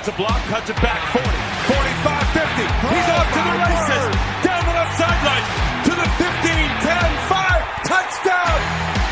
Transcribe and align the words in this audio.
gets 0.00 0.08
a 0.08 0.16
block, 0.16 0.40
cuts 0.48 0.70
it 0.70 0.76
back 0.76 1.12
40, 1.12 1.28
45, 1.28 2.28
50. 2.32 2.64
He's 2.88 3.08
off 3.12 3.28
to 3.36 3.40
the 3.44 3.52
oh, 3.52 3.68
races. 3.68 4.04
Down 4.40 4.64
the 4.64 4.72
left 4.72 4.96
sideline 4.96 5.44
to 5.84 5.92
the 5.92 6.08
15, 6.16 6.56
10, 6.80 7.12
5. 7.28 7.84
Touchdown. 7.84 8.58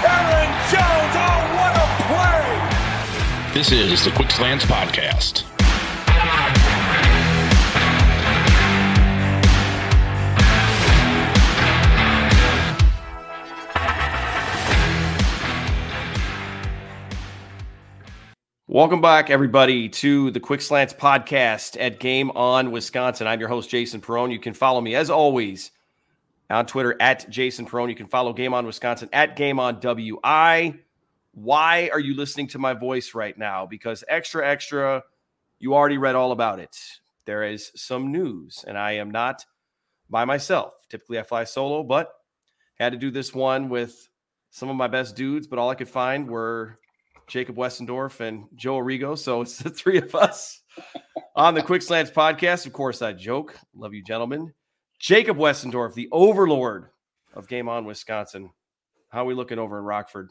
Aaron 0.09 0.51
Jones. 0.73 1.13
Oh, 1.13 1.41
what 1.61 1.73
a 1.77 1.87
play. 2.09 3.53
This 3.53 3.71
is 3.71 4.05
the 4.05 4.11
Quick 4.13 4.31
Slants 4.31 4.65
Podcast. 4.65 5.48
Welcome 18.79 19.01
back, 19.01 19.29
everybody, 19.29 19.89
to 19.89 20.31
the 20.31 20.39
Quick 20.39 20.61
Slants 20.61 20.95
podcast 20.95 21.77
at 21.81 21.99
Game 21.99 22.31
On 22.37 22.71
Wisconsin. 22.71 23.27
I'm 23.27 23.41
your 23.41 23.49
host, 23.49 23.69
Jason 23.69 24.01
Perone. 24.01 24.31
You 24.31 24.39
can 24.39 24.55
follow 24.55 24.81
me, 24.81 24.95
as 24.95 25.11
always, 25.11 25.73
on 26.49 26.65
Twitter 26.65 26.95
at 27.01 27.29
Jason 27.29 27.67
Perone. 27.67 27.89
You 27.89 27.97
can 27.97 28.07
follow 28.07 28.33
Game 28.33 28.55
On 28.55 28.65
Wisconsin 28.65 29.09
at 29.13 29.35
Game 29.35 29.59
On 29.59 29.81
WI. 29.81 30.79
Why 31.33 31.91
are 31.93 31.99
you 31.99 32.15
listening 32.15 32.47
to 32.47 32.61
my 32.61 32.73
voice 32.73 33.17
right 33.17 33.37
now? 33.37 33.67
Because 33.67 34.05
extra, 34.07 34.49
extra, 34.49 35.03
you 35.59 35.75
already 35.75 35.99
read 35.99 36.15
all 36.15 36.31
about 36.31 36.61
it. 36.61 36.79
There 37.25 37.43
is 37.43 37.73
some 37.75 38.13
news, 38.13 38.65
and 38.65 38.79
I 38.79 38.93
am 38.93 39.11
not 39.11 39.45
by 40.09 40.25
myself. 40.25 40.75
Typically, 40.89 41.19
I 41.19 41.25
fly 41.25 41.43
solo, 41.43 41.83
but 41.83 42.13
had 42.77 42.93
to 42.93 42.97
do 42.97 43.11
this 43.11 43.35
one 43.35 43.71
with 43.71 44.09
some 44.53 44.71
of 44.71 44.77
my 44.77 44.87
best 44.87 45.17
dudes, 45.17 45.49
but 45.49 45.59
all 45.59 45.69
I 45.69 45.75
could 45.75 45.89
find 45.89 46.31
were 46.31 46.79
Jacob 47.29 47.57
Westendorf 47.57 48.21
and 48.21 48.47
Joe 48.55 48.79
Arrigo. 48.79 49.17
So 49.17 49.43
it's 49.43 49.59
the 49.59 49.71
three 49.71 49.99
of 49.99 50.15
us 50.15 50.63
on 51.37 51.55
the 51.55 51.63
Quick 51.63 51.83
Slants 51.83 52.11
podcast. 52.11 52.67
Of 52.67 52.73
course, 52.73 53.03
I 53.03 53.13
joke. 53.13 53.55
Love 53.75 53.95
you, 53.95 54.03
gentlemen. 54.03 54.53
Jacob 54.99 55.37
Westendorf, 55.37 55.95
the 55.95 56.09
overlord 56.11 56.87
of 57.35 57.47
Game 57.47 57.69
On 57.69 57.85
Wisconsin. 57.85 58.51
How 59.11 59.23
are 59.23 59.27
we 59.27 59.35
looking 59.35 59.59
over 59.59 59.79
in 59.79 59.85
Rockford? 59.85 60.31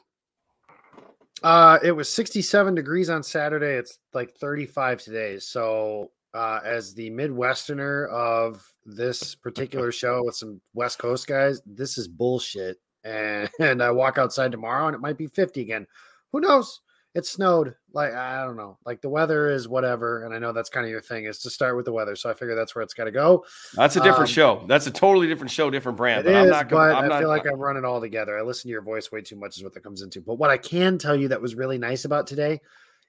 Uh, 1.43 1.77
it 1.83 1.91
was 1.91 2.09
67 2.09 2.75
degrees 2.75 3.09
on 3.09 3.23
Saturday. 3.23 3.75
It's 3.75 3.99
like 4.13 4.35
35 4.35 5.01
today. 5.01 5.39
So, 5.39 6.11
uh, 6.33 6.59
as 6.63 6.93
the 6.93 7.09
Midwesterner 7.11 8.09
of 8.09 8.67
this 8.85 9.35
particular 9.35 9.91
show 9.93 10.23
with 10.23 10.35
some 10.35 10.59
West 10.73 10.99
Coast 10.99 11.27
guys, 11.27 11.61
this 11.65 11.97
is 11.97 12.07
bullshit. 12.07 12.77
And, 13.03 13.49
and 13.59 13.81
I 13.83 13.91
walk 13.91 14.17
outside 14.17 14.51
tomorrow 14.51 14.87
and 14.87 14.95
it 14.95 15.01
might 15.01 15.17
be 15.17 15.27
50 15.27 15.61
again. 15.61 15.87
Who 16.31 16.41
knows? 16.41 16.81
It 17.17 17.25
snowed. 17.25 17.73
Like 17.93 18.13
I 18.13 18.45
don't 18.45 18.57
know. 18.57 18.77
Like 18.85 19.01
the 19.01 19.09
weather 19.09 19.49
is 19.49 19.67
whatever, 19.67 20.23
and 20.23 20.35
I 20.35 20.37
know 20.37 20.53
that's 20.53 20.69
kind 20.69 20.85
of 20.85 20.91
your 20.91 21.01
thing 21.01 21.25
is 21.25 21.39
to 21.39 21.49
start 21.49 21.75
with 21.75 21.85
the 21.85 21.91
weather. 21.91 22.15
So 22.15 22.29
I 22.29 22.35
figure 22.35 22.53
that's 22.53 22.75
where 22.75 22.83
it's 22.83 22.93
got 22.93 23.05
to 23.05 23.11
go. 23.11 23.43
That's 23.73 23.95
a 23.95 24.01
different 24.01 24.29
um, 24.29 24.35
show. 24.35 24.63
That's 24.67 24.85
a 24.85 24.91
totally 24.91 25.25
different 25.25 25.49
show, 25.49 25.71
different 25.71 25.97
brand. 25.97 26.27
It 26.27 26.31
but 26.31 26.35
is, 26.35 26.43
I'm 26.43 26.49
not. 26.49 26.69
But 26.69 26.95
I'm 26.95 27.05
I 27.05 27.07
not, 27.07 27.19
feel 27.19 27.29
like 27.29 27.47
I'm 27.51 27.57
running 27.57 27.85
all 27.85 27.99
together. 27.99 28.37
I 28.37 28.43
listen 28.43 28.69
to 28.69 28.71
your 28.71 28.83
voice 28.83 29.11
way 29.11 29.21
too 29.21 29.35
much, 29.35 29.57
is 29.57 29.63
what 29.63 29.73
that 29.73 29.81
comes 29.81 30.03
into. 30.03 30.21
But 30.21 30.35
what 30.35 30.51
I 30.51 30.57
can 30.57 30.99
tell 30.99 31.15
you 31.15 31.29
that 31.29 31.41
was 31.41 31.55
really 31.55 31.79
nice 31.79 32.05
about 32.05 32.27
today 32.27 32.61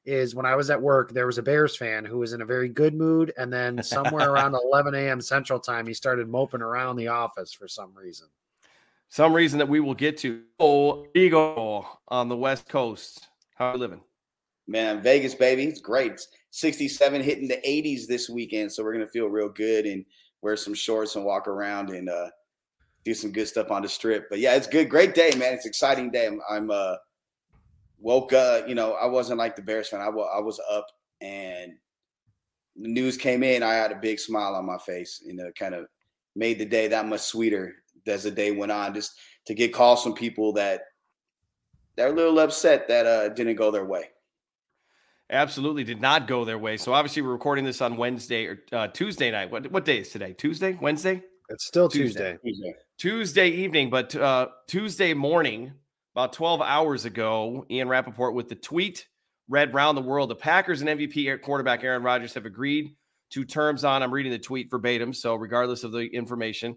is 0.06 0.34
when 0.34 0.46
I 0.46 0.56
was 0.56 0.70
at 0.70 0.80
work, 0.80 1.12
there 1.12 1.26
was 1.26 1.36
a 1.36 1.42
Bears 1.42 1.76
fan 1.76 2.06
who 2.06 2.16
was 2.16 2.32
in 2.32 2.40
a 2.40 2.46
very 2.46 2.70
good 2.70 2.94
mood, 2.94 3.34
and 3.36 3.52
then 3.52 3.82
somewhere 3.82 4.30
around 4.30 4.54
11 4.72 4.94
a.m. 4.94 5.20
Central 5.20 5.60
Time, 5.60 5.86
he 5.86 5.92
started 5.92 6.30
moping 6.30 6.62
around 6.62 6.96
the 6.96 7.08
office 7.08 7.52
for 7.52 7.68
some 7.68 7.92
reason. 7.94 8.28
Some 9.10 9.34
reason 9.34 9.58
that 9.58 9.68
we 9.68 9.80
will 9.80 9.94
get 9.94 10.16
to. 10.18 10.42
Oh, 10.58 11.06
Eagle 11.14 11.86
on 12.08 12.28
the 12.30 12.36
West 12.36 12.68
Coast. 12.68 13.27
How 13.58 13.72
you 13.72 13.78
living? 13.78 14.00
Man, 14.68 15.02
Vegas, 15.02 15.34
baby. 15.34 15.64
It's 15.64 15.80
great. 15.80 16.20
67 16.50 17.22
hitting 17.22 17.48
the 17.48 17.60
80s 17.66 18.06
this 18.06 18.30
weekend. 18.30 18.72
So 18.72 18.84
we're 18.84 18.92
going 18.92 19.04
to 19.04 19.10
feel 19.10 19.26
real 19.26 19.48
good 19.48 19.84
and 19.84 20.04
wear 20.42 20.56
some 20.56 20.74
shorts 20.74 21.16
and 21.16 21.24
walk 21.24 21.48
around 21.48 21.90
and 21.90 22.08
uh, 22.08 22.28
do 23.04 23.14
some 23.14 23.32
good 23.32 23.48
stuff 23.48 23.72
on 23.72 23.82
the 23.82 23.88
strip. 23.88 24.28
But 24.30 24.38
yeah, 24.38 24.54
it's 24.54 24.68
good. 24.68 24.88
Great 24.88 25.12
day, 25.12 25.32
man. 25.36 25.54
It's 25.54 25.66
exciting 25.66 26.12
day. 26.12 26.28
I'm, 26.28 26.40
I'm 26.48 26.70
uh, 26.70 26.96
woke 27.98 28.32
up. 28.32 28.68
You 28.68 28.76
know, 28.76 28.92
I 28.92 29.06
wasn't 29.06 29.40
like 29.40 29.56
the 29.56 29.62
Bears 29.62 29.88
fan. 29.88 30.00
I, 30.00 30.06
w- 30.06 30.28
I 30.32 30.38
was 30.38 30.60
up 30.70 30.86
and 31.20 31.72
the 32.76 32.88
news 32.88 33.16
came 33.16 33.42
in. 33.42 33.64
I 33.64 33.74
had 33.74 33.90
a 33.90 33.96
big 33.96 34.20
smile 34.20 34.54
on 34.54 34.66
my 34.66 34.78
face. 34.78 35.20
You 35.26 35.34
know, 35.34 35.50
kind 35.58 35.74
of 35.74 35.86
made 36.36 36.60
the 36.60 36.64
day 36.64 36.86
that 36.86 37.08
much 37.08 37.22
sweeter 37.22 37.74
as 38.06 38.22
the 38.22 38.30
day 38.30 38.52
went 38.52 38.70
on. 38.70 38.94
Just 38.94 39.18
to 39.46 39.54
get 39.54 39.74
calls 39.74 40.04
from 40.04 40.14
people 40.14 40.52
that 40.52 40.82
they're 41.98 42.08
a 42.08 42.12
little 42.12 42.38
upset 42.38 42.88
that 42.88 43.06
uh 43.06 43.28
didn't 43.28 43.56
go 43.56 43.70
their 43.70 43.84
way. 43.84 44.04
Absolutely 45.30 45.84
did 45.84 46.00
not 46.00 46.26
go 46.26 46.44
their 46.44 46.58
way. 46.58 46.78
So 46.78 46.94
obviously 46.94 47.20
we're 47.20 47.32
recording 47.32 47.64
this 47.64 47.82
on 47.82 47.96
Wednesday 47.98 48.46
or 48.46 48.62
uh, 48.72 48.88
Tuesday 48.88 49.30
night. 49.30 49.50
What 49.50 49.70
what 49.70 49.84
day 49.84 49.98
is 49.98 50.08
today? 50.08 50.32
Tuesday, 50.32 50.78
Wednesday? 50.80 51.22
It's 51.50 51.66
still 51.66 51.88
Tuesday. 51.88 52.38
Tuesday, 52.44 52.74
Tuesday 52.98 53.48
evening, 53.48 53.90
but 53.90 54.14
uh, 54.14 54.48
Tuesday 54.66 55.14
morning, 55.14 55.72
about 56.14 56.34
12 56.34 56.60
hours 56.60 57.04
ago, 57.04 57.64
Ian 57.70 57.88
Rapoport 57.88 58.34
with 58.34 58.48
the 58.48 58.54
tweet 58.54 59.06
read 59.48 59.74
round 59.74 59.96
the 59.96 60.02
world. 60.02 60.30
The 60.30 60.36
Packers 60.36 60.82
and 60.82 60.90
MVP 60.90 61.40
quarterback 61.42 61.82
Aaron 61.82 62.02
Rodgers 62.02 62.34
have 62.34 62.46
agreed 62.46 62.94
to 63.30 63.44
terms 63.44 63.82
on. 63.82 64.02
I'm 64.02 64.12
reading 64.12 64.32
the 64.32 64.38
tweet 64.38 64.70
verbatim. 64.70 65.12
So 65.12 65.34
regardless 65.34 65.84
of 65.84 65.92
the 65.92 66.04
information, 66.06 66.76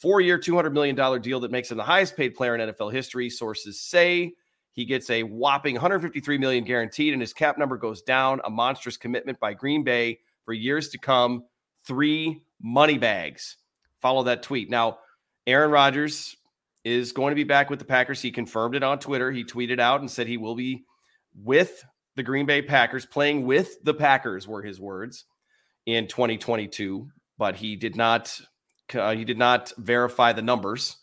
four-year, 0.00 0.38
$200 0.38 0.72
million 0.72 1.20
deal 1.22 1.40
that 1.40 1.50
makes 1.50 1.70
him 1.70 1.78
the 1.78 1.82
highest 1.82 2.16
paid 2.16 2.34
player 2.34 2.54
in 2.54 2.70
NFL 2.70 2.92
history. 2.92 3.30
Sources 3.30 3.80
say 3.80 4.34
he 4.72 4.84
gets 4.84 5.10
a 5.10 5.22
whopping 5.22 5.74
153 5.74 6.38
million 6.38 6.64
guaranteed, 6.64 7.12
and 7.12 7.20
his 7.20 7.32
cap 7.32 7.58
number 7.58 7.76
goes 7.76 8.02
down. 8.02 8.40
A 8.44 8.50
monstrous 8.50 8.96
commitment 8.96 9.40
by 9.40 9.54
Green 9.54 9.84
Bay 9.84 10.20
for 10.44 10.52
years 10.52 10.90
to 10.90 10.98
come. 10.98 11.44
Three 11.86 12.42
money 12.62 12.98
bags. 12.98 13.56
Follow 14.00 14.24
that 14.24 14.42
tweet. 14.42 14.70
Now, 14.70 14.98
Aaron 15.46 15.70
Rodgers 15.70 16.36
is 16.84 17.12
going 17.12 17.32
to 17.32 17.36
be 17.36 17.44
back 17.44 17.68
with 17.68 17.78
the 17.78 17.84
Packers. 17.84 18.22
He 18.22 18.30
confirmed 18.30 18.74
it 18.74 18.82
on 18.82 18.98
Twitter. 18.98 19.30
He 19.30 19.44
tweeted 19.44 19.80
out 19.80 20.00
and 20.00 20.10
said 20.10 20.26
he 20.26 20.36
will 20.36 20.54
be 20.54 20.84
with 21.34 21.84
the 22.16 22.22
Green 22.22 22.46
Bay 22.46 22.62
Packers, 22.62 23.06
playing 23.06 23.46
with 23.46 23.82
the 23.82 23.94
Packers, 23.94 24.46
were 24.46 24.62
his 24.62 24.80
words 24.80 25.24
in 25.86 26.06
2022. 26.06 27.08
But 27.38 27.56
he 27.56 27.76
did 27.76 27.96
not. 27.96 28.40
Uh, 28.92 29.14
he 29.14 29.24
did 29.24 29.38
not 29.38 29.72
verify 29.78 30.32
the 30.32 30.42
numbers. 30.42 30.96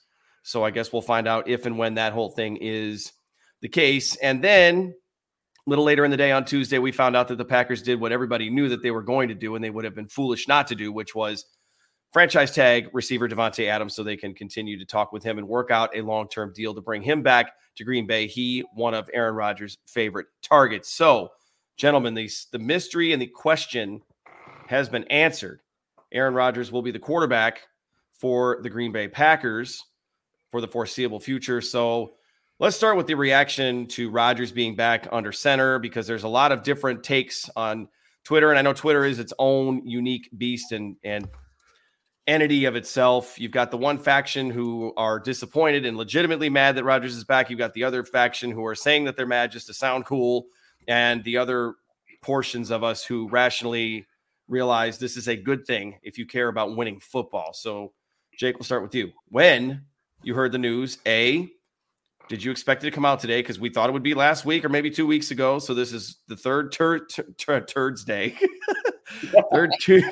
So 0.44 0.64
I 0.64 0.72
guess 0.72 0.92
we'll 0.92 1.02
find 1.02 1.28
out 1.28 1.48
if 1.48 1.66
and 1.66 1.78
when 1.78 1.96
that 1.96 2.14
whole 2.14 2.30
thing 2.30 2.58
is 2.58 3.14
the 3.62 3.70
case. 3.70 4.16
And 4.18 4.44
then 4.44 4.94
a 5.66 5.70
little 5.70 5.86
later 5.86 6.06
in 6.06 6.12
the 6.12 6.18
day 6.18 6.32
on 6.32 6.46
Tuesday, 6.46 6.80
we 6.80 6.92
found 6.92 7.16
out 7.16 7.28
that 7.28 7.38
the 7.38 7.46
Packers 7.46 7.82
did 7.82 8.00
what 8.00 8.12
everybody 8.12 8.50
knew 8.50 8.70
that 8.70 8.82
they 8.82 8.92
were 8.92 9.04
going 9.04 9.28
to 9.30 9.36
do, 9.36 9.56
and 9.56 9.64
they 9.64 9.70
would 9.70 9.86
have 9.86 9.96
been 9.96 10.08
foolish 10.08 10.48
not 10.48 10.68
to 10.68 10.76
do, 10.76 10.92
which 10.92 11.14
was 11.14 11.46
franchise 12.14 12.52
tag 12.52 12.88
receiver 12.94 13.28
Davante 13.28 13.68
Adams 13.68 13.94
so 13.94 14.04
they 14.04 14.18
can 14.18 14.34
continue 14.34 14.80
to 14.80 14.86
talk 14.86 15.12
with 15.12 15.24
him 15.24 15.38
and 15.38 15.48
work 15.48 15.72
out 15.72 15.96
a 15.96 16.02
long 16.02 16.30
term 16.30 16.54
deal 16.54 16.74
to 16.74 16.82
bring 16.82 17.02
him 17.02 17.22
back 17.22 17.52
to 17.76 17.84
Green 17.84 18.08
Bay. 18.08 18.28
He, 18.28 18.64
one 18.74 18.94
of 18.94 19.10
Aaron 19.14 19.36
Rodgers' 19.36 19.78
favorite 19.86 20.28
targets. 20.42 20.92
So, 20.94 21.32
gentlemen, 21.76 22.14
the, 22.14 22.30
the 22.52 22.60
mystery 22.60 23.14
and 23.14 23.22
the 23.22 23.28
question 23.28 24.02
has 24.68 24.90
been 24.90 25.04
answered. 25.06 25.62
Aaron 26.12 26.34
Rodgers 26.34 26.72
will 26.72 26.82
be 26.82 26.92
the 26.92 27.00
quarterback 27.00 27.68
for 28.14 28.60
the 28.64 28.70
Green 28.70 28.92
Bay 28.92 29.08
Packers 29.08 29.84
for 30.50 30.62
the 30.62 30.68
foreseeable 30.68 31.20
future. 31.20 31.60
So, 31.62 32.14
Let's 32.60 32.76
start 32.76 32.98
with 32.98 33.06
the 33.06 33.14
reaction 33.14 33.86
to 33.90 34.10
Rodgers 34.10 34.52
being 34.52 34.76
back 34.76 35.08
under 35.12 35.32
center 35.32 35.78
because 35.78 36.08
there's 36.08 36.24
a 36.24 36.28
lot 36.28 36.52
of 36.52 36.64
different 36.64 37.04
takes 37.04 37.48
on 37.56 37.88
Twitter, 38.24 38.50
and 38.50 38.58
I 38.58 38.64
know 38.64 38.74
Twitter 38.74 39.06
is 39.06 39.20
its 39.20 39.32
own 39.38 39.88
unique 39.88 40.28
beast 40.36 40.72
and 40.72 40.96
and 41.04 41.28
entity 42.26 42.66
of 42.66 42.76
itself. 42.76 43.40
You've 43.40 43.52
got 43.52 43.70
the 43.70 43.78
one 43.78 44.00
faction 44.00 44.50
who 44.50 44.92
are 44.98 45.20
disappointed 45.20 45.86
and 45.86 45.98
legitimately 45.98 46.50
mad 46.50 46.76
that 46.78 46.84
Rodgers 46.84 47.16
is 47.16 47.24
back. 47.24 47.52
You've 47.52 47.60
got 47.60 47.76
the 47.76 47.84
other 47.84 48.04
faction 48.04 48.50
who 48.50 48.66
are 48.66 48.74
saying 48.74 49.06
that 49.06 49.16
they're 49.16 49.28
mad 49.28 49.52
just 49.52 49.68
to 49.68 49.74
sound 49.76 50.06
cool, 50.06 50.48
and 50.88 51.24
the 51.24 51.38
other 51.38 51.76
portions 52.24 52.72
of 52.72 52.84
us 52.84 53.06
who 53.06 53.30
rationally 53.30 54.08
realize 54.48 54.98
this 54.98 55.16
is 55.16 55.28
a 55.28 55.36
good 55.36 55.68
thing 55.68 56.00
if 56.02 56.18
you 56.18 56.26
care 56.26 56.48
about 56.48 56.76
winning 56.76 57.00
football. 57.00 57.54
So, 57.54 57.94
Jake, 58.36 58.58
we'll 58.58 58.66
start 58.66 58.82
with 58.82 58.96
you. 58.96 59.12
When 59.30 59.84
you 60.24 60.34
heard 60.34 60.52
the 60.52 60.58
news, 60.58 60.98
A, 61.06 61.52
did 62.30 62.44
you 62.44 62.52
expect 62.52 62.84
it 62.84 62.90
to 62.90 62.92
come 62.92 63.06
out 63.06 63.20
today? 63.20 63.40
Because 63.40 63.60
we 63.60 63.70
thought 63.70 63.90
it 63.90 63.94
would 63.94 64.04
be 64.04 64.14
last 64.14 64.46
week 64.46 64.66
or 64.66 64.70
maybe 64.70 64.90
two 64.90 65.08
weeks 65.08 65.32
ago. 65.32 65.60
So 65.60 65.74
this 65.74 65.94
is 65.94 66.18
the 66.28 66.36
third 66.36 66.72
tur- 66.72 67.06
tur- 67.38 67.62
turds 67.62 68.04
day, 68.04 68.36
third 69.52 69.72
tu- 69.82 70.04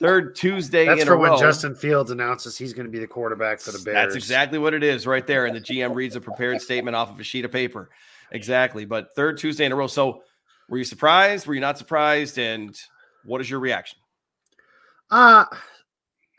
third 0.00 0.34
Tuesday. 0.34 0.86
That's 0.86 1.04
for 1.04 1.16
when 1.16 1.38
Justin 1.38 1.74
Fields 1.74 2.10
announces 2.10 2.56
he's 2.56 2.72
going 2.72 2.86
to 2.86 2.92
be 2.92 2.98
the 2.98 3.06
quarterback 3.06 3.60
for 3.60 3.72
the 3.72 3.78
Bears. 3.78 3.94
That's 3.94 4.16
exactly 4.16 4.58
what 4.58 4.74
it 4.74 4.82
is 4.82 5.06
right 5.06 5.26
there. 5.26 5.46
And 5.46 5.56
the 5.56 5.60
GM 5.60 5.94
reads 5.94 6.16
a 6.16 6.20
prepared 6.20 6.60
statement 6.60 6.96
off 6.96 7.10
of 7.10 7.20
a 7.20 7.24
sheet 7.24 7.44
of 7.44 7.52
paper. 7.52 7.90
Exactly. 8.32 8.84
But 8.84 9.14
third 9.14 9.38
Tuesday 9.38 9.64
in 9.64 9.72
a 9.72 9.76
row. 9.76 9.86
So 9.86 10.22
were 10.68 10.78
you 10.78 10.84
surprised? 10.84 11.46
Were 11.46 11.54
you 11.54 11.60
not 11.60 11.78
surprised? 11.78 12.38
And 12.38 12.76
what 13.24 13.40
is 13.40 13.48
your 13.48 13.60
reaction? 13.60 13.98
Uh 15.10 15.44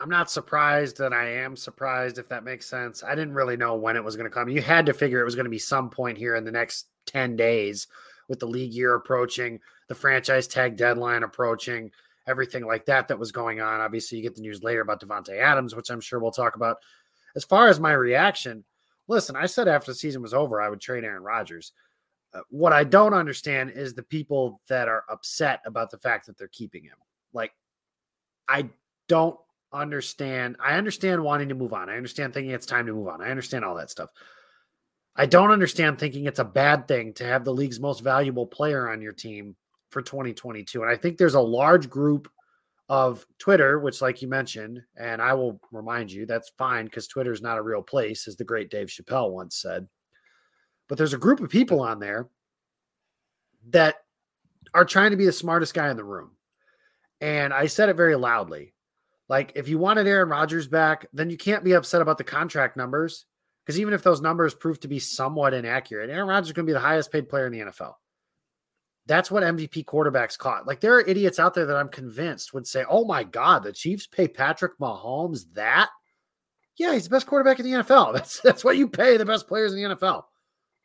I'm 0.00 0.08
not 0.08 0.30
surprised 0.30 0.98
that 0.98 1.12
I 1.12 1.28
am 1.28 1.56
surprised, 1.56 2.18
if 2.18 2.28
that 2.28 2.44
makes 2.44 2.66
sense. 2.66 3.02
I 3.02 3.16
didn't 3.16 3.34
really 3.34 3.56
know 3.56 3.74
when 3.74 3.96
it 3.96 4.04
was 4.04 4.14
going 4.16 4.30
to 4.30 4.34
come. 4.34 4.48
You 4.48 4.62
had 4.62 4.86
to 4.86 4.94
figure 4.94 5.20
it 5.20 5.24
was 5.24 5.34
going 5.34 5.44
to 5.44 5.50
be 5.50 5.58
some 5.58 5.90
point 5.90 6.16
here 6.16 6.36
in 6.36 6.44
the 6.44 6.52
next 6.52 6.86
10 7.06 7.34
days 7.34 7.88
with 8.28 8.38
the 8.38 8.46
league 8.46 8.72
year 8.72 8.94
approaching, 8.94 9.58
the 9.88 9.94
franchise 9.94 10.46
tag 10.46 10.76
deadline 10.76 11.24
approaching, 11.24 11.90
everything 12.28 12.64
like 12.64 12.86
that 12.86 13.08
that 13.08 13.18
was 13.18 13.32
going 13.32 13.60
on. 13.60 13.80
Obviously, 13.80 14.18
you 14.18 14.22
get 14.22 14.36
the 14.36 14.42
news 14.42 14.62
later 14.62 14.82
about 14.82 15.00
Davante 15.00 15.36
Adams, 15.36 15.74
which 15.74 15.90
I'm 15.90 16.00
sure 16.00 16.20
we'll 16.20 16.30
talk 16.30 16.54
about. 16.54 16.76
As 17.34 17.44
far 17.44 17.66
as 17.68 17.80
my 17.80 17.92
reaction, 17.92 18.62
listen, 19.08 19.34
I 19.34 19.46
said 19.46 19.66
after 19.66 19.90
the 19.90 19.96
season 19.96 20.22
was 20.22 20.34
over, 20.34 20.60
I 20.60 20.68
would 20.68 20.80
trade 20.80 21.04
Aaron 21.04 21.24
Rodgers. 21.24 21.72
Uh, 22.34 22.40
what 22.50 22.72
I 22.72 22.84
don't 22.84 23.14
understand 23.14 23.70
is 23.70 23.94
the 23.94 24.02
people 24.02 24.60
that 24.68 24.86
are 24.86 25.04
upset 25.08 25.60
about 25.64 25.90
the 25.90 25.98
fact 25.98 26.26
that 26.26 26.36
they're 26.36 26.48
keeping 26.48 26.84
him. 26.84 26.96
Like, 27.32 27.52
I 28.46 28.68
don't 29.08 29.38
understand. 29.72 30.56
I 30.60 30.74
understand 30.74 31.22
wanting 31.22 31.48
to 31.50 31.54
move 31.54 31.72
on. 31.72 31.88
I 31.88 31.96
understand 31.96 32.34
thinking 32.34 32.52
it's 32.52 32.66
time 32.66 32.86
to 32.86 32.92
move 32.92 33.08
on. 33.08 33.22
I 33.22 33.30
understand 33.30 33.64
all 33.64 33.74
that 33.76 33.90
stuff. 33.90 34.10
I 35.16 35.26
don't 35.26 35.50
understand 35.50 35.98
thinking 35.98 36.26
it's 36.26 36.38
a 36.38 36.44
bad 36.44 36.86
thing 36.86 37.12
to 37.14 37.24
have 37.24 37.44
the 37.44 37.52
league's 37.52 37.80
most 37.80 38.00
valuable 38.00 38.46
player 38.46 38.88
on 38.88 39.02
your 39.02 39.12
team 39.12 39.56
for 39.90 40.00
2022. 40.00 40.82
And 40.82 40.90
I 40.90 40.96
think 40.96 41.18
there's 41.18 41.34
a 41.34 41.40
large 41.40 41.90
group 41.90 42.30
of 42.88 43.26
Twitter, 43.38 43.80
which, 43.80 44.00
like 44.00 44.22
you 44.22 44.28
mentioned, 44.28 44.80
and 44.96 45.20
I 45.20 45.34
will 45.34 45.60
remind 45.72 46.10
you, 46.10 46.24
that's 46.24 46.52
fine 46.56 46.84
because 46.84 47.06
Twitter 47.06 47.32
is 47.32 47.42
not 47.42 47.58
a 47.58 47.62
real 47.62 47.82
place, 47.82 48.28
as 48.28 48.36
the 48.36 48.44
great 48.44 48.70
Dave 48.70 48.88
Chappelle 48.88 49.30
once 49.30 49.56
said. 49.56 49.88
But 50.88 50.96
there's 50.96 51.14
a 51.14 51.18
group 51.18 51.40
of 51.40 51.50
people 51.50 51.80
on 51.80 51.98
there 51.98 52.28
that 53.70 53.96
are 54.72 54.84
trying 54.84 55.10
to 55.10 55.16
be 55.16 55.26
the 55.26 55.32
smartest 55.32 55.74
guy 55.74 55.90
in 55.90 55.96
the 55.96 56.04
room. 56.04 56.30
And 57.20 57.52
I 57.52 57.66
said 57.66 57.88
it 57.88 57.96
very 57.96 58.14
loudly. 58.14 58.72
Like, 59.28 59.52
if 59.56 59.68
you 59.68 59.78
wanted 59.78 60.06
Aaron 60.06 60.28
Rodgers 60.28 60.68
back, 60.68 61.06
then 61.12 61.30
you 61.30 61.36
can't 61.36 61.64
be 61.64 61.72
upset 61.72 62.00
about 62.00 62.18
the 62.18 62.24
contract 62.24 62.76
numbers. 62.76 63.26
Because 63.64 63.78
even 63.78 63.92
if 63.92 64.02
those 64.02 64.22
numbers 64.22 64.54
prove 64.54 64.80
to 64.80 64.88
be 64.88 64.98
somewhat 64.98 65.52
inaccurate, 65.52 66.08
Aaron 66.08 66.28
Rodgers 66.28 66.48
is 66.48 66.52
going 66.54 66.64
to 66.64 66.70
be 66.70 66.74
the 66.74 66.80
highest 66.80 67.12
paid 67.12 67.28
player 67.28 67.46
in 67.46 67.52
the 67.52 67.60
NFL. 67.60 67.94
That's 69.04 69.30
what 69.30 69.42
MVP 69.42 69.84
quarterbacks 69.84 70.38
caught. 70.38 70.66
Like, 70.66 70.80
there 70.80 70.94
are 70.94 71.06
idiots 71.06 71.38
out 71.38 71.52
there 71.52 71.66
that 71.66 71.76
I'm 71.76 71.90
convinced 71.90 72.54
would 72.54 72.66
say, 72.66 72.84
oh 72.88 73.04
my 73.04 73.24
God, 73.24 73.62
the 73.62 73.72
Chiefs 73.72 74.06
pay 74.06 74.28
Patrick 74.28 74.78
Mahomes 74.78 75.44
that? 75.54 75.90
Yeah, 76.78 76.94
he's 76.94 77.04
the 77.04 77.10
best 77.10 77.26
quarterback 77.26 77.58
in 77.58 77.66
the 77.66 77.82
NFL. 77.82 78.12
That's 78.14 78.40
that's 78.40 78.64
what 78.64 78.76
you 78.76 78.88
pay 78.88 79.16
the 79.16 79.24
best 79.24 79.48
players 79.48 79.74
in 79.74 79.82
the 79.82 79.96
NFL. 79.96 80.24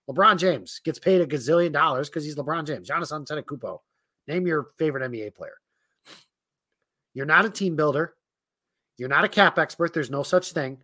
LeBron 0.09 0.37
James 0.37 0.81
gets 0.83 0.99
paid 0.99 1.21
a 1.21 1.27
gazillion 1.27 1.71
dollars 1.71 2.09
because 2.09 2.25
he's 2.25 2.35
LeBron 2.35 2.65
James. 2.65 2.89
Giannis 2.89 3.13
Antetokounmpo. 3.13 3.79
Name 4.27 4.47
your 4.47 4.67
favorite 4.77 5.09
NBA 5.09 5.35
player. 5.35 5.55
You're 7.13 7.25
not 7.25 7.45
a 7.45 7.49
team 7.49 7.75
builder. 7.75 8.15
You're 8.97 9.09
not 9.09 9.23
a 9.23 9.29
cap 9.29 9.57
expert. 9.57 9.93
There's 9.93 10.09
no 10.09 10.23
such 10.23 10.51
thing. 10.51 10.81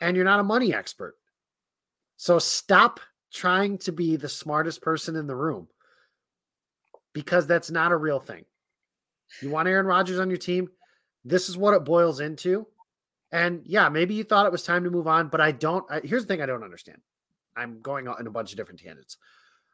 And 0.00 0.16
you're 0.16 0.24
not 0.24 0.40
a 0.40 0.44
money 0.44 0.74
expert. 0.74 1.16
So 2.16 2.38
stop 2.38 3.00
trying 3.32 3.78
to 3.78 3.92
be 3.92 4.16
the 4.16 4.28
smartest 4.28 4.82
person 4.82 5.16
in 5.16 5.26
the 5.26 5.34
room 5.34 5.68
because 7.12 7.46
that's 7.46 7.70
not 7.70 7.92
a 7.92 7.96
real 7.96 8.20
thing. 8.20 8.44
You 9.42 9.50
want 9.50 9.68
Aaron 9.68 9.86
Rodgers 9.86 10.18
on 10.18 10.30
your 10.30 10.38
team? 10.38 10.70
This 11.24 11.48
is 11.48 11.56
what 11.56 11.74
it 11.74 11.84
boils 11.84 12.20
into. 12.20 12.66
And 13.30 13.62
yeah, 13.66 13.88
maybe 13.88 14.14
you 14.14 14.24
thought 14.24 14.46
it 14.46 14.52
was 14.52 14.62
time 14.62 14.84
to 14.84 14.90
move 14.90 15.06
on, 15.06 15.28
but 15.28 15.40
I 15.40 15.52
don't. 15.52 15.84
I, 15.90 16.00
here's 16.02 16.22
the 16.22 16.28
thing 16.28 16.42
I 16.42 16.46
don't 16.46 16.64
understand. 16.64 16.98
I'm 17.56 17.80
going 17.80 18.08
on 18.08 18.18
in 18.20 18.26
a 18.26 18.30
bunch 18.30 18.52
of 18.52 18.56
different 18.56 18.80
tangents. 18.80 19.18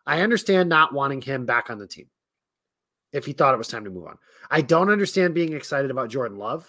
I 0.07 0.23
understand 0.23 0.69
not 0.69 0.93
wanting 0.93 1.23
him 1.23 1.47
back 1.47 1.71
on 1.71 1.79
the 1.79 1.87
team 1.87 2.09
if 3.13 3.25
he 3.27 3.33
thought 3.33 3.55
it 3.55 3.59
was 3.59 3.69
time 3.69 3.85
to 3.85 3.91
move 3.91 4.07
on. 4.07 4.19
I 4.51 4.61
don't 4.61 4.91
understand 4.91 5.35
being 5.35 5.53
excited 5.53 5.91
about 5.91 6.09
Jordan 6.11 6.37
Love 6.37 6.69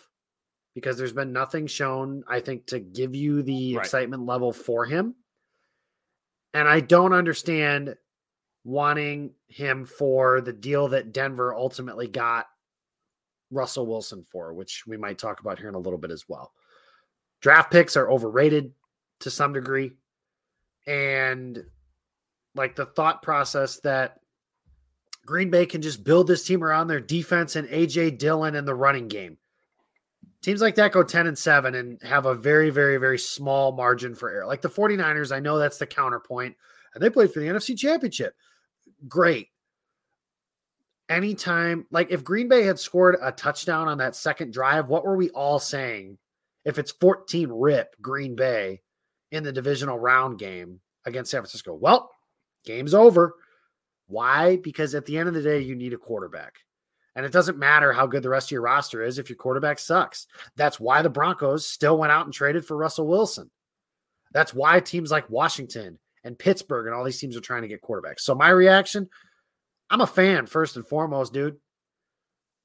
because 0.75 0.97
there's 0.97 1.13
been 1.13 1.33
nothing 1.33 1.65
shown, 1.65 2.23
I 2.27 2.41
think, 2.41 2.67
to 2.67 2.79
give 2.79 3.15
you 3.15 3.41
the 3.41 3.75
right. 3.75 3.83
excitement 3.83 4.25
level 4.25 4.51
for 4.51 4.85
him. 4.85 5.15
And 6.53 6.67
I 6.67 6.81
don't 6.81 7.13
understand 7.13 7.95
wanting 8.65 9.31
him 9.47 9.85
for 9.85 10.41
the 10.41 10.53
deal 10.53 10.89
that 10.89 11.13
Denver 11.13 11.55
ultimately 11.55 12.07
got 12.07 12.47
Russell 13.51 13.87
Wilson 13.87 14.23
for, 14.29 14.53
which 14.53 14.83
we 14.85 14.97
might 14.97 15.17
talk 15.17 15.39
about 15.39 15.59
here 15.59 15.69
in 15.69 15.75
a 15.75 15.79
little 15.79 15.99
bit 15.99 16.11
as 16.11 16.25
well. 16.27 16.51
Draft 17.41 17.71
picks 17.71 17.95
are 17.95 18.11
overrated 18.11 18.73
to 19.21 19.31
some 19.31 19.53
degree. 19.53 19.93
And 20.87 21.63
like 22.53 22.75
the 22.75 22.85
thought 22.85 23.21
process 23.21 23.79
that 23.81 24.19
Green 25.25 25.49
Bay 25.49 25.65
can 25.65 25.81
just 25.81 26.03
build 26.03 26.27
this 26.27 26.45
team 26.45 26.63
around 26.63 26.87
their 26.87 26.99
defense 26.99 27.55
and 27.55 27.67
AJ 27.69 28.17
Dillon 28.17 28.55
and 28.55 28.67
the 28.67 28.75
running 28.75 29.07
game. 29.07 29.37
Teams 30.41 30.61
like 30.61 30.75
that 30.75 30.91
go 30.91 31.03
10 31.03 31.27
and 31.27 31.37
7 31.37 31.75
and 31.75 32.01
have 32.03 32.25
a 32.25 32.35
very, 32.35 32.69
very, 32.69 32.97
very 32.97 33.17
small 33.17 33.71
margin 33.71 34.13
for 34.13 34.29
error. 34.29 34.45
Like 34.45 34.61
the 34.61 34.69
49ers, 34.69 35.35
I 35.35 35.39
know 35.39 35.57
that's 35.57 35.77
the 35.77 35.87
counterpoint, 35.87 36.55
and 36.93 37.03
they 37.03 37.09
played 37.09 37.31
for 37.31 37.39
the 37.39 37.47
NFC 37.47 37.77
Championship. 37.77 38.35
Great. 39.07 39.49
Anytime, 41.09 41.85
like 41.91 42.11
if 42.11 42.23
Green 42.23 42.47
Bay 42.47 42.63
had 42.63 42.79
scored 42.79 43.17
a 43.21 43.31
touchdown 43.31 43.87
on 43.87 43.97
that 43.99 44.15
second 44.15 44.53
drive, 44.53 44.87
what 44.87 45.05
were 45.05 45.15
we 45.15 45.29
all 45.31 45.59
saying? 45.59 46.17
If 46.63 46.79
it's 46.79 46.91
14 46.91 47.49
rip 47.51 47.95
Green 48.01 48.35
Bay 48.35 48.81
in 49.31 49.43
the 49.43 49.51
divisional 49.51 49.99
round 49.99 50.39
game 50.39 50.79
against 51.05 51.31
San 51.31 51.41
Francisco, 51.41 51.75
well, 51.75 52.11
game's 52.65 52.93
over. 52.93 53.35
Why? 54.07 54.57
Because 54.57 54.95
at 54.95 55.05
the 55.05 55.17
end 55.17 55.27
of 55.27 55.35
the 55.35 55.41
day, 55.41 55.59
you 55.59 55.75
need 55.75 55.93
a 55.93 55.97
quarterback. 55.97 56.59
And 57.15 57.25
it 57.25 57.31
doesn't 57.31 57.57
matter 57.57 57.93
how 57.93 58.07
good 58.07 58.23
the 58.23 58.29
rest 58.29 58.47
of 58.47 58.51
your 58.51 58.61
roster 58.61 59.01
is 59.01 59.17
if 59.17 59.29
your 59.29 59.37
quarterback 59.37 59.79
sucks. 59.79 60.27
That's 60.57 60.79
why 60.79 61.01
the 61.01 61.09
Broncos 61.09 61.65
still 61.65 61.97
went 61.97 62.11
out 62.11 62.25
and 62.25 62.33
traded 62.33 62.65
for 62.65 62.75
Russell 62.75 63.07
Wilson. 63.07 63.49
That's 64.33 64.53
why 64.53 64.81
teams 64.81 65.11
like 65.11 65.29
Washington 65.29 65.97
and 66.25 66.37
Pittsburgh 66.37 66.87
and 66.87 66.95
all 66.95 67.05
these 67.05 67.19
teams 67.19 67.37
are 67.37 67.41
trying 67.41 67.61
to 67.61 67.69
get 67.69 67.81
quarterbacks. 67.81 68.19
So 68.19 68.35
my 68.35 68.49
reaction, 68.49 69.09
I'm 69.89 70.01
a 70.01 70.07
fan 70.07 70.45
first 70.45 70.75
and 70.75 70.85
foremost, 70.85 71.31
dude. 71.31 71.57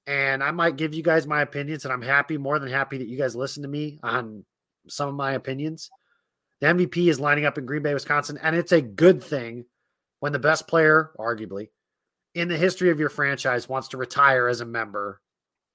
And 0.06 0.43
I 0.43 0.50
might 0.50 0.76
give 0.76 0.94
you 0.94 1.02
guys 1.05 1.26
my 1.26 1.43
opinions, 1.43 1.85
and 1.85 1.93
I'm 1.93 2.02
happy, 2.02 2.37
more 2.37 2.58
than 2.58 2.70
happy 2.70 2.99
that 2.99 3.06
you 3.06 3.17
guys 3.17 3.37
listen 3.37 3.62
to 3.62 3.69
me 3.69 4.00
on 4.02 4.44
some 4.88 5.08
of 5.08 5.14
my 5.14 5.32
opinions. 5.32 5.91
The 6.61 6.69
MVP 6.69 7.08
is 7.08 7.20
lining 7.20 7.44
up 7.44 7.58
in 7.58 7.67
Green 7.67 7.82
Bay, 7.82 7.94
Wisconsin, 7.94 8.38
and 8.43 8.56
it's 8.56 8.73
a 8.73 8.81
good 8.81 9.23
thing 9.23 9.67
when 10.19 10.32
the 10.32 10.38
best 10.38 10.67
player, 10.67 11.12
arguably, 11.19 11.69
in 12.35 12.49
the 12.49 12.56
history 12.56 12.91
of 12.91 13.00
your 13.00 13.09
franchise 13.09 13.69
wants 13.69 13.88
to 13.88 13.97
retire 13.97 14.49
as 14.49 14.61
a 14.61 14.67
member 14.67 15.21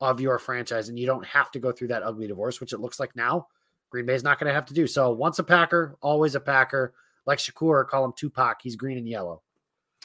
of 0.01 0.19
your 0.19 0.37
franchise 0.39 0.89
and 0.89 0.99
you 0.99 1.05
don't 1.05 1.25
have 1.25 1.51
to 1.51 1.59
go 1.59 1.71
through 1.71 1.89
that 1.89 2.03
ugly 2.03 2.27
divorce, 2.27 2.59
which 2.59 2.73
it 2.73 2.79
looks 2.79 2.99
like 2.99 3.15
now 3.15 3.47
Green 3.89 4.05
Bay's 4.05 4.23
not 4.23 4.39
going 4.39 4.49
to 4.49 4.53
have 4.53 4.65
to 4.67 4.73
do. 4.73 4.87
So 4.87 5.11
once 5.11 5.39
a 5.39 5.43
Packer, 5.43 5.97
always 6.01 6.35
a 6.35 6.39
Packer. 6.39 6.93
Like 7.25 7.39
Shakur, 7.39 7.87
call 7.87 8.05
him 8.05 8.13
Tupac. 8.15 8.61
He's 8.61 8.75
green 8.75 8.97
and 8.97 9.07
yellow. 9.07 9.41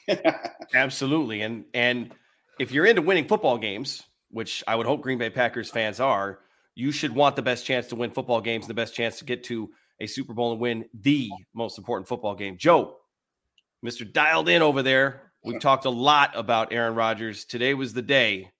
Absolutely. 0.75 1.43
And 1.43 1.65
and 1.75 2.15
if 2.59 2.73
you're 2.73 2.87
into 2.87 3.03
winning 3.03 3.29
football 3.29 3.59
games, 3.59 4.05
which 4.31 4.65
I 4.67 4.75
would 4.77 4.87
hope 4.87 5.03
Green 5.03 5.19
Bay 5.19 5.29
Packers 5.29 5.69
fans 5.69 6.01
are, 6.01 6.39
you 6.75 6.93
should 6.93 7.15
want 7.15 7.37
the 7.37 7.43
best 7.43 7.67
chance 7.67 7.89
to 7.89 7.97
win 7.97 8.11
football 8.11 8.41
games, 8.41 8.67
the 8.67 8.75
best 8.75 8.95
chance 8.95 9.19
to 9.19 9.25
get 9.25 9.45
to 9.45 9.71
a 10.01 10.07
Super 10.07 10.33
Bowl 10.33 10.53
and 10.53 10.61
win 10.61 10.87
the 10.95 11.31
most 11.53 11.77
important 11.77 12.09
football 12.09 12.35
game. 12.35 12.57
Joe, 12.57 12.97
Mr. 13.85 14.11
Dialed 14.11 14.49
In 14.49 14.63
over 14.63 14.83
there, 14.83 15.30
We've 15.43 15.61
talked 15.61 15.87
a 15.87 15.91
lot 15.91 16.33
about 16.35 16.73
Aaron 16.73 16.95
Rodgers. 16.95 17.45
Today 17.45 17.75
was 17.75 17.95
the 17.95 18.03
day. 18.03 18.51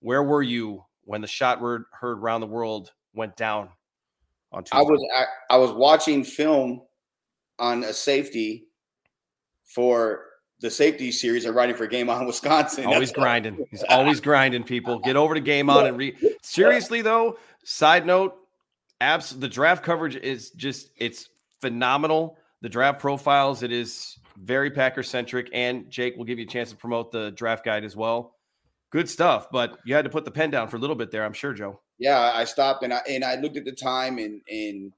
Where 0.00 0.22
were 0.22 0.42
you 0.42 0.84
when 1.04 1.20
the 1.20 1.26
shot 1.26 1.60
word 1.60 1.84
heard 1.92 2.18
around 2.18 2.40
the 2.40 2.46
world 2.46 2.92
went 3.12 3.36
down 3.36 3.70
on 4.52 4.62
Tuesday? 4.62 4.78
I 4.78 4.82
was 4.82 5.06
I, 5.16 5.54
I 5.54 5.56
was 5.58 5.72
watching 5.72 6.22
film 6.22 6.82
on 7.58 7.82
a 7.82 7.92
safety 7.92 8.68
for 9.64 10.26
the 10.60 10.70
safety 10.70 11.10
series 11.10 11.44
and 11.44 11.54
writing 11.54 11.74
for 11.74 11.86
Game 11.86 12.08
On 12.08 12.26
Wisconsin. 12.26 12.86
Always 12.86 13.10
That's 13.10 13.18
grinding. 13.18 13.66
He's 13.70 13.84
always 13.84 14.20
grinding. 14.20 14.62
People 14.62 15.00
get 15.00 15.16
over 15.16 15.34
to 15.34 15.40
Game 15.40 15.68
On 15.68 15.86
and 15.86 15.96
read. 15.96 16.16
Seriously 16.42 17.02
though, 17.02 17.38
side 17.64 18.06
note, 18.06 18.36
abs 19.00 19.30
the 19.30 19.48
draft 19.48 19.82
coverage 19.82 20.14
is 20.14 20.50
just 20.52 20.90
it's 20.96 21.28
phenomenal. 21.60 22.38
The 22.60 22.68
draft 22.68 23.00
profiles, 23.00 23.62
it 23.62 23.72
is 23.72 24.18
very 24.40 24.70
Packer 24.70 25.02
centric. 25.02 25.50
And 25.52 25.90
Jake 25.90 26.16
will 26.16 26.24
give 26.24 26.38
you 26.38 26.44
a 26.44 26.48
chance 26.48 26.70
to 26.70 26.76
promote 26.76 27.10
the 27.10 27.30
draft 27.32 27.64
guide 27.64 27.84
as 27.84 27.96
well. 27.96 28.34
Good 28.90 29.08
stuff, 29.08 29.48
but 29.52 29.78
you 29.84 29.94
had 29.94 30.04
to 30.04 30.10
put 30.10 30.24
the 30.24 30.30
pen 30.30 30.50
down 30.50 30.68
for 30.68 30.76
a 30.76 30.80
little 30.80 30.96
bit 30.96 31.10
there, 31.10 31.24
I'm 31.24 31.34
sure, 31.34 31.52
Joe. 31.52 31.80
Yeah, 31.98 32.32
I 32.34 32.44
stopped 32.44 32.82
and 32.84 32.94
I 32.94 33.00
and 33.08 33.24
I 33.24 33.34
looked 33.34 33.56
at 33.56 33.64
the 33.64 33.72
time 33.72 34.18
and 34.18 34.40
and 34.48 34.92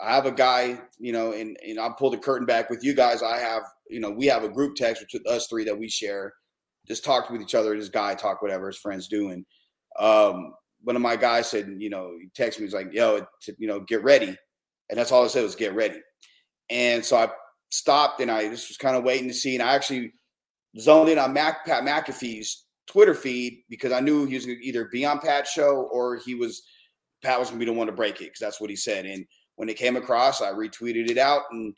I 0.00 0.14
have 0.14 0.24
a 0.24 0.32
guy, 0.32 0.80
you 0.98 1.12
know, 1.12 1.32
and 1.32 1.56
and 1.66 1.78
I'll 1.78 1.92
pull 1.92 2.10
the 2.10 2.16
curtain 2.16 2.46
back 2.46 2.70
with 2.70 2.82
you 2.82 2.94
guys. 2.94 3.22
I 3.22 3.38
have, 3.38 3.62
you 3.88 4.00
know, 4.00 4.10
we 4.10 4.26
have 4.26 4.44
a 4.44 4.48
group 4.48 4.76
text 4.76 5.04
with 5.12 5.26
us 5.26 5.46
three 5.48 5.64
that 5.64 5.78
we 5.78 5.88
share, 5.88 6.32
just 6.86 7.04
talked 7.04 7.30
with 7.30 7.42
each 7.42 7.54
other. 7.54 7.76
This 7.76 7.90
guy 7.90 8.14
talk 8.14 8.40
whatever 8.40 8.68
his 8.68 8.78
friends 8.78 9.08
doing. 9.08 9.44
Um, 9.98 10.54
one 10.82 10.96
of 10.96 11.02
my 11.02 11.16
guys 11.16 11.50
said, 11.50 11.74
you 11.78 11.90
know, 11.90 12.12
he 12.20 12.28
texted 12.40 12.60
me, 12.60 12.66
he's 12.66 12.74
like, 12.74 12.92
yo, 12.92 13.26
to, 13.42 13.54
you 13.58 13.66
know, 13.66 13.80
get 13.80 14.02
ready. 14.02 14.36
And 14.88 14.98
that's 14.98 15.12
all 15.12 15.24
I 15.24 15.28
said 15.28 15.42
was 15.42 15.56
get 15.56 15.74
ready. 15.74 16.00
And 16.70 17.04
so 17.04 17.16
I 17.16 17.28
stopped 17.74 18.20
and 18.20 18.30
I 18.30 18.48
just 18.48 18.68
was 18.68 18.76
kind 18.76 18.96
of 18.96 19.04
waiting 19.04 19.28
to 19.28 19.34
see. 19.34 19.54
And 19.54 19.62
I 19.62 19.74
actually 19.74 20.12
zoned 20.78 21.08
in 21.08 21.18
on 21.18 21.32
Mac, 21.32 21.66
Pat 21.66 21.82
McAfee's 21.82 22.64
Twitter 22.86 23.14
feed 23.14 23.64
because 23.68 23.92
I 23.92 24.00
knew 24.00 24.26
he 24.26 24.34
was 24.34 24.46
either 24.46 24.86
be 24.86 25.04
on 25.04 25.18
Pat's 25.18 25.50
show 25.50 25.88
or 25.92 26.16
he 26.16 26.34
was 26.34 26.62
Pat 27.22 27.38
was 27.38 27.48
going 27.48 27.58
to 27.58 27.66
be 27.66 27.70
the 27.70 27.76
one 27.76 27.86
to 27.86 27.92
break 27.92 28.16
it 28.16 28.26
because 28.26 28.40
that's 28.40 28.60
what 28.60 28.70
he 28.70 28.76
said. 28.76 29.06
And 29.06 29.24
when 29.56 29.68
it 29.68 29.78
came 29.78 29.96
across, 29.96 30.42
I 30.42 30.52
retweeted 30.52 31.10
it 31.10 31.18
out 31.18 31.42
and 31.50 31.74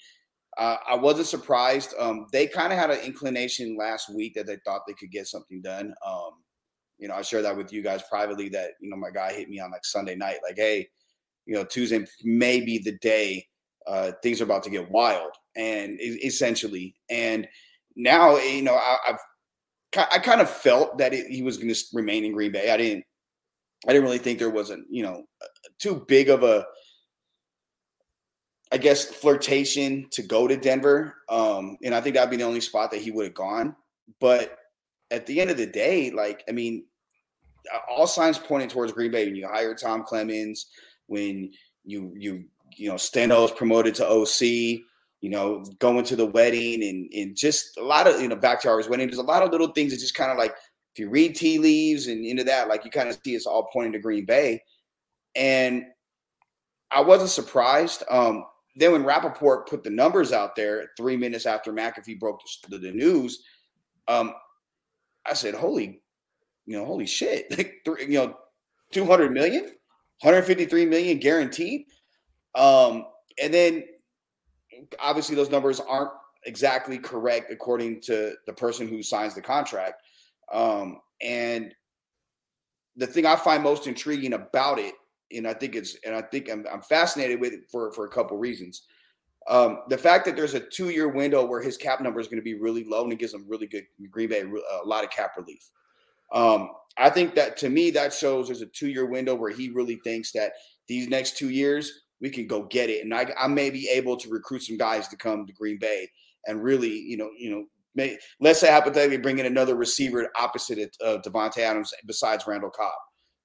uh, 0.58 0.76
I 0.88 0.96
wasn't 0.96 1.28
surprised. 1.28 1.94
Um, 1.98 2.26
they 2.32 2.46
kind 2.46 2.72
of 2.72 2.78
had 2.78 2.90
an 2.90 3.00
inclination 3.00 3.76
last 3.78 4.12
week 4.12 4.34
that 4.34 4.46
they 4.46 4.56
thought 4.64 4.82
they 4.86 4.94
could 4.94 5.10
get 5.10 5.28
something 5.28 5.62
done. 5.62 5.94
Um, 6.04 6.30
you 6.98 7.08
know, 7.08 7.14
I 7.14 7.22
shared 7.22 7.44
that 7.44 7.56
with 7.56 7.72
you 7.72 7.82
guys 7.82 8.02
privately 8.08 8.48
that, 8.50 8.72
you 8.80 8.90
know, 8.90 8.96
my 8.96 9.10
guy 9.10 9.32
hit 9.32 9.48
me 9.48 9.60
on 9.60 9.70
like 9.70 9.84
Sunday 9.84 10.16
night, 10.16 10.38
like, 10.42 10.56
hey, 10.56 10.88
you 11.44 11.54
know, 11.54 11.64
Tuesday 11.64 12.04
may 12.24 12.60
be 12.60 12.78
the 12.78 12.98
day 12.98 13.46
uh, 13.86 14.12
things 14.22 14.40
are 14.40 14.44
about 14.44 14.64
to 14.64 14.70
get 14.70 14.90
wild 14.90 15.30
and 15.56 15.98
essentially. 16.00 16.94
And 17.10 17.48
now, 17.96 18.36
you 18.36 18.62
know, 18.62 18.74
I, 18.74 18.96
have 19.06 19.20
I 20.12 20.18
kind 20.18 20.40
of 20.40 20.50
felt 20.50 20.98
that 20.98 21.14
it, 21.14 21.26
he 21.26 21.42
was 21.42 21.56
going 21.56 21.72
to 21.72 21.80
remain 21.92 22.24
in 22.24 22.32
Green 22.32 22.52
Bay. 22.52 22.70
I 22.70 22.76
didn't, 22.76 23.04
I 23.88 23.92
didn't 23.92 24.04
really 24.04 24.18
think 24.18 24.38
there 24.38 24.50
was 24.50 24.70
a, 24.70 24.78
you 24.90 25.02
know, 25.02 25.24
too 25.78 26.04
big 26.08 26.28
of 26.28 26.42
a, 26.42 26.66
I 28.72 28.78
guess, 28.78 29.04
flirtation 29.04 30.08
to 30.10 30.22
go 30.22 30.46
to 30.46 30.56
Denver. 30.56 31.14
Um, 31.28 31.76
and 31.82 31.94
I 31.94 32.00
think 32.00 32.14
that'd 32.14 32.30
be 32.30 32.36
the 32.36 32.42
only 32.42 32.60
spot 32.60 32.90
that 32.90 33.00
he 33.00 33.10
would 33.10 33.26
have 33.26 33.34
gone. 33.34 33.76
But 34.20 34.58
at 35.10 35.26
the 35.26 35.40
end 35.40 35.50
of 35.50 35.56
the 35.56 35.66
day, 35.66 36.10
like, 36.10 36.42
I 36.48 36.52
mean, 36.52 36.84
all 37.88 38.06
signs 38.06 38.38
pointing 38.38 38.68
towards 38.68 38.92
Green 38.92 39.10
Bay 39.10 39.24
when 39.24 39.36
you 39.36 39.48
hire 39.48 39.74
Tom 39.74 40.04
Clements, 40.04 40.66
when 41.06 41.50
you 41.84 42.12
you 42.16 42.44
you 42.76 42.88
know 42.88 42.96
Steno's 42.96 43.52
promoted 43.52 43.94
to 43.96 44.08
OC, 44.08 44.80
you 45.20 45.30
know, 45.30 45.64
going 45.78 46.04
to 46.04 46.16
the 46.16 46.26
wedding 46.26 46.82
and 46.82 47.10
and 47.12 47.36
just 47.36 47.76
a 47.78 47.82
lot 47.82 48.06
of 48.06 48.20
you 48.20 48.28
know 48.28 48.36
back 48.36 48.60
to 48.62 48.68
our 48.68 48.76
wedding. 48.88 49.06
There's 49.06 49.18
a 49.18 49.22
lot 49.22 49.42
of 49.42 49.50
little 49.50 49.68
things 49.68 49.92
that 49.92 50.00
just 50.00 50.14
kind 50.14 50.30
of 50.30 50.38
like 50.38 50.54
if 50.96 51.00
you 51.00 51.10
read 51.10 51.36
tea 51.36 51.58
leaves 51.58 52.06
and 52.06 52.24
into 52.24 52.44
that, 52.44 52.68
like 52.68 52.84
you 52.84 52.90
kind 52.90 53.08
of 53.08 53.18
see 53.22 53.34
it's 53.34 53.46
all 53.46 53.68
pointing 53.72 53.92
to 53.92 53.98
Green 53.98 54.24
Bay. 54.24 54.62
And 55.34 55.84
I 56.90 57.00
wasn't 57.00 57.30
surprised. 57.30 58.02
Um, 58.08 58.44
then 58.76 58.92
when 58.92 59.04
Rapoport 59.04 59.68
put 59.68 59.82
the 59.82 59.90
numbers 59.90 60.32
out 60.32 60.56
there 60.56 60.90
three 60.96 61.16
minutes 61.16 61.46
after 61.46 61.72
McAfee 61.72 62.18
broke 62.18 62.40
the, 62.68 62.78
the 62.78 62.92
news, 62.92 63.42
um, 64.08 64.32
I 65.26 65.34
said, 65.34 65.54
"Holy, 65.54 66.00
you 66.66 66.78
know, 66.78 66.84
holy 66.84 67.06
shit! 67.06 67.46
Like, 67.56 67.82
three, 67.84 68.06
you 68.06 68.18
know, 68.18 68.36
two 68.92 69.04
hundred 69.04 69.32
million, 69.32 69.64
153 70.20 70.86
million 70.86 71.18
guaranteed." 71.18 71.86
Um, 72.54 73.06
and 73.42 73.52
then 73.52 73.84
obviously 75.00 75.36
those 75.36 75.50
numbers 75.50 75.80
aren't 75.80 76.10
exactly 76.44 76.98
correct 76.98 77.50
according 77.50 78.00
to 78.02 78.34
the 78.46 78.52
person 78.52 78.88
who 78.88 79.02
signs 79.02 79.34
the 79.34 79.42
contract. 79.42 80.02
Um, 80.52 81.00
and 81.20 81.74
the 82.96 83.06
thing 83.06 83.26
I 83.26 83.36
find 83.36 83.62
most 83.62 83.86
intriguing 83.86 84.32
about 84.32 84.78
it, 84.78 84.94
and 85.36 85.46
I 85.46 85.54
think 85.54 85.74
it's, 85.74 85.96
and 86.04 86.14
I 86.14 86.22
think 86.22 86.50
I'm, 86.50 86.64
I'm 86.72 86.82
fascinated 86.82 87.40
with 87.40 87.52
it 87.52 87.60
for 87.70 87.92
for 87.92 88.06
a 88.06 88.10
couple 88.10 88.36
reasons. 88.38 88.82
Um, 89.48 89.80
the 89.88 89.98
fact 89.98 90.24
that 90.24 90.34
there's 90.34 90.54
a 90.54 90.60
two 90.60 90.90
year 90.90 91.08
window 91.08 91.44
where 91.44 91.62
his 91.62 91.76
cap 91.76 92.00
number 92.00 92.20
is 92.20 92.26
going 92.26 92.40
to 92.40 92.44
be 92.44 92.54
really 92.54 92.84
low 92.84 93.04
and 93.04 93.12
it 93.12 93.18
gives 93.18 93.34
him 93.34 93.44
really 93.48 93.66
good 93.66 93.84
Green 94.10 94.28
Bay 94.28 94.40
a 94.42 94.86
lot 94.86 95.04
of 95.04 95.10
cap 95.10 95.36
relief. 95.36 95.70
Um, 96.32 96.70
I 96.98 97.10
think 97.10 97.34
that 97.36 97.56
to 97.58 97.68
me 97.68 97.90
that 97.92 98.12
shows 98.12 98.46
there's 98.48 98.62
a 98.62 98.66
two 98.66 98.88
year 98.88 99.06
window 99.06 99.34
where 99.34 99.52
he 99.52 99.70
really 99.70 100.00
thinks 100.02 100.32
that 100.32 100.52
these 100.88 101.08
next 101.08 101.36
two 101.36 101.50
years 101.50 102.05
we 102.20 102.30
can 102.30 102.46
go 102.46 102.64
get 102.64 102.90
it, 102.90 103.04
and 103.04 103.14
I, 103.14 103.32
I 103.38 103.48
may 103.48 103.70
be 103.70 103.88
able 103.88 104.16
to 104.16 104.28
recruit 104.28 104.62
some 104.62 104.76
guys 104.76 105.08
to 105.08 105.16
come 105.16 105.46
to 105.46 105.52
Green 105.52 105.78
Bay 105.78 106.08
and 106.46 106.62
really, 106.62 106.90
you 106.90 107.16
know, 107.16 107.30
you 107.36 107.50
know, 107.50 107.64
may, 107.94 108.18
let's 108.40 108.60
say 108.60 108.70
hypothetically 108.70 109.18
bring 109.18 109.38
in 109.38 109.46
another 109.46 109.74
receiver 109.74 110.30
opposite 110.38 110.78
of 111.00 111.18
uh, 111.18 111.22
Davante 111.22 111.58
Adams 111.58 111.92
besides 112.06 112.46
Randall 112.46 112.70
Cobb, 112.70 112.92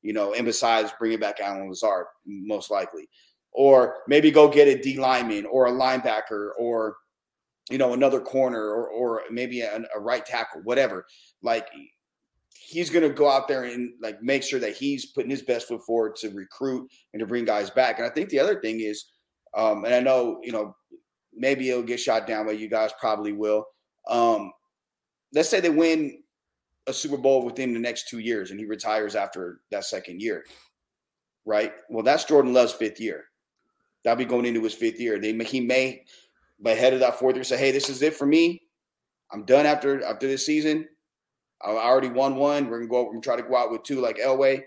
you 0.02 0.14
know, 0.14 0.34
and 0.34 0.46
besides 0.46 0.94
bringing 1.00 1.20
back 1.20 1.40
Allen 1.40 1.68
Lazard 1.68 2.06
most 2.26 2.70
likely, 2.70 3.08
or 3.54 3.98
maybe 4.08 4.32
go 4.32 4.48
get 4.48 4.68
a 4.68 4.82
D 4.82 5.00
lineman 5.00 5.46
or 5.46 5.68
a 5.68 5.72
linebacker 5.72 6.50
or 6.60 6.96
you 7.70 7.78
know 7.78 7.94
another 7.94 8.20
corner 8.20 8.62
or 8.62 8.90
or 8.90 9.22
maybe 9.32 9.62
a, 9.62 9.82
a 9.96 10.00
right 10.00 10.26
tackle, 10.26 10.62
whatever. 10.64 11.06
Like 11.42 11.68
he's 12.72 12.90
going 12.90 13.08
to 13.08 13.14
go 13.14 13.30
out 13.30 13.48
there 13.48 13.66
and 13.66 13.94
like 14.02 14.22
make 14.24 14.44
sure 14.44 14.60
that 14.60 14.76
he's 14.76 15.08
putting 15.08 15.30
his 15.30 15.42
best 15.42 15.68
foot 15.68 15.86
forward 15.86 16.16
to 16.16 16.30
recruit 16.30 16.90
and 17.14 17.20
to 17.20 17.26
bring 17.26 17.46
guys 17.46 17.70
back. 17.70 18.00
And 18.00 18.08
I 18.08 18.10
think 18.10 18.30
the 18.30 18.40
other 18.40 18.60
thing 18.62 18.80
is, 18.80 19.06
um, 19.56 19.84
and 19.84 19.94
I 19.94 20.00
know 20.00 20.40
you 20.44 20.52
know 20.52 20.76
maybe 21.34 21.70
it'll 21.70 21.84
get 21.84 22.00
shot 22.00 22.28
down, 22.28 22.46
but 22.46 22.60
you 22.60 22.70
guys 22.70 22.92
probably 23.00 23.34
will. 23.34 23.66
Um, 24.08 24.52
let's 25.34 25.50
say 25.50 25.60
they 25.60 25.70
win 25.70 26.24
a 26.88 26.94
Super 26.94 27.18
Bowl 27.18 27.44
within 27.44 27.74
the 27.74 27.80
next 27.80 28.08
two 28.08 28.20
years, 28.20 28.52
and 28.52 28.60
he 28.60 28.66
retires 28.66 29.16
after 29.16 29.62
that 29.72 29.86
second 29.86 30.22
year, 30.22 30.46
right? 31.46 31.74
Well, 31.90 32.04
that's 32.04 32.26
Jordan 32.26 32.54
Love's 32.54 32.74
fifth 32.74 33.00
year. 33.00 33.26
That'll 34.04 34.18
be 34.18 34.26
going 34.26 34.46
into 34.46 34.64
his 34.64 34.74
fifth 34.74 35.00
year. 35.00 35.20
They 35.20 35.34
he 35.44 35.60
may, 35.60 36.06
by 36.60 36.72
head 36.72 36.94
of 36.94 37.02
that 37.02 37.20
fourth 37.20 37.36
year, 37.36 37.44
say, 37.44 37.58
"Hey, 37.58 37.72
this 37.72 37.90
is 37.90 38.02
it 38.02 38.16
for 38.16 38.26
me. 38.26 38.62
I'm 39.32 39.46
done 39.46 39.66
after 39.66 40.04
after 40.04 40.28
this 40.28 40.46
season. 40.46 40.88
I 41.64 41.70
already 41.70 42.10
won 42.10 42.36
one. 42.36 42.70
We're 42.70 42.80
gonna 42.80 42.90
go. 42.90 43.04
We're 43.04 43.12
gonna 43.12 43.22
try 43.22 43.36
to 43.36 43.44
go 43.44 43.56
out 43.56 43.72
with 43.72 43.84
two, 43.84 44.02
like 44.02 44.18
Elway. 44.18 44.62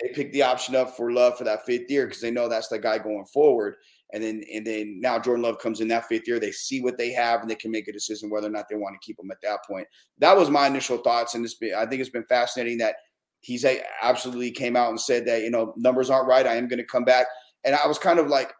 They 0.00 0.08
picked 0.14 0.32
the 0.32 0.42
option 0.42 0.76
up 0.76 0.96
for 0.96 1.10
Love 1.10 1.36
for 1.36 1.44
that 1.44 1.66
fifth 1.66 1.90
year 1.90 2.06
because 2.06 2.20
they 2.20 2.30
know 2.30 2.48
that's 2.48 2.68
the 2.68 2.78
guy 2.78 2.98
going 2.98 3.24
forward. 3.26 3.76
And 4.12 4.22
then 4.22 4.44
and 4.52 4.64
then 4.64 5.00
now 5.00 5.18
Jordan 5.18 5.42
Love 5.42 5.58
comes 5.58 5.80
in 5.80 5.88
that 5.88 6.06
fifth 6.06 6.28
year. 6.28 6.38
They 6.38 6.52
see 6.52 6.80
what 6.80 6.96
they 6.96 7.10
have 7.12 7.40
and 7.40 7.50
they 7.50 7.56
can 7.56 7.70
make 7.70 7.88
a 7.88 7.92
decision 7.92 8.30
whether 8.30 8.46
or 8.46 8.50
not 8.50 8.66
they 8.68 8.76
want 8.76 8.94
to 8.94 9.04
keep 9.04 9.18
him 9.18 9.30
at 9.30 9.40
that 9.42 9.60
point. 9.68 9.88
That 10.18 10.36
was 10.36 10.50
my 10.50 10.66
initial 10.66 10.98
thoughts, 10.98 11.34
and 11.34 11.44
this 11.44 11.56
I 11.76 11.86
think 11.86 12.00
it's 12.00 12.10
been 12.10 12.26
fascinating 12.26 12.78
that 12.78 12.96
he's 13.40 13.64
a, 13.64 13.82
absolutely 14.02 14.50
came 14.50 14.76
out 14.76 14.90
and 14.90 15.00
said 15.00 15.26
that 15.26 15.42
you 15.42 15.50
know 15.50 15.74
numbers 15.76 16.10
aren't 16.10 16.28
right. 16.28 16.46
I 16.46 16.56
am 16.56 16.68
going 16.68 16.78
to 16.78 16.84
come 16.84 17.04
back, 17.04 17.26
and 17.64 17.74
I 17.74 17.86
was 17.86 17.98
kind 17.98 18.18
of 18.18 18.28
like, 18.28 18.52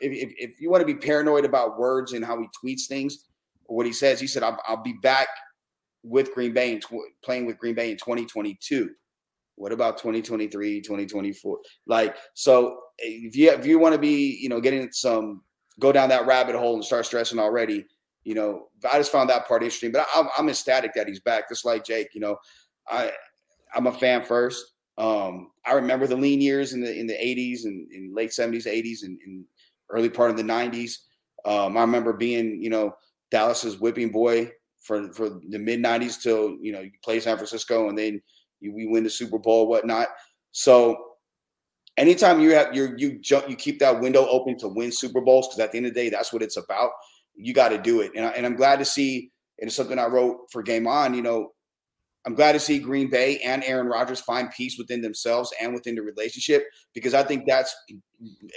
if, 0.00 0.12
if, 0.12 0.34
if 0.38 0.60
you 0.60 0.70
want 0.70 0.80
to 0.80 0.86
be 0.86 0.94
paranoid 0.94 1.44
about 1.44 1.78
words 1.78 2.12
and 2.12 2.24
how 2.24 2.40
he 2.40 2.46
tweets 2.62 2.86
things, 2.86 3.26
what 3.66 3.86
he 3.86 3.92
says, 3.92 4.20
he 4.20 4.26
said, 4.26 4.42
"I'll, 4.42 4.58
I'll 4.66 4.82
be 4.82 4.94
back 5.02 5.28
with 6.02 6.32
Green 6.34 6.52
Bay 6.52 6.72
and 6.72 6.82
tw- 6.82 7.12
playing 7.22 7.46
with 7.46 7.58
Green 7.58 7.74
Bay 7.74 7.90
in 7.90 7.96
2022. 7.96 8.90
What 9.56 9.72
about 9.72 9.98
2023, 9.98 10.80
2024? 10.80 11.58
Like, 11.86 12.16
so 12.34 12.80
if 12.98 13.36
you 13.36 13.50
if 13.50 13.66
you 13.66 13.78
want 13.78 13.94
to 13.94 14.00
be, 14.00 14.38
you 14.40 14.48
know, 14.48 14.60
getting 14.60 14.90
some 14.92 15.42
go 15.78 15.92
down 15.92 16.08
that 16.08 16.26
rabbit 16.26 16.56
hole 16.56 16.74
and 16.74 16.84
start 16.84 17.06
stressing 17.06 17.38
already, 17.38 17.84
you 18.24 18.34
know, 18.34 18.68
I 18.90 18.98
just 18.98 19.12
found 19.12 19.30
that 19.30 19.46
part 19.46 19.62
interesting. 19.62 19.92
But 19.92 20.06
I'm, 20.14 20.28
I'm 20.38 20.48
ecstatic 20.48 20.92
that 20.94 21.08
he's 21.08 21.20
back, 21.20 21.48
just 21.48 21.64
like 21.64 21.84
Jake. 21.84 22.08
You 22.14 22.20
know, 22.20 22.36
I 22.88 23.12
I'm 23.74 23.86
a 23.86 23.92
fan 23.92 24.24
first. 24.24 24.72
Um, 24.98 25.50
I 25.66 25.72
remember 25.72 26.06
the 26.06 26.16
lean 26.16 26.40
years 26.40 26.72
in 26.72 26.80
the 26.80 26.98
in 26.98 27.06
the 27.06 27.14
80s 27.14 27.64
and 27.64 27.90
in 27.92 28.14
late 28.14 28.30
70s, 28.30 28.66
80s, 28.66 29.04
and, 29.04 29.18
and 29.24 29.44
early 29.90 30.10
part 30.10 30.30
of 30.30 30.36
the 30.36 30.42
90s. 30.42 30.98
Um, 31.44 31.76
I 31.76 31.80
remember 31.80 32.12
being, 32.12 32.62
you 32.62 32.70
know, 32.70 32.94
Dallas's 33.30 33.80
whipping 33.80 34.10
boy 34.10 34.50
for 34.82 35.12
for 35.12 35.40
the 35.48 35.58
mid 35.58 35.80
'90s 35.80 36.20
till 36.20 36.56
you 36.60 36.72
know 36.72 36.80
you 36.80 36.90
play 37.02 37.20
San 37.20 37.36
Francisco 37.36 37.88
and 37.88 37.96
then 37.96 38.20
you, 38.60 38.74
we 38.74 38.86
win 38.86 39.04
the 39.04 39.10
Super 39.10 39.38
Bowl, 39.38 39.68
whatnot. 39.68 40.08
So 40.52 40.96
anytime 41.96 42.40
you 42.40 42.54
have 42.54 42.74
you 42.74 42.94
you 42.96 43.18
jump 43.20 43.48
you 43.48 43.56
keep 43.56 43.78
that 43.80 44.00
window 44.00 44.26
open 44.28 44.58
to 44.58 44.68
win 44.68 44.92
Super 44.92 45.20
Bowls 45.20 45.48
because 45.48 45.60
at 45.60 45.72
the 45.72 45.78
end 45.78 45.86
of 45.86 45.94
the 45.94 46.00
day 46.00 46.10
that's 46.10 46.32
what 46.32 46.42
it's 46.42 46.56
about. 46.56 46.90
You 47.34 47.54
got 47.54 47.70
to 47.70 47.78
do 47.78 48.02
it, 48.02 48.12
and, 48.14 48.26
I, 48.26 48.28
and 48.30 48.44
I'm 48.44 48.56
glad 48.56 48.78
to 48.80 48.84
see. 48.84 49.30
And 49.58 49.68
it's 49.68 49.76
something 49.76 49.98
I 49.98 50.06
wrote 50.06 50.50
for 50.50 50.62
Game 50.62 50.86
On. 50.86 51.14
You 51.14 51.22
know, 51.22 51.52
I'm 52.24 52.34
glad 52.34 52.52
to 52.52 52.60
see 52.60 52.78
Green 52.78 53.10
Bay 53.10 53.38
and 53.38 53.64
Aaron 53.64 53.88
Rodgers 53.88 54.20
find 54.20 54.50
peace 54.50 54.78
within 54.78 55.00
themselves 55.00 55.52
and 55.60 55.74
within 55.74 55.96
the 55.96 56.02
relationship 56.02 56.64
because 56.94 57.14
I 57.14 57.24
think 57.24 57.46
that's 57.46 57.74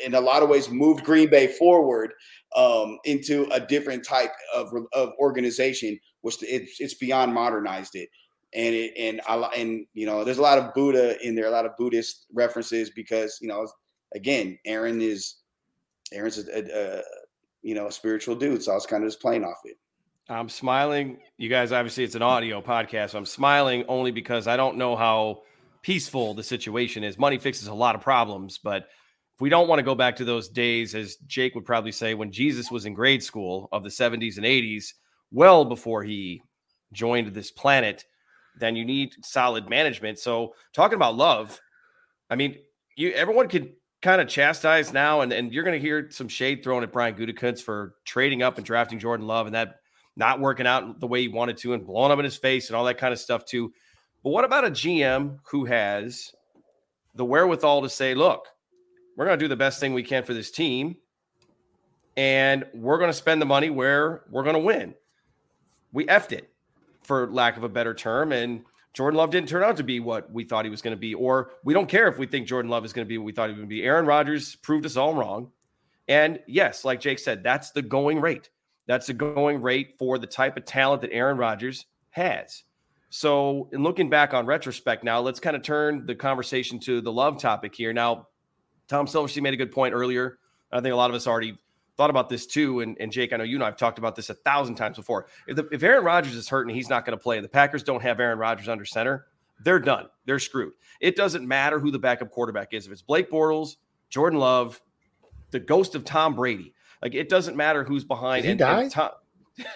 in 0.05 0.13
a 0.13 0.22
lot 0.22 0.43
of 0.43 0.50
ways 0.50 0.69
moved 0.69 1.03
Green 1.03 1.29
Bay 1.29 1.48
forward 1.48 2.13
um, 2.55 3.00
into 3.05 3.48
a 3.51 3.60
different 3.60 4.05
type 4.05 4.31
of, 4.53 4.72
of 4.93 5.13
organization, 5.19 6.00
which 6.22 6.38
it's, 6.43 6.79
it's 6.79 6.93
beyond 6.93 7.34
modernized 7.34 7.95
it. 7.95 8.10
And 8.53 8.75
it, 8.75 8.93
and 8.98 9.22
I 9.27 9.36
and 9.57 9.86
you 9.93 10.05
know 10.05 10.24
there's 10.24 10.38
a 10.38 10.43
lot 10.43 10.60
of 10.60 10.74
Buddha 10.74 11.22
in 11.27 11.36
there, 11.36 11.48
a 11.48 11.51
lot 11.51 11.65
of 11.65 11.75
Buddhist 11.77 12.27
references 12.34 12.89
because 12.95 13.38
you 13.41 13.50
know 13.50 13.67
again 14.15 14.57
Aaron 14.65 15.01
is 15.01 15.38
Aaron's 16.13 16.38
a, 16.38 16.57
a, 16.57 17.00
a 17.00 17.01
you 17.63 17.75
know 17.75 17.88
a 17.88 17.91
spiritual 17.91 18.36
dude, 18.36 18.63
so 18.63 18.72
I 18.72 18.75
was 18.75 18.86
kind 18.86 19.03
of 19.03 19.10
just 19.10 19.22
playing 19.22 19.43
off 19.43 19.57
it. 19.65 19.75
I'm 20.27 20.50
smiling. 20.50 21.20
You 21.38 21.50
guys, 21.50 21.72
obviously, 21.72 22.03
it's 22.03 22.15
an 22.15 22.24
audio 22.24 22.62
podcast. 22.62 23.12
So 23.12 23.20
I'm 23.20 23.25
smiling 23.25 23.86
only 23.88 24.12
because 24.12 24.48
I 24.48 24.58
don't 24.58 24.77
know 24.77 24.96
how 24.96 25.44
peaceful 25.84 26.34
the 26.34 26.44
situation 26.44 27.03
is. 27.03 27.20
Money 27.20 27.38
fixes 27.38 27.67
a 27.67 27.74
lot 27.74 27.94
of 27.94 28.01
problems, 28.01 28.58
but 28.58 28.88
if 29.36 29.41
we 29.41 29.50
don't 29.50 29.67
want 29.67 29.79
to 29.79 29.84
go 29.84 29.94
back 29.94 30.15
to 30.15 30.25
those 30.25 30.50
days, 30.50 30.96
as 30.96 31.17
Jake 31.27 31.53
would 31.53 31.65
probably 31.65 31.91
say, 31.91 32.15
when 32.15 32.32
Jesus 32.32 32.72
was 32.72 32.86
in 32.86 32.94
grade 32.96 33.22
school 33.22 33.70
of 33.72 33.84
the 33.84 33.89
70s 33.89 34.38
and 34.38 34.46
80s, 34.46 34.94
well 35.32 35.63
before 35.63 36.03
he 36.03 36.41
joined 36.91 37.27
this 37.27 37.51
planet, 37.51 38.03
then 38.58 38.75
you 38.75 38.84
need 38.84 39.13
solid 39.24 39.70
management. 39.70 40.17
So, 40.17 40.55
talking 40.74 40.96
about 40.96 41.15
love, 41.15 41.60
I 42.29 42.36
mean, 42.36 42.58
you 42.96 43.12
everyone 43.12 43.50
can 43.50 43.74
kind 44.01 44.22
of 44.22 44.27
chastise 44.27 44.94
now, 44.94 45.22
and, 45.22 45.32
and 45.34 45.53
you're 45.53 45.63
going 45.63 45.79
to 45.79 45.86
hear 45.86 46.10
some 46.10 46.29
shade 46.29 46.63
thrown 46.63 46.82
at 46.82 46.94
Brian 46.94 47.15
Gutekunst 47.15 47.62
for 47.62 47.96
trading 48.05 48.41
up 48.41 48.58
and 48.58 48.65
drafting 48.65 48.98
Jordan 48.98 49.27
Love, 49.27 49.46
and 49.46 49.55
that 49.55 49.82
not 50.15 50.39
working 50.39 50.67
out 50.67 51.00
the 51.00 51.07
way 51.07 51.22
he 51.22 51.27
wanted 51.27 51.57
to 51.57 51.74
and 51.74 51.86
blowing 51.86 52.12
up 52.12 52.19
in 52.19 52.25
his 52.25 52.38
face 52.38 52.69
and 52.69 52.75
all 52.75 52.86
that 52.86 52.98
kind 52.98 53.13
of 53.13 53.19
stuff 53.19 53.45
too. 53.45 53.74
But 54.24 54.29
what 54.31 54.45
about 54.45 54.65
a 54.65 54.72
GM 54.72 55.39
who 55.51 55.65
has 55.65 56.34
the 57.15 57.25
wherewithal 57.25 57.81
to 57.81 57.89
say, 57.89 58.15
look, 58.15 58.48
we're 59.15 59.25
going 59.25 59.38
to 59.38 59.43
do 59.43 59.50
the 59.50 59.55
best 59.55 59.79
thing 59.79 59.93
we 59.93 60.03
can 60.03 60.24
for 60.24 60.34
this 60.34 60.51
team. 60.51 60.98
and 62.17 62.65
we're 62.74 62.98
going 62.98 63.10
to 63.10 63.13
spend 63.13 63.41
the 63.41 63.45
money 63.45 63.69
where 63.69 64.24
we're 64.29 64.43
going 64.43 64.55
to 64.55 64.60
win. 64.60 64.93
We 65.91 66.05
effed 66.05 66.31
it, 66.31 66.50
for 67.03 67.31
lack 67.31 67.57
of 67.57 67.63
a 67.63 67.69
better 67.69 67.93
term, 67.93 68.31
and 68.31 68.63
Jordan 68.93 69.17
Love 69.17 69.31
didn't 69.31 69.50
turn 69.50 69.63
out 69.63 69.77
to 69.77 69.84
be 69.84 70.00
what 70.00 70.31
we 70.31 70.43
thought 70.45 70.65
he 70.65 70.72
was 70.72 70.81
going 70.81 70.95
to 70.95 71.00
be, 71.00 71.13
or 71.13 71.51
we 71.63 71.74
don't 71.74 71.89
care 71.89 72.07
if 72.07 72.17
we 72.17 72.25
think 72.25 72.48
Jordan 72.48 72.72
Love 72.72 72.86
is 72.86 72.93
going 72.93 73.05
to 73.05 73.10
be 73.10 73.17
what 73.17 73.25
we 73.25 73.31
thought 73.34 73.50
he 73.50 73.55
to 73.55 73.65
be. 73.65 73.84
Aaron 73.84 74.05
Rodgers 74.05 74.55
proved 74.55 74.86
us 74.86 74.95
all 74.95 75.13
wrong. 75.13 75.51
And 76.07 76.39
yes, 76.48 76.86
like 76.86 77.01
Jake 77.01 77.19
said, 77.19 77.43
that's 77.43 77.72
the 77.72 77.81
going 77.81 78.22
rate. 78.22 78.50
That's 78.88 79.10
a 79.10 79.13
going 79.13 79.62
rate 79.62 79.96
for 79.98 80.18
the 80.18 80.27
type 80.27 80.58
of 80.58 80.65
talent 80.65 81.01
that 81.01 81.12
Aaron 81.12 81.38
Rodgers 81.38 81.86
has. 82.12 82.63
So, 83.10 83.70
in 83.72 83.82
looking 83.82 84.10
back 84.10 84.34
on 84.34 84.46
retrospect 84.46 85.04
now, 85.04 85.22
let's 85.22 85.39
kind 85.39 85.56
of 85.56 85.62
turn 85.62 86.06
the 86.06 86.15
conversation 86.15 86.80
to 86.82 87.01
the 87.01 87.12
love 87.12 87.39
topic 87.39 87.74
here. 87.74 87.94
Now, 87.94 88.27
Tom 88.88 89.08
Silverstein 89.08 89.44
made 89.44 89.54
a 89.54 89.58
good 89.58 89.72
point 89.72 89.94
earlier. 89.94 90.38
I 90.72 90.82
think 90.82 90.92
a 90.92 90.98
lot 90.98 91.10
of 91.10 91.15
us 91.15 91.25
already 91.25 91.58
thought 91.98 92.10
about 92.10 92.30
this 92.30 92.46
too. 92.46 92.82
And, 92.82 92.98
and 93.00 93.12
Jake, 93.12 93.32
I 93.32 93.38
know 93.38 93.44
you 93.44 93.56
and 93.56 93.63
I 93.63 93.68
have 93.68 93.77
talked 93.77 93.98
about 93.98 94.15
this 94.15 94.30
a 94.30 94.34
thousand 94.34 94.75
times 94.75 94.98
before. 94.98 95.27
If, 95.48 95.56
the, 95.56 95.68
if 95.72 95.82
Aaron 95.82 96.04
Rodgers 96.04 96.36
is 96.36 96.50
hurting, 96.50 96.75
he's 96.75 96.89
not 96.89 97.06
going 97.06 97.18
to 97.18 97.22
play, 97.22 97.39
the 97.39 97.48
Packers 97.48 97.84
don't 97.84 98.01
have 98.01 98.20
Aaron 98.20 98.38
Rodgers 98.38 98.68
under 98.68 98.86
center, 98.86 99.27
they're 99.63 99.80
done. 99.80 100.08
They're 100.25 100.39
screwed. 100.39 100.74
It 101.00 101.15
doesn't 101.15 101.48
matter 101.48 101.80
who 101.80 101.92
the 101.92 102.00
backup 102.00 102.32
quarterback 102.32 102.74
is. 102.74 102.86
If 102.86 102.92
it's 102.92 103.01
Blake 103.01 103.32
Bortles, 103.32 103.77
Jordan 104.10 104.39
Love, 104.39 104.82
the 105.51 105.60
ghost 105.60 105.96
of 105.96 106.04
Tom 106.04 106.36
Brady, 106.36 106.74
like 107.05 107.13
it 107.13 107.29
doesn't 107.29 107.55
matter 107.55 107.83
who's 107.83 108.03
behind. 108.03 108.41
Did 108.41 108.47
he 108.47 108.51
and, 108.53 108.59
die? 108.59 108.81
and 108.81 108.91
Tom, 108.91 109.12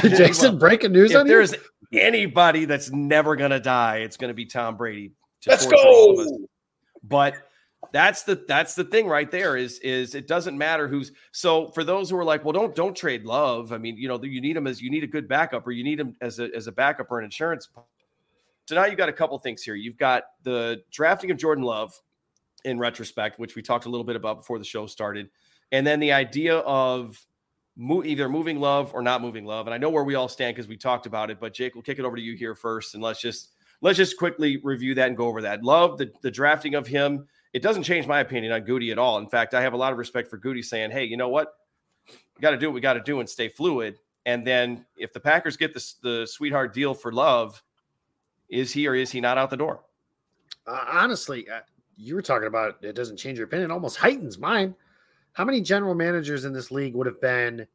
Jason, 0.10 0.58
breaking 0.58 0.90
news 0.90 1.12
if 1.12 1.18
on 1.18 1.26
you? 1.26 1.32
there's 1.32 1.54
anybody 1.92 2.64
that's 2.64 2.90
never 2.90 3.36
going 3.36 3.52
to 3.52 3.60
die, 3.60 3.98
it's 3.98 4.16
going 4.16 4.28
to 4.28 4.34
be 4.34 4.44
Tom 4.44 4.76
Brady. 4.76 5.12
to 5.42 5.50
Let's 5.50 5.66
torture 5.66 5.86
all 5.86 6.14
of 6.14 6.18
us. 6.18 6.32
go. 6.32 6.38
But 7.04 7.34
that's 7.92 8.24
the 8.24 8.44
that's 8.48 8.74
the 8.74 8.82
thing 8.82 9.06
right 9.06 9.30
there 9.30 9.56
is 9.56 9.78
is 9.78 10.16
it 10.16 10.26
doesn't 10.26 10.58
matter 10.58 10.88
who's 10.88 11.12
so 11.30 11.68
for 11.68 11.84
those 11.84 12.10
who 12.10 12.16
are 12.16 12.24
like 12.24 12.44
well 12.44 12.52
don't 12.52 12.74
don't 12.74 12.96
trade 12.96 13.24
love 13.24 13.72
i 13.72 13.78
mean 13.78 13.96
you 13.96 14.08
know 14.08 14.20
you 14.20 14.40
need 14.40 14.56
him 14.56 14.66
as 14.66 14.82
you 14.82 14.90
need 14.90 15.04
a 15.04 15.06
good 15.06 15.28
backup 15.28 15.64
or 15.64 15.70
you 15.70 15.84
need 15.84 16.00
him 16.00 16.16
as 16.20 16.40
a 16.40 16.50
as 16.56 16.66
a 16.66 16.72
backup 16.72 17.06
or 17.08 17.20
an 17.20 17.24
insurance 17.24 17.68
so 18.66 18.74
now 18.74 18.84
you've 18.84 18.98
got 18.98 19.08
a 19.08 19.12
couple 19.12 19.38
things 19.38 19.62
here 19.62 19.76
you've 19.76 19.96
got 19.96 20.24
the 20.42 20.82
drafting 20.90 21.30
of 21.30 21.38
jordan 21.38 21.62
love 21.62 21.94
in 22.64 22.78
retrospect 22.78 23.38
which 23.38 23.54
we 23.54 23.62
talked 23.62 23.86
a 23.86 23.88
little 23.88 24.04
bit 24.04 24.16
about 24.16 24.38
before 24.38 24.58
the 24.58 24.64
show 24.64 24.86
started 24.86 25.28
and 25.72 25.86
then 25.86 26.00
the 26.00 26.12
idea 26.12 26.58
of 26.58 27.24
mo- 27.76 28.04
either 28.04 28.28
moving 28.28 28.58
love 28.58 28.92
or 28.94 29.02
not 29.02 29.22
moving 29.22 29.44
love 29.44 29.66
and 29.66 29.74
i 29.74 29.78
know 29.78 29.90
where 29.90 30.04
we 30.04 30.14
all 30.14 30.28
stand 30.28 30.54
because 30.54 30.68
we 30.68 30.76
talked 30.76 31.06
about 31.06 31.30
it 31.30 31.38
but 31.40 31.54
jake 31.54 31.74
we'll 31.74 31.82
kick 31.82 31.98
it 31.98 32.04
over 32.04 32.16
to 32.16 32.22
you 32.22 32.34
here 32.34 32.54
first 32.54 32.94
and 32.94 33.02
let's 33.02 33.20
just 33.20 33.52
let's 33.80 33.96
just 33.96 34.16
quickly 34.16 34.60
review 34.64 34.94
that 34.94 35.08
and 35.08 35.16
go 35.16 35.26
over 35.26 35.40
that 35.42 35.62
love 35.62 35.98
the, 35.98 36.10
the 36.22 36.30
drafting 36.30 36.74
of 36.74 36.86
him 36.86 37.26
it 37.52 37.62
doesn't 37.62 37.82
change 37.82 38.06
my 38.06 38.20
opinion 38.20 38.52
on 38.52 38.62
Goody 38.62 38.90
at 38.90 38.98
all. 38.98 39.18
In 39.18 39.28
fact, 39.28 39.54
I 39.54 39.62
have 39.62 39.72
a 39.72 39.76
lot 39.76 39.92
of 39.92 39.98
respect 39.98 40.28
for 40.28 40.36
Goody 40.36 40.62
saying, 40.62 40.90
"Hey, 40.90 41.04
you 41.04 41.16
know 41.16 41.28
what? 41.28 41.54
We 42.08 42.40
got 42.40 42.50
to 42.50 42.58
do 42.58 42.68
what 42.68 42.74
we 42.74 42.80
got 42.80 42.94
to 42.94 43.00
do 43.00 43.20
and 43.20 43.28
stay 43.28 43.48
fluid." 43.48 43.98
And 44.26 44.46
then 44.46 44.84
if 44.96 45.12
the 45.12 45.20
Packers 45.20 45.56
get 45.56 45.72
the 45.72 45.94
the 46.02 46.26
sweetheart 46.26 46.74
deal 46.74 46.94
for 46.94 47.12
Love, 47.12 47.62
is 48.48 48.72
he 48.72 48.86
or 48.86 48.94
is 48.94 49.10
he 49.10 49.20
not 49.20 49.38
out 49.38 49.50
the 49.50 49.56
door? 49.56 49.80
Uh, 50.66 50.84
honestly, 50.88 51.48
uh, 51.48 51.60
you 52.00 52.14
were 52.14 52.22
talking 52.22 52.46
about 52.46 52.76
it 52.82 52.94
doesn't 52.94 53.16
change 53.18 53.38
your 53.38 53.46
opinion, 53.46 53.70
it 53.70 53.74
almost 53.74 53.96
heightens 53.96 54.38
mine. 54.38 54.74
How 55.32 55.44
many 55.44 55.60
general 55.60 55.94
managers 55.94 56.44
in 56.44 56.52
this 56.52 56.70
league 56.70 56.94
would 56.94 57.06
have 57.06 57.20
been 57.20 57.66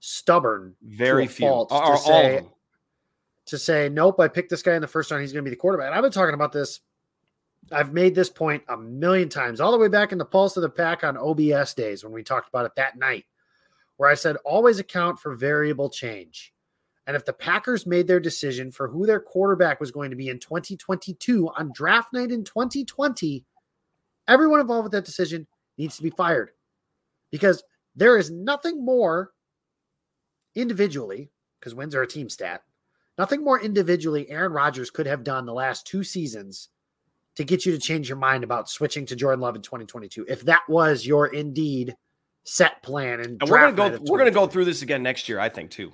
stubborn 0.00 0.74
Very 0.82 1.26
few. 1.26 1.46
fault 1.48 1.72
Or- 1.72 1.80
to 1.80 1.84
or 1.86 1.90
all 1.92 1.98
say- 1.98 2.48
to 3.46 3.58
say, 3.58 3.88
nope, 3.88 4.18
I 4.18 4.26
picked 4.28 4.50
this 4.50 4.62
guy 4.62 4.74
in 4.74 4.80
the 4.82 4.88
first 4.88 5.10
round. 5.10 5.20
He's 5.22 5.32
going 5.32 5.44
to 5.44 5.48
be 5.48 5.54
the 5.54 5.60
quarterback. 5.60 5.86
And 5.86 5.94
I've 5.94 6.02
been 6.02 6.10
talking 6.10 6.34
about 6.34 6.50
this. 6.52 6.80
I've 7.70 7.92
made 7.92 8.12
this 8.14 8.28
point 8.30 8.62
a 8.68 8.76
million 8.76 9.28
times, 9.28 9.60
all 9.60 9.70
the 9.70 9.78
way 9.78 9.86
back 9.88 10.10
in 10.12 10.18
the 10.18 10.24
Pulse 10.24 10.56
of 10.56 10.62
the 10.62 10.68
Pack 10.68 11.04
on 11.04 11.16
OBS 11.16 11.72
days 11.74 12.02
when 12.02 12.12
we 12.12 12.24
talked 12.24 12.48
about 12.48 12.66
it 12.66 12.72
that 12.76 12.96
night, 12.98 13.24
where 13.98 14.08
I 14.10 14.14
said, 14.14 14.36
always 14.44 14.78
account 14.80 15.20
for 15.20 15.34
variable 15.34 15.88
change. 15.88 16.52
And 17.06 17.14
if 17.16 17.24
the 17.24 17.32
Packers 17.32 17.86
made 17.86 18.08
their 18.08 18.18
decision 18.18 18.72
for 18.72 18.88
who 18.88 19.06
their 19.06 19.20
quarterback 19.20 19.78
was 19.78 19.92
going 19.92 20.10
to 20.10 20.16
be 20.16 20.28
in 20.28 20.40
2022 20.40 21.48
on 21.56 21.72
draft 21.72 22.12
night 22.12 22.32
in 22.32 22.42
2020, 22.42 23.44
everyone 24.28 24.60
involved 24.60 24.84
with 24.84 24.92
that 24.92 25.04
decision 25.04 25.46
needs 25.78 25.96
to 25.96 26.02
be 26.02 26.10
fired 26.10 26.50
because 27.30 27.62
there 27.94 28.16
is 28.16 28.30
nothing 28.30 28.84
more 28.84 29.32
individually, 30.54 31.30
because 31.60 31.74
wins 31.74 31.94
are 31.94 32.02
a 32.02 32.06
team 32.06 32.28
stat, 32.28 32.62
nothing 33.18 33.42
more 33.42 33.60
individually 33.60 34.28
Aaron 34.30 34.52
Rodgers 34.52 34.90
could 34.90 35.06
have 35.06 35.24
done 35.24 35.46
the 35.46 35.52
last 35.52 35.86
two 35.86 36.04
seasons 36.04 36.68
to 37.36 37.44
get 37.44 37.66
you 37.66 37.72
to 37.72 37.78
change 37.78 38.08
your 38.08 38.18
mind 38.18 38.44
about 38.44 38.68
switching 38.68 39.06
to 39.06 39.16
Jordan 39.16 39.40
Love 39.40 39.56
in 39.56 39.62
2022. 39.62 40.26
If 40.28 40.42
that 40.42 40.62
was 40.68 41.06
your 41.06 41.28
indeed 41.28 41.94
set 42.44 42.82
plan 42.82 43.20
and, 43.20 43.40
And 43.40 43.50
we're 43.50 43.72
gonna 43.72 43.98
go. 43.98 43.98
We're 44.10 44.18
gonna 44.18 44.30
go 44.30 44.46
through 44.46 44.64
this 44.64 44.82
again 44.82 45.02
next 45.02 45.28
year. 45.28 45.38
I 45.38 45.48
think 45.48 45.70
too. 45.70 45.92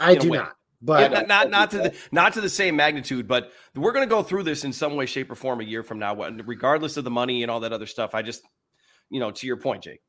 I 0.00 0.16
do 0.16 0.30
not. 0.30 0.56
But 0.84 1.12
not, 1.12 1.28
not 1.28 1.50
not 1.50 1.70
to 1.70 1.78
the 1.78 1.94
not 2.12 2.34
to 2.34 2.42
the 2.42 2.48
same 2.48 2.76
magnitude, 2.76 3.26
but 3.26 3.52
we're 3.74 3.92
going 3.92 4.06
to 4.06 4.14
go 4.14 4.22
through 4.22 4.42
this 4.42 4.64
in 4.64 4.72
some 4.72 4.96
way, 4.96 5.06
shape, 5.06 5.30
or 5.30 5.34
form 5.34 5.60
a 5.60 5.64
year 5.64 5.82
from 5.82 5.98
now, 5.98 6.14
regardless 6.14 6.98
of 6.98 7.04
the 7.04 7.10
money 7.10 7.42
and 7.42 7.50
all 7.50 7.60
that 7.60 7.72
other 7.72 7.86
stuff. 7.86 8.14
I 8.14 8.20
just, 8.20 8.42
you 9.08 9.18
know, 9.18 9.30
to 9.30 9.46
your 9.46 9.56
point, 9.56 9.84
Jake. 9.84 10.02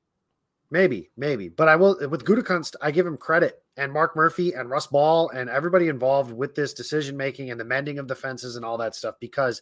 Maybe, 0.71 1.11
maybe. 1.15 1.47
But 1.47 1.69
I 1.69 1.77
will 1.77 1.97
with 2.09 2.25
Gutekunst, 2.25 2.75
I 2.81 2.91
give 2.91 3.05
him 3.05 3.17
credit 3.17 3.63
and 3.77 3.93
Mark 3.93 4.15
Murphy 4.15 4.53
and 4.53 4.69
Russ 4.69 4.87
Ball 4.87 5.29
and 5.29 5.49
everybody 5.49 5.87
involved 5.87 6.33
with 6.33 6.55
this 6.55 6.73
decision 6.73 7.15
making 7.15 7.51
and 7.51 7.59
the 7.59 7.65
mending 7.65 7.99
of 7.99 8.07
the 8.07 8.15
fences 8.15 8.55
and 8.55 8.65
all 8.65 8.77
that 8.79 8.95
stuff 8.95 9.15
because 9.21 9.61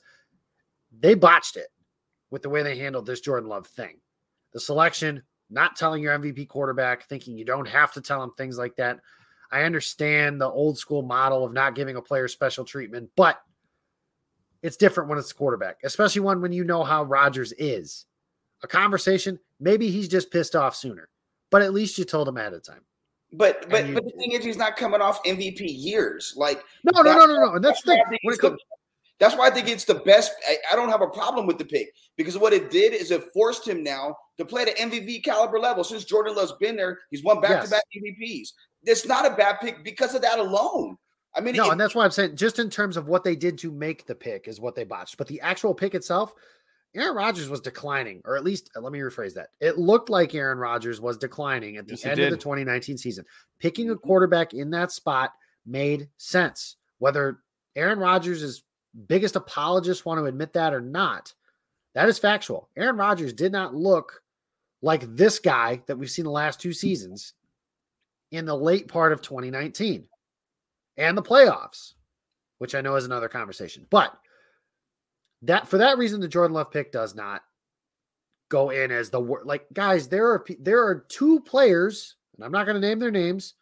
they 0.98 1.14
botched 1.14 1.58
it 1.58 1.68
with 2.32 2.42
the 2.42 2.50
way 2.50 2.64
they 2.64 2.78
handled 2.78 3.06
this 3.06 3.20
Jordan 3.20 3.50
Love 3.50 3.68
thing. 3.68 4.00
The 4.54 4.60
selection, 4.60 5.24
not 5.50 5.76
telling 5.76 6.02
your 6.02 6.18
MVP 6.18 6.48
quarterback, 6.48 7.08
thinking 7.08 7.38
you 7.38 7.46
don't 7.46 7.68
have 7.68 7.92
to 7.94 8.02
tell 8.02 8.24
him 8.24 8.32
things 8.38 8.58
like 8.58 8.76
that. 8.78 9.00
I 9.54 9.64
understand 9.66 10.42
the 10.42 10.50
old 10.50 10.80
school 10.80 11.04
model 11.04 11.46
of 11.46 11.54
not 11.54 11.76
giving 11.76 11.96
a 11.96 12.02
player 12.02 12.28
special 12.28 12.66
treatment, 12.66 13.12
but 13.16 13.40
it's 14.64 14.78
different 14.78 15.10
when 15.10 15.20
it's 15.20 15.28
the 15.28 15.36
quarterback, 15.36 15.78
especially 15.84 16.22
one 16.22 16.42
when 16.42 16.52
you 16.52 16.64
know 16.64 16.84
how 16.84 17.04
Rodgers 17.04 17.54
is. 17.60 18.06
A 18.64 18.68
conversation, 18.68 19.40
maybe 19.60 19.92
he's 19.92 20.08
just 20.08 20.32
pissed 20.32 20.56
off 20.56 20.76
sooner, 20.76 21.08
but 21.52 21.62
at 21.62 21.72
least 21.74 22.00
you 22.00 22.04
told 22.04 22.28
him 22.28 22.38
ahead 22.38 22.54
of 22.54 22.64
time. 22.64 22.82
But 23.32 23.70
but 23.70 23.86
you- 23.88 23.94
but 23.94 24.06
the 24.06 24.12
thing 24.12 24.32
is, 24.32 24.44
he's 24.44 24.58
not 24.58 24.76
coming 24.76 25.02
off 25.02 25.24
MVP 25.24 25.62
years. 25.68 26.34
Like 26.36 26.64
No, 26.92 27.02
no, 27.04 27.14
no, 27.14 27.26
no, 27.28 27.46
no. 27.46 27.54
And 27.56 27.64
that's 27.64 27.82
the 27.84 27.92
thing. 27.92 28.04
When 28.24 28.34
it 28.34 28.40
comes, 28.40 28.60
that's 29.20 29.36
why 29.36 29.48
I 29.48 29.50
think 29.52 29.68
it's 29.68 29.86
the 29.86 29.96
best. 29.96 30.32
I, 30.50 30.58
I 30.72 30.76
don't 30.76 30.90
have 30.90 31.02
a 31.02 31.08
problem 31.10 31.46
with 31.46 31.60
the 31.60 31.66
pick 31.66 31.90
because 32.18 32.38
what 32.40 32.54
it 32.54 32.72
did 32.72 32.94
is 32.94 33.12
it 33.12 33.24
forced 33.34 33.68
him 33.68 33.84
now 33.84 34.16
to 34.40 34.46
play 34.46 34.64
at 34.64 34.80
an 34.80 34.90
MVP 34.92 35.24
caliber 35.24 35.60
level. 35.60 35.84
Since 35.84 36.06
Jordan 36.06 36.36
Love's 36.36 36.54
been 36.60 36.76
there, 36.76 37.00
he's 37.12 37.24
won 37.24 37.40
back 37.42 37.52
to 37.66 37.70
back 37.70 37.84
MVPs. 37.96 38.50
It's 38.86 39.06
not 39.06 39.26
a 39.26 39.36
bad 39.36 39.60
pick 39.62 39.84
because 39.84 40.16
of 40.16 40.22
that 40.22 40.40
alone. 40.40 40.98
I 41.36 41.42
mean, 41.42 41.56
no, 41.56 41.68
it- 41.68 41.72
and 41.72 41.80
that's 41.80 41.96
why 41.96 42.06
I'm 42.06 42.12
saying 42.12 42.36
just 42.36 42.60
in 42.60 42.70
terms 42.70 42.98
of 42.98 43.08
what 43.08 43.24
they 43.24 43.36
did 43.36 43.58
to 43.60 43.72
make 43.72 44.06
the 44.06 44.16
pick 44.16 44.48
is 44.48 44.60
what 44.60 44.76
they 44.76 44.84
botched. 44.84 45.18
But 45.18 45.28
the 45.28 45.42
actual 45.42 45.74
pick 45.74 45.96
itself, 45.96 46.34
Aaron 46.96 47.16
Rodgers 47.16 47.50
was 47.50 47.60
declining, 47.60 48.22
or 48.26 48.38
at 48.38 48.44
least 48.44 48.70
let 48.76 48.92
me 48.92 49.00
rephrase 49.00 49.34
that. 49.34 49.50
It 49.60 49.80
looked 49.80 50.10
like 50.10 50.36
Aaron 50.36 50.60
Rodgers 50.60 51.02
was 51.02 51.18
declining 51.18 51.78
at 51.78 51.88
the 51.88 51.94
Yes, 51.94 52.06
end 52.06 52.20
of 52.20 52.30
the 52.30 52.38
2019 52.38 52.98
season. 52.98 53.26
Picking 53.60 53.90
a 53.90 53.96
mm-hmm. 53.96 54.06
quarterback 54.06 54.54
in 54.54 54.70
that 54.72 54.92
spot 54.92 55.32
made 55.66 56.10
sense. 56.18 56.76
Whether 57.00 57.40
Aaron 57.76 58.00
Rodgers' 58.00 58.44
is 58.44 58.64
biggest 59.08 59.36
apologists 59.36 60.06
want 60.06 60.20
to 60.20 60.26
admit 60.26 60.54
that 60.54 60.74
or 60.74 60.82
not, 60.82 61.34
that 61.96 62.10
is 62.10 62.20
factual. 62.20 62.70
Aaron 62.78 62.98
Rodgers 62.98 63.34
did 63.34 63.52
not 63.52 63.74
look 63.74 64.22
like 64.84 65.04
this 65.16 65.40
guy 65.40 65.82
that 65.88 65.98
we've 65.98 66.12
seen 66.12 66.26
the 66.26 66.32
last 66.32 66.60
two 66.60 66.74
seasons 66.74 67.34
in 68.34 68.46
the 68.46 68.58
late 68.58 68.88
part 68.88 69.14
of 69.14 69.22
2019 69.22 70.06
and 70.98 71.18
the 71.18 71.22
playoffs, 71.22 71.94
which 72.58 72.74
I 72.76 72.82
know 72.82 72.96
is 72.96 73.06
another 73.06 73.30
conversation. 73.30 73.86
But 73.90 74.18
that 75.44 75.68
for 75.68 75.78
that 75.78 75.98
reason, 75.98 76.20
the 76.20 76.28
Jordan 76.28 76.56
Love 76.56 76.72
pick 76.72 76.92
does 76.92 77.16
not 77.16 77.44
go 78.50 78.72
in 78.72 78.92
as 78.92 79.10
the 79.10 79.20
like 79.20 79.66
guys. 79.72 80.08
There 80.08 80.28
are 80.32 80.44
there 80.60 80.84
are 80.84 81.06
two 81.10 81.40
players, 81.42 82.16
and 82.36 82.44
I'm 82.44 82.52
not 82.52 82.66
going 82.66 82.80
to 82.80 82.86
name 82.88 83.00
their 83.00 83.12
names, 83.12 83.54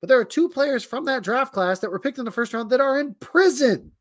but 0.00 0.08
there 0.08 0.20
are 0.20 0.24
two 0.24 0.48
players 0.48 0.84
from 0.84 1.06
that 1.06 1.24
draft 1.24 1.52
class 1.52 1.78
that 1.80 1.90
were 1.90 1.98
picked 1.98 2.18
in 2.18 2.24
the 2.26 2.30
first 2.30 2.52
round 2.52 2.70
that 2.70 2.80
are 2.80 3.00
in 3.00 3.14
prison. 3.14 3.92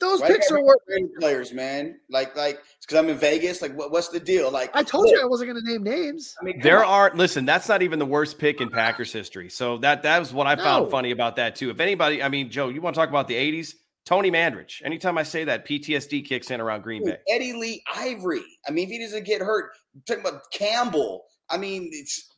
Those 0.00 0.20
why 0.20 0.28
picks 0.28 0.48
gotta 0.50 0.60
are 0.60 0.64
worth. 0.64 0.78
pick 0.88 1.18
players, 1.20 1.52
man. 1.52 1.98
Like 2.10 2.36
like 2.36 2.60
because 2.80 2.98
I'm 2.98 3.08
in 3.08 3.16
Vegas. 3.16 3.62
Like 3.62 3.76
what, 3.76 3.90
what's 3.92 4.08
the 4.08 4.20
deal? 4.20 4.50
Like 4.50 4.70
I 4.74 4.82
told 4.82 5.08
you 5.08 5.20
I 5.20 5.24
wasn't 5.24 5.52
going 5.52 5.64
to 5.64 5.72
name 5.72 5.82
names. 5.82 6.34
I 6.40 6.44
mean, 6.44 6.54
come 6.54 6.62
There 6.62 6.84
on. 6.84 7.12
are 7.12 7.16
listen, 7.16 7.44
that's 7.44 7.68
not 7.68 7.82
even 7.82 7.98
the 7.98 8.06
worst 8.06 8.38
pick 8.38 8.60
in 8.60 8.70
Packers 8.70 9.12
history. 9.12 9.48
So 9.48 9.78
that 9.78 10.02
that 10.02 10.18
was 10.18 10.32
what 10.32 10.46
I 10.46 10.56
found 10.56 10.90
funny 10.90 11.10
about 11.12 11.36
that 11.36 11.56
too. 11.56 11.70
If 11.70 11.80
anybody, 11.80 12.22
I 12.22 12.28
mean, 12.28 12.50
Joe, 12.50 12.68
you 12.68 12.80
want 12.80 12.94
to 12.94 13.00
talk 13.00 13.08
about 13.08 13.28
the 13.28 13.34
80s? 13.34 13.74
Tony 14.04 14.30
Mandarich. 14.30 14.82
Anytime 14.84 15.16
I 15.16 15.22
say 15.22 15.44
that, 15.44 15.66
PTSD 15.66 16.26
kicks 16.26 16.50
in 16.50 16.60
around 16.60 16.82
Green 16.82 17.06
Bay. 17.06 17.16
Eddie 17.28 17.54
Lee 17.54 17.82
Ivery. 17.96 18.44
I 18.68 18.70
mean, 18.70 18.84
if 18.84 18.90
he 18.90 18.98
doesn't 19.02 19.24
get 19.24 19.40
hurt, 19.40 19.70
talking 20.06 20.22
about 20.22 20.42
Campbell. 20.52 21.24
I 21.48 21.56
mean, 21.56 21.88
it's 21.90 22.30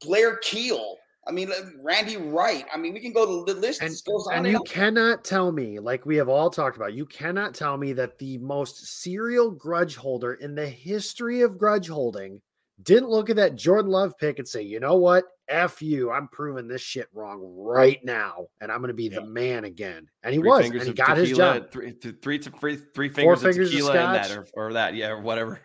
Blair 0.00 0.36
Kiel. 0.38 0.96
I 1.26 1.32
mean, 1.32 1.50
Randy 1.82 2.16
Wright. 2.16 2.64
I 2.72 2.78
mean, 2.78 2.94
we 2.94 3.00
can 3.00 3.12
go 3.12 3.44
to 3.44 3.52
the 3.52 3.60
list. 3.60 3.82
And, 3.82 3.90
goes 4.06 4.26
on 4.26 4.38
and 4.38 4.46
and 4.46 4.52
you 4.52 4.58
on. 4.58 4.64
cannot 4.64 5.24
tell 5.24 5.52
me, 5.52 5.78
like 5.78 6.06
we 6.06 6.16
have 6.16 6.28
all 6.28 6.50
talked 6.50 6.76
about, 6.76 6.94
you 6.94 7.04
cannot 7.06 7.54
tell 7.54 7.76
me 7.76 7.92
that 7.92 8.18
the 8.18 8.38
most 8.38 9.00
serial 9.00 9.50
grudge 9.50 9.96
holder 9.96 10.34
in 10.34 10.54
the 10.54 10.66
history 10.66 11.42
of 11.42 11.58
grudge 11.58 11.88
holding 11.88 12.40
didn't 12.82 13.10
look 13.10 13.28
at 13.28 13.36
that 13.36 13.56
Jordan 13.56 13.90
Love 13.90 14.16
pick 14.18 14.38
and 14.38 14.48
say, 14.48 14.62
you 14.62 14.80
know 14.80 14.96
what? 14.96 15.24
F 15.48 15.82
you. 15.82 16.10
I'm 16.10 16.28
proving 16.28 16.66
this 16.66 16.80
shit 16.80 17.08
wrong 17.12 17.40
right 17.42 18.02
now. 18.02 18.46
And 18.62 18.72
I'm 18.72 18.78
going 18.78 18.88
to 18.88 18.94
be 18.94 19.10
the 19.10 19.24
man 19.24 19.64
again. 19.64 20.08
And 20.22 20.32
he 20.32 20.40
Three 20.40 20.48
was. 20.48 20.64
And 20.70 20.82
he 20.82 20.88
of 20.88 20.96
got 20.96 21.16
his 21.18 21.36
job. 21.36 21.70
Three, 21.70 21.92
th- 21.92 22.14
three, 22.22 22.38
three, 22.38 22.78
three 22.94 23.08
fingers, 23.10 23.42
fingers 23.42 23.68
of 23.68 23.74
of 23.74 23.86
tequila 23.86 23.90
and 23.90 24.14
that, 24.14 24.30
or, 24.30 24.46
or 24.54 24.72
that, 24.72 24.94
yeah, 24.94 25.08
or 25.08 25.20
whatever. 25.20 25.60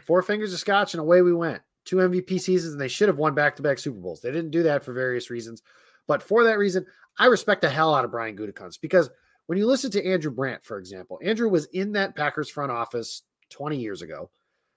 Four 0.00 0.22
fingers 0.22 0.52
of 0.52 0.58
scotch 0.58 0.94
and 0.94 1.00
away 1.00 1.22
we 1.22 1.32
went. 1.32 1.62
Two 1.86 1.96
MVP 1.96 2.40
seasons 2.40 2.72
and 2.72 2.80
they 2.80 2.88
should 2.88 3.08
have 3.08 3.18
won 3.18 3.34
back 3.34 3.56
to 3.56 3.62
back 3.62 3.78
Super 3.78 3.98
Bowls. 3.98 4.20
They 4.20 4.32
didn't 4.32 4.50
do 4.50 4.64
that 4.64 4.84
for 4.84 4.92
various 4.92 5.30
reasons. 5.30 5.62
But 6.06 6.22
for 6.22 6.44
that 6.44 6.58
reason, 6.58 6.84
I 7.18 7.26
respect 7.26 7.62
the 7.62 7.70
hell 7.70 7.94
out 7.94 8.04
of 8.04 8.10
Brian 8.10 8.36
Gutekunst 8.36 8.80
because 8.80 9.08
when 9.46 9.58
you 9.58 9.66
listen 9.66 9.90
to 9.92 10.06
Andrew 10.06 10.30
Brandt, 10.30 10.64
for 10.64 10.78
example, 10.78 11.18
Andrew 11.22 11.48
was 11.48 11.66
in 11.66 11.92
that 11.92 12.16
Packers 12.16 12.50
front 12.50 12.72
office 12.72 13.22
20 13.50 13.76
years 13.76 14.02
ago. 14.02 14.30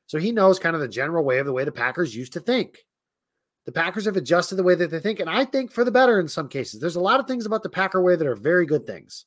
So 0.06 0.18
he 0.18 0.32
knows 0.32 0.60
kind 0.60 0.76
of 0.76 0.82
the 0.82 0.88
general 0.88 1.24
way 1.24 1.40
of 1.40 1.46
the 1.46 1.54
way 1.54 1.64
the 1.64 1.72
Packers 1.72 2.16
used 2.16 2.34
to 2.34 2.40
think. 2.40 2.86
The 3.66 3.72
Packers 3.72 4.06
have 4.06 4.18
adjusted 4.18 4.56
the 4.56 4.64
way 4.64 4.74
that 4.76 4.90
they 4.90 5.00
think, 5.00 5.20
and 5.20 5.30
I 5.30 5.46
think 5.46 5.72
for 5.72 5.84
the 5.84 5.92
better 5.92 6.20
in 6.20 6.28
some 6.28 6.48
cases. 6.48 6.80
There's 6.80 6.96
a 6.96 7.02
lot 7.02 7.20
of 7.20 7.28
things 7.28 7.46
about 7.46 7.62
the 7.62 7.70
Packer 7.70 8.02
way 8.02 8.16
that 8.16 8.26
are 8.26 8.36
very 8.36 8.66
good 8.66 8.88
things. 8.88 9.26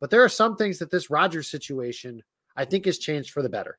But 0.00 0.10
there 0.10 0.24
are 0.24 0.28
some 0.28 0.56
things 0.56 0.78
that 0.78 0.90
this 0.90 1.10
Rodgers 1.10 1.50
situation, 1.50 2.22
I 2.56 2.64
think, 2.64 2.86
has 2.86 2.98
changed 2.98 3.30
for 3.30 3.42
the 3.42 3.48
better. 3.48 3.78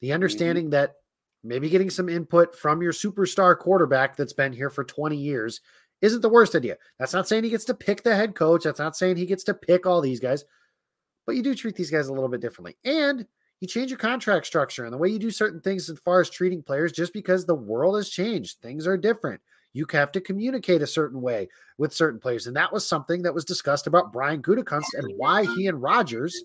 The 0.00 0.08
mm-hmm. 0.08 0.14
understanding 0.14 0.70
that 0.70 0.94
maybe 1.42 1.68
getting 1.68 1.90
some 1.90 2.08
input 2.08 2.54
from 2.54 2.82
your 2.82 2.92
superstar 2.92 3.58
quarterback 3.58 4.16
that's 4.16 4.32
been 4.32 4.52
here 4.52 4.70
for 4.70 4.84
20 4.84 5.16
years 5.16 5.60
isn't 6.02 6.22
the 6.22 6.28
worst 6.28 6.54
idea. 6.54 6.76
That's 6.98 7.12
not 7.12 7.28
saying 7.28 7.44
he 7.44 7.50
gets 7.50 7.64
to 7.66 7.74
pick 7.74 8.02
the 8.02 8.16
head 8.16 8.34
coach. 8.34 8.64
That's 8.64 8.78
not 8.78 8.96
saying 8.96 9.16
he 9.16 9.26
gets 9.26 9.44
to 9.44 9.54
pick 9.54 9.86
all 9.86 10.00
these 10.00 10.20
guys, 10.20 10.44
but 11.26 11.36
you 11.36 11.42
do 11.42 11.54
treat 11.54 11.76
these 11.76 11.90
guys 11.90 12.08
a 12.08 12.12
little 12.12 12.28
bit 12.28 12.40
differently. 12.40 12.76
And 12.84 13.26
you 13.60 13.68
change 13.68 13.90
your 13.90 13.98
contract 13.98 14.46
structure 14.46 14.84
and 14.84 14.92
the 14.92 14.98
way 14.98 15.10
you 15.10 15.18
do 15.18 15.30
certain 15.30 15.60
things 15.60 15.90
as 15.90 15.98
far 15.98 16.20
as 16.20 16.30
treating 16.30 16.62
players 16.62 16.92
just 16.92 17.12
because 17.12 17.44
the 17.44 17.54
world 17.54 17.96
has 17.96 18.08
changed. 18.08 18.60
Things 18.60 18.86
are 18.86 18.96
different. 18.96 19.40
You 19.72 19.86
have 19.92 20.10
to 20.12 20.20
communicate 20.20 20.82
a 20.82 20.86
certain 20.86 21.20
way 21.20 21.48
with 21.78 21.92
certain 21.92 22.18
players. 22.18 22.46
And 22.46 22.56
that 22.56 22.72
was 22.72 22.88
something 22.88 23.22
that 23.22 23.34
was 23.34 23.44
discussed 23.44 23.86
about 23.86 24.12
Brian 24.12 24.42
Gutekunst 24.42 24.94
and 24.94 25.12
why 25.16 25.44
he 25.44 25.66
and 25.66 25.80
Rodgers 25.80 26.42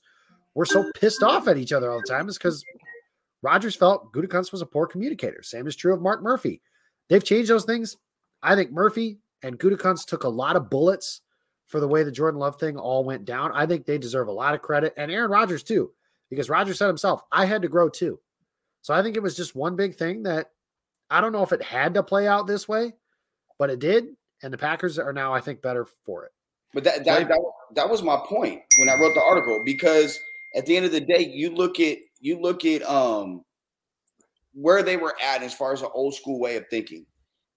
were 0.54 0.66
so 0.66 0.92
pissed 0.96 1.24
off 1.24 1.48
at 1.48 1.58
each 1.58 1.72
other 1.72 1.92
all 1.92 2.02
the 2.02 2.08
time 2.12 2.30
is 2.30 2.38
because 2.38 2.64
Rodgers 3.42 3.76
felt 3.76 4.12
Gutekunst 4.12 4.52
was 4.52 4.62
a 4.62 4.66
poor 4.66 4.88
communicator. 4.88 5.44
Same 5.44 5.68
is 5.68 5.76
true 5.76 5.94
of 5.94 6.02
Mark 6.02 6.24
Murphy. 6.24 6.62
They've 7.10 7.24
changed 7.24 7.50
those 7.50 7.66
things. 7.66 7.98
I 8.42 8.56
think 8.56 8.72
Murphy 8.72 9.20
and 9.44 9.60
Gutekunst 9.60 10.06
took 10.06 10.24
a 10.24 10.30
lot 10.30 10.56
of 10.56 10.70
bullets 10.70 11.22
for 11.68 11.80
the 11.80 11.88
way 11.88 12.04
the 12.04 12.12
Jordan 12.12 12.40
Love 12.40 12.60
thing 12.60 12.78
all 12.78 13.04
went 13.04 13.26
down. 13.26 13.52
I 13.54 13.66
think 13.66 13.86
they 13.86 13.98
deserve 13.98 14.28
a 14.28 14.32
lot 14.32 14.54
of 14.54 14.62
credit, 14.62 14.94
and 14.98 15.12
Aaron 15.12 15.32
Rodgers 15.32 15.64
too, 15.64 15.92
because 16.30 16.50
Rodgers 16.50 16.78
said 16.78 16.88
himself, 16.88 17.22
"I 17.32 17.46
had 17.46 17.62
to 17.64 17.68
grow 17.68 17.90
too." 17.90 18.20
So 18.82 18.94
I 18.94 19.02
think 19.02 19.16
it 19.16 19.24
was 19.24 19.36
just 19.36 19.56
one 19.56 19.76
big 19.76 19.96
thing 19.96 20.24
that 20.24 20.52
I 21.10 21.22
don't 21.22 21.32
know 21.32 21.44
if 21.44 21.52
it 21.52 21.62
had 21.62 21.94
to 21.96 22.04
play 22.04 22.28
out 22.28 22.48
this 22.48 22.68
way, 22.68 22.94
but 23.58 23.70
it 23.70 23.80
did, 23.80 24.16
and 24.44 24.54
the 24.54 24.58
Packers 24.58 25.00
are 25.00 25.14
now, 25.14 25.34
I 25.34 25.42
think, 25.42 25.62
better 25.62 25.86
for 26.06 26.26
it. 26.26 26.32
But 26.74 26.84
that 26.84 27.06
that, 27.06 27.28
that 27.28 27.42
that 27.76 27.90
was 27.90 28.04
my 28.04 28.18
point 28.18 28.62
when 28.78 28.90
I 28.90 28.96
wrote 29.00 29.14
the 29.16 29.24
article 29.24 29.64
because 29.66 30.20
at 30.56 30.66
the 30.66 30.76
end 30.76 30.86
of 30.86 30.92
the 30.92 31.02
day, 31.02 31.20
you 31.34 31.50
look 31.50 31.80
at 31.80 31.98
you 32.20 32.42
look 32.42 32.66
at 32.66 32.84
um 32.84 33.44
where 34.54 34.84
they 34.84 34.98
were 34.98 35.16
at 35.22 35.44
as 35.44 35.54
far 35.54 35.74
as 35.74 35.82
an 35.82 35.90
old 35.94 36.16
school 36.16 36.40
way 36.40 36.56
of 36.56 36.66
thinking. 36.70 37.06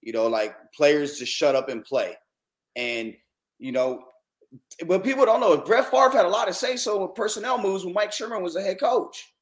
You 0.01 0.13
know, 0.13 0.27
like 0.27 0.55
players 0.73 1.19
just 1.19 1.33
shut 1.33 1.55
up 1.55 1.69
and 1.69 1.85
play, 1.85 2.17
and 2.77 3.15
you 3.59 3.73
know, 3.73 4.05
what 4.87 5.05
people 5.05 5.27
don't 5.27 5.41
know 5.41 5.55
is 5.55 5.67
Brett 5.67 5.91
Favre 5.91 6.11
had 6.11 6.25
a 6.25 6.29
lot 6.29 6.47
to 6.47 6.55
say 6.55 6.77
so 6.77 7.03
with 7.03 7.17
personnel 7.17 7.61
moves 7.61 7.85
when 7.85 7.95
Mike 7.95 8.13
Sherman 8.13 8.43
was 8.43 8.55
the 8.55 8.63
head 8.63 8.81
coach. 8.81 9.33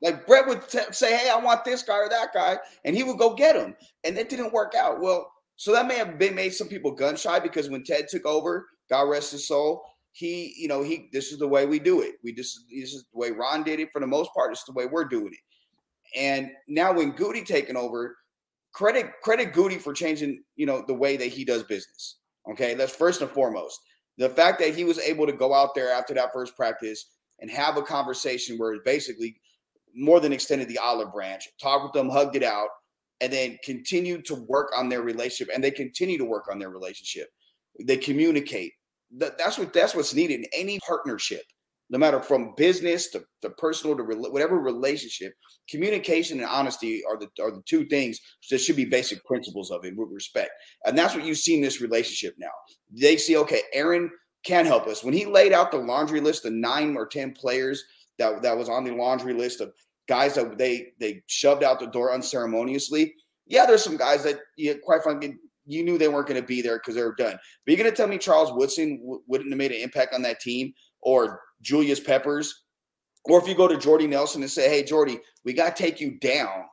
Like 0.00 0.26
Brett 0.26 0.46
would 0.46 0.68
t- 0.68 0.78
say, 0.92 1.16
"Hey, 1.16 1.28
I 1.28 1.36
want 1.36 1.64
this 1.64 1.82
guy 1.82 1.96
or 1.98 2.08
that 2.08 2.32
guy," 2.32 2.58
and 2.84 2.96
he 2.96 3.02
would 3.02 3.18
go 3.18 3.34
get 3.34 3.56
him, 3.56 3.74
and 4.04 4.16
it 4.16 4.28
didn't 4.28 4.52
work 4.52 4.74
out. 4.74 5.00
Well, 5.00 5.30
so 5.56 5.72
that 5.72 5.88
may 5.88 5.96
have 5.96 6.18
been 6.18 6.34
made 6.34 6.54
some 6.54 6.68
people 6.68 6.92
gun 6.92 7.16
shy 7.16 7.40
because 7.40 7.68
when 7.68 7.82
Ted 7.82 8.06
took 8.08 8.24
over, 8.24 8.68
God 8.88 9.02
rest 9.02 9.32
his 9.32 9.48
soul, 9.48 9.84
he, 10.18 10.52
you 10.56 10.66
know, 10.66 10.82
he 10.82 11.08
this 11.12 11.30
is 11.30 11.38
the 11.38 11.46
way 11.46 11.64
we 11.64 11.78
do 11.78 12.02
it. 12.02 12.16
We 12.24 12.32
just 12.32 12.64
this 12.68 12.92
is 12.92 13.04
the 13.12 13.18
way 13.18 13.30
Ron 13.30 13.62
did 13.62 13.78
it 13.78 13.90
for 13.92 14.00
the 14.00 14.06
most 14.06 14.34
part. 14.34 14.50
It's 14.50 14.64
the 14.64 14.72
way 14.72 14.86
we're 14.86 15.04
doing 15.04 15.32
it. 15.32 16.18
And 16.18 16.50
now 16.66 16.92
when 16.92 17.12
Goody 17.12 17.44
taking 17.44 17.76
over, 17.76 18.16
credit 18.72 19.12
credit 19.22 19.52
Goody 19.52 19.76
for 19.76 19.92
changing, 19.92 20.42
you 20.56 20.66
know, 20.66 20.82
the 20.84 20.94
way 20.94 21.16
that 21.16 21.28
he 21.28 21.44
does 21.44 21.62
business. 21.62 22.16
Okay, 22.50 22.74
that's 22.74 22.96
first 22.96 23.22
and 23.22 23.30
foremost. 23.30 23.80
The 24.16 24.28
fact 24.28 24.58
that 24.58 24.74
he 24.74 24.82
was 24.82 24.98
able 24.98 25.24
to 25.24 25.32
go 25.32 25.54
out 25.54 25.76
there 25.76 25.92
after 25.92 26.14
that 26.14 26.32
first 26.32 26.56
practice 26.56 27.12
and 27.38 27.48
have 27.48 27.76
a 27.76 27.82
conversation 27.82 28.58
where 28.58 28.72
it 28.72 28.84
basically 28.84 29.40
more 29.94 30.18
than 30.18 30.32
extended 30.32 30.66
the 30.66 30.78
olive 30.78 31.12
branch, 31.12 31.48
talked 31.62 31.84
with 31.84 31.92
them, 31.92 32.10
hugged 32.10 32.34
it 32.34 32.42
out, 32.42 32.68
and 33.20 33.32
then 33.32 33.56
continued 33.62 34.24
to 34.24 34.34
work 34.34 34.72
on 34.76 34.88
their 34.88 35.02
relationship. 35.02 35.54
And 35.54 35.62
they 35.62 35.70
continue 35.70 36.18
to 36.18 36.24
work 36.24 36.46
on 36.50 36.58
their 36.58 36.70
relationship. 36.70 37.28
They 37.80 37.96
communicate. 37.96 38.72
That, 39.16 39.38
that's 39.38 39.58
what 39.58 39.72
that's 39.72 39.94
what's 39.94 40.14
needed 40.14 40.40
in 40.40 40.46
any 40.52 40.78
partnership, 40.86 41.42
no 41.88 41.98
matter 41.98 42.20
from 42.20 42.54
business 42.56 43.08
to, 43.10 43.24
to 43.42 43.50
personal 43.50 43.96
to 43.96 44.02
rela- 44.02 44.30
whatever 44.30 44.58
relationship. 44.58 45.32
Communication 45.70 46.40
and 46.40 46.48
honesty 46.48 47.02
are 47.08 47.18
the 47.18 47.28
are 47.42 47.50
the 47.50 47.62
two 47.66 47.86
things 47.86 48.20
that 48.50 48.58
should 48.58 48.76
be 48.76 48.84
basic 48.84 49.24
principles 49.24 49.70
of 49.70 49.84
it 49.84 49.96
with 49.96 50.10
respect. 50.10 50.50
And 50.84 50.96
that's 50.96 51.14
what 51.14 51.24
you 51.24 51.34
see 51.34 51.54
in 51.54 51.62
this 51.62 51.80
relationship 51.80 52.34
now. 52.38 52.50
They 52.90 53.16
see, 53.16 53.36
okay, 53.38 53.62
Aaron 53.72 54.10
can 54.44 54.66
help 54.66 54.86
us. 54.86 55.02
When 55.02 55.14
he 55.14 55.26
laid 55.26 55.52
out 55.52 55.70
the 55.70 55.78
laundry 55.78 56.20
list 56.20 56.44
of 56.44 56.52
nine 56.52 56.96
or 56.96 57.06
ten 57.06 57.32
players 57.32 57.82
that, 58.18 58.42
that 58.42 58.56
was 58.56 58.68
on 58.68 58.84
the 58.84 58.92
laundry 58.94 59.34
list 59.34 59.60
of 59.60 59.72
guys 60.06 60.34
that 60.34 60.58
they 60.58 60.88
they 61.00 61.22
shoved 61.26 61.62
out 61.62 61.80
the 61.80 61.86
door 61.86 62.12
unceremoniously. 62.12 63.14
Yeah, 63.46 63.66
there's 63.66 63.84
some 63.84 63.96
guys 63.96 64.22
that 64.24 64.40
you 64.56 64.78
quite 64.82 65.02
frankly 65.02 65.36
you 65.68 65.84
knew 65.84 65.98
they 65.98 66.08
weren't 66.08 66.26
going 66.26 66.40
to 66.40 66.46
be 66.46 66.62
there 66.62 66.78
because 66.78 66.94
they 66.94 67.02
were 67.02 67.14
done. 67.14 67.32
But 67.64 67.72
you're 67.72 67.76
going 67.76 67.90
to 67.90 67.96
tell 67.96 68.08
me 68.08 68.18
Charles 68.18 68.52
Woodson 68.52 68.98
w- 69.00 69.22
wouldn't 69.26 69.50
have 69.50 69.58
made 69.58 69.70
an 69.72 69.80
impact 69.80 70.14
on 70.14 70.22
that 70.22 70.40
team, 70.40 70.72
or 71.02 71.40
Julius 71.62 72.00
Peppers, 72.00 72.64
or 73.24 73.40
if 73.40 73.46
you 73.46 73.54
go 73.54 73.68
to 73.68 73.76
Jordy 73.76 74.06
Nelson 74.06 74.42
and 74.42 74.50
say, 74.50 74.68
"Hey, 74.68 74.82
Jordy, 74.82 75.18
we 75.44 75.52
got 75.52 75.76
to 75.76 75.82
take 75.82 76.00
you 76.00 76.18
down, 76.18 76.64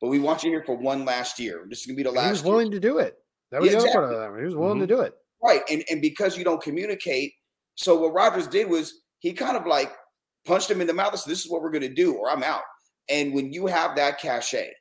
but 0.00 0.08
we 0.08 0.18
want 0.18 0.42
you 0.44 0.50
here 0.50 0.62
for 0.64 0.76
one 0.76 1.04
last 1.04 1.38
year. 1.40 1.64
This 1.68 1.80
is 1.80 1.86
going 1.86 1.96
to 1.96 1.98
be 1.98 2.02
the 2.04 2.10
And 2.10 2.18
he 2.26 2.30
was 2.30 2.38
last." 2.40 2.44
year." 2.44 2.52
willing 2.52 2.70
to 2.70 2.80
do 2.80 2.98
it. 2.98 3.16
That 3.50 3.60
was 3.62 3.70
Yeah, 3.72 3.78
the 3.78 3.84
other 3.84 3.92
part 3.92 4.04
of 4.04 4.10
that. 4.32 4.38
He 4.38 4.44
was 4.44 4.54
willing 4.56 4.78
to 4.80 4.84
Mhm. 4.84 4.88
do 4.88 5.00
it. 5.00 5.14
Right. 5.42 5.62
And 5.70 5.84
and 5.90 6.00
because 6.00 6.36
you 6.38 6.44
don't 6.44 6.62
communicate, 6.62 7.32
so 7.76 7.96
what 7.98 8.12
Rodgers 8.12 8.46
did 8.48 8.68
was 8.68 9.02
he 9.20 9.32
kind 9.32 9.56
of 9.56 9.66
like 9.66 9.92
punched 10.44 10.70
him 10.70 10.80
in 10.80 10.86
the 10.86 10.92
mouth 10.94 11.12
and 11.12 11.20
said, 11.20 11.30
This 11.30 11.44
is 11.44 11.50
what 11.50 11.62
we're 11.62 11.70
gonna 11.70 11.88
do, 11.88 12.14
or 12.14 12.30
I'm 12.30 12.42
out. 12.42 12.62
And 13.08 13.32
when 13.34 13.52
you 13.52 13.66
have 13.66 13.94
that 13.96 14.18
cachet, 14.18 14.72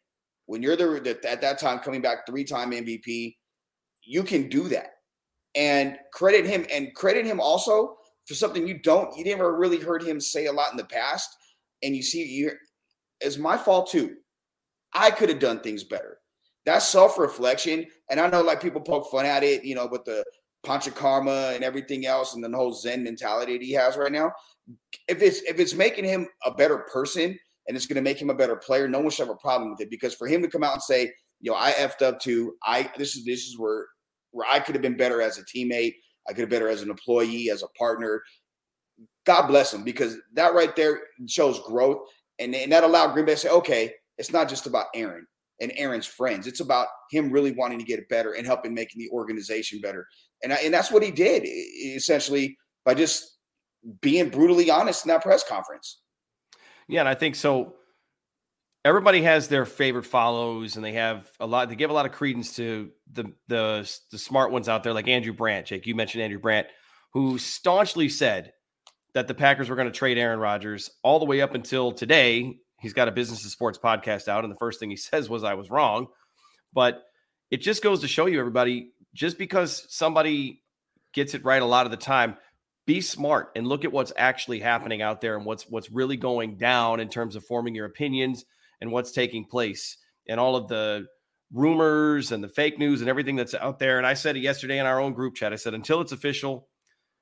when 0.46 0.62
you're 0.64 0.76
the, 0.76 1.00
the 1.02 1.30
at 1.30 1.42
that 1.42 1.60
time 1.60 1.80
coming 1.80 2.02
back 2.02 2.26
three-time 2.26 2.72
MVP, 2.72 3.36
you 4.06 4.24
can 4.24 4.50
do 4.50 4.68
that. 4.70 4.92
And 5.56 5.98
credit 6.14 6.46
him 6.46 6.66
and 6.72 6.94
credit 6.96 7.26
him 7.26 7.40
also 7.40 7.98
for 8.28 8.34
something 8.34 8.68
you 8.68 8.80
don't 8.80 9.16
you 9.16 9.24
never 9.24 9.56
really 9.56 9.80
heard 9.80 10.02
him 10.02 10.20
say 10.20 10.48
a 10.48 10.54
lot 10.54 10.72
in 10.72 10.78
the 10.78 10.86
past. 10.86 11.30
And 11.84 11.96
you 11.96 12.02
see 12.02 12.26
you 12.26 12.52
it's 13.22 13.38
my 13.38 13.58
fault 13.58 13.90
too. 13.90 14.16
I 14.94 15.12
could 15.12 15.30
have 15.30 15.40
done 15.40 15.60
things 15.60 15.84
better. 15.84 16.18
That's 16.66 16.88
self-reflection. 16.88 17.86
And 18.10 18.20
I 18.20 18.28
know 18.28 18.42
like 18.42 18.62
people 18.62 18.82
poke 18.82 19.10
fun 19.12 19.26
at 19.26 19.44
it, 19.44 19.64
you 19.64 19.76
know, 19.76 19.88
with 19.88 20.06
the 20.06 20.24
Panchakarma 20.66 21.56
and 21.56 21.64
everything 21.64 22.06
else 22.06 22.36
and 22.36 22.44
the 22.44 22.50
whole 22.56 22.74
Zen 22.74 23.04
mentality 23.04 23.58
that 23.58 23.66
he 23.66 23.74
has 23.74 23.98
right 23.98 24.12
now. 24.12 24.32
If 25.08 25.22
it's 25.22 25.42
if 25.42 25.60
it's 25.60 25.74
making 25.74 26.06
him 26.06 26.28
a 26.46 26.52
better 26.52 26.80
person 26.92 27.38
and 27.68 27.78
it's 27.78 27.86
going 27.86 27.96
to 27.96 28.02
make 28.02 28.22
him 28.22 28.30
a 28.30 28.36
better 28.36 28.56
player, 28.56 28.88
no 28.88 29.02
one 29.02 29.10
should 29.10 29.28
have 29.28 29.36
a 29.36 29.40
problem 29.40 29.72
with 29.72 29.82
it. 29.82 29.90
Because 29.90 30.16
for 30.16 30.28
him 30.28 30.42
to 30.42 30.48
come 30.48 30.64
out 30.64 30.74
and 30.74 30.84
say, 30.84 31.12
you 31.42 31.52
know, 31.52 31.58
I 31.58 31.72
effed 31.72 32.02
up 32.02 32.20
too. 32.20 32.56
I 32.64 32.90
this 32.98 33.16
is 33.16 33.26
this 33.26 33.42
is 33.42 33.60
where 33.60 33.88
where 34.34 34.48
I 34.50 34.60
could 34.60 34.76
have 34.76 34.82
been 34.82 34.98
better 34.98 35.22
as 35.22 35.38
a 35.38 35.44
teammate. 35.44 35.96
I 36.28 36.34
could 36.34 36.42
have 36.42 36.50
been 36.50 36.60
better 36.60 36.70
as 36.70 36.82
an 36.82 36.90
employee, 36.90 37.50
as 37.50 37.64
a 37.64 37.68
partner. 37.70 38.22
God 39.26 39.48
bless 39.48 39.74
him 39.74 39.84
because 39.84 40.18
that 40.34 40.54
right 40.54 40.76
there 40.76 41.00
shows 41.28 41.60
growth. 41.62 42.00
And, 42.40 42.54
and 42.54 42.72
that 42.72 42.84
allowed 42.84 43.14
Green 43.14 43.26
Bay 43.26 43.34
to 43.34 43.38
say, 43.38 43.50
okay, 43.50 43.94
it's 44.18 44.34
not 44.34 44.50
just 44.50 44.68
about 44.68 44.88
Aaron 44.94 45.26
and 45.62 45.72
Aaron's 45.76 46.06
friends. 46.06 46.48
It's 46.48 46.60
about 46.60 46.88
him 47.12 47.32
really 47.32 47.52
wanting 47.52 47.80
to 47.80 47.86
get 47.86 48.10
better 48.10 48.34
and 48.34 48.46
helping 48.46 48.74
making 48.74 49.00
the 49.00 49.10
organization 49.10 49.80
better. 49.82 50.08
And, 50.44 50.52
I, 50.52 50.58
and 50.58 50.74
that's 50.74 50.92
what 50.92 51.04
he 51.04 51.12
did 51.12 51.44
essentially 51.46 52.58
by 52.86 52.96
just 52.96 53.38
being 54.02 54.30
brutally 54.30 54.70
honest 54.70 55.06
in 55.06 55.10
that 55.10 55.22
press 55.22 55.44
conference. 55.44 56.02
Yeah, 56.88 57.02
and 57.02 57.10
I 57.10 57.16
think 57.16 57.36
so. 57.36 57.76
Everybody 58.86 59.22
has 59.22 59.48
their 59.48 59.66
favorite 59.66 60.06
follows, 60.06 60.76
and 60.76 60.84
they 60.84 60.94
have 60.94 61.30
a 61.40 61.48
lot. 61.48 61.70
They 61.70 61.76
give 61.76 61.90
a 61.90 61.94
lot 61.94 62.06
of 62.06 62.12
credence 62.12 62.58
to 62.58 62.92
the 63.12 63.32
the 63.48 63.90
the 64.12 64.18
smart 64.18 64.52
ones 64.52 64.68
out 64.68 64.84
there, 64.84 64.94
like 64.94 65.08
Andrew 65.08 65.32
Brandt. 65.32 65.68
Jake, 65.68 65.88
you 65.88 65.96
mentioned 65.96 66.22
Andrew 66.22 66.40
Brandt, 66.40 66.68
who 67.14 67.38
staunchly 67.38 68.10
said 68.10 68.52
that 69.14 69.30
the 69.30 69.34
Packers 69.34 69.70
were 69.70 69.78
going 69.78 69.88
to 69.88 69.98
trade 69.98 70.18
Aaron 70.18 70.40
Rodgers 70.40 70.90
all 71.02 71.20
the 71.20 71.26
way 71.26 71.40
up 71.40 71.56
until 71.56 71.94
today. 71.94 72.58
He's 72.82 72.92
got 72.92 73.08
a 73.08 73.12
business 73.14 73.44
and 73.44 73.52
sports 73.52 73.80
podcast 73.82 74.28
out, 74.28 74.44
and 74.44 74.52
the 74.52 74.58
first 74.58 74.82
thing 74.82 74.90
he 74.90 74.96
says 74.98 75.30
was, 75.30 75.46
"I 75.46 75.54
was 75.54 75.70
wrong." 75.70 76.08
But 76.74 77.04
it 77.52 77.62
just 77.62 77.84
goes 77.84 78.02
to 78.02 78.08
show 78.10 78.26
you, 78.26 78.40
everybody, 78.40 78.92
just 79.14 79.38
because 79.38 79.86
somebody 79.88 80.62
gets 81.14 81.36
it 81.36 81.46
right 81.46 81.62
a 81.62 81.66
lot 81.66 81.86
of 81.86 81.92
the 81.92 81.98
time, 81.98 82.36
be 82.86 83.00
smart 83.00 83.52
and 83.56 83.66
look 83.66 83.86
at 83.86 83.94
what's 83.94 84.12
actually 84.18 84.60
happening 84.60 85.02
out 85.02 85.22
there 85.22 85.38
and 85.38 85.46
what's 85.46 85.70
what's 85.70 85.90
really 85.90 86.18
going 86.18 86.58
down 86.58 87.00
in 87.00 87.08
terms 87.08 87.38
of 87.38 87.46
forming 87.46 87.76
your 87.76 87.86
opinions 87.86 88.44
and 88.84 88.92
what's 88.92 89.14
taking 89.14 89.46
place 89.46 89.98
and 90.28 90.42
all 90.42 90.58
of 90.58 90.68
the 90.68 91.08
rumors 91.54 92.34
and 92.34 92.44
the 92.44 92.50
fake 92.50 92.78
news 92.78 93.00
and 93.00 93.10
everything 93.10 93.38
that's 93.38 93.54
out 93.54 93.80
there. 93.80 93.98
And 93.98 94.06
I 94.06 94.14
said 94.14 94.36
it 94.36 94.42
yesterday 94.42 94.78
in 94.78 94.86
our 94.86 95.00
own 95.00 95.14
group 95.14 95.36
chat. 95.36 95.54
I 95.54 95.56
said 95.56 95.74
until 95.74 96.02
it's 96.02 96.12
official, 96.12 96.68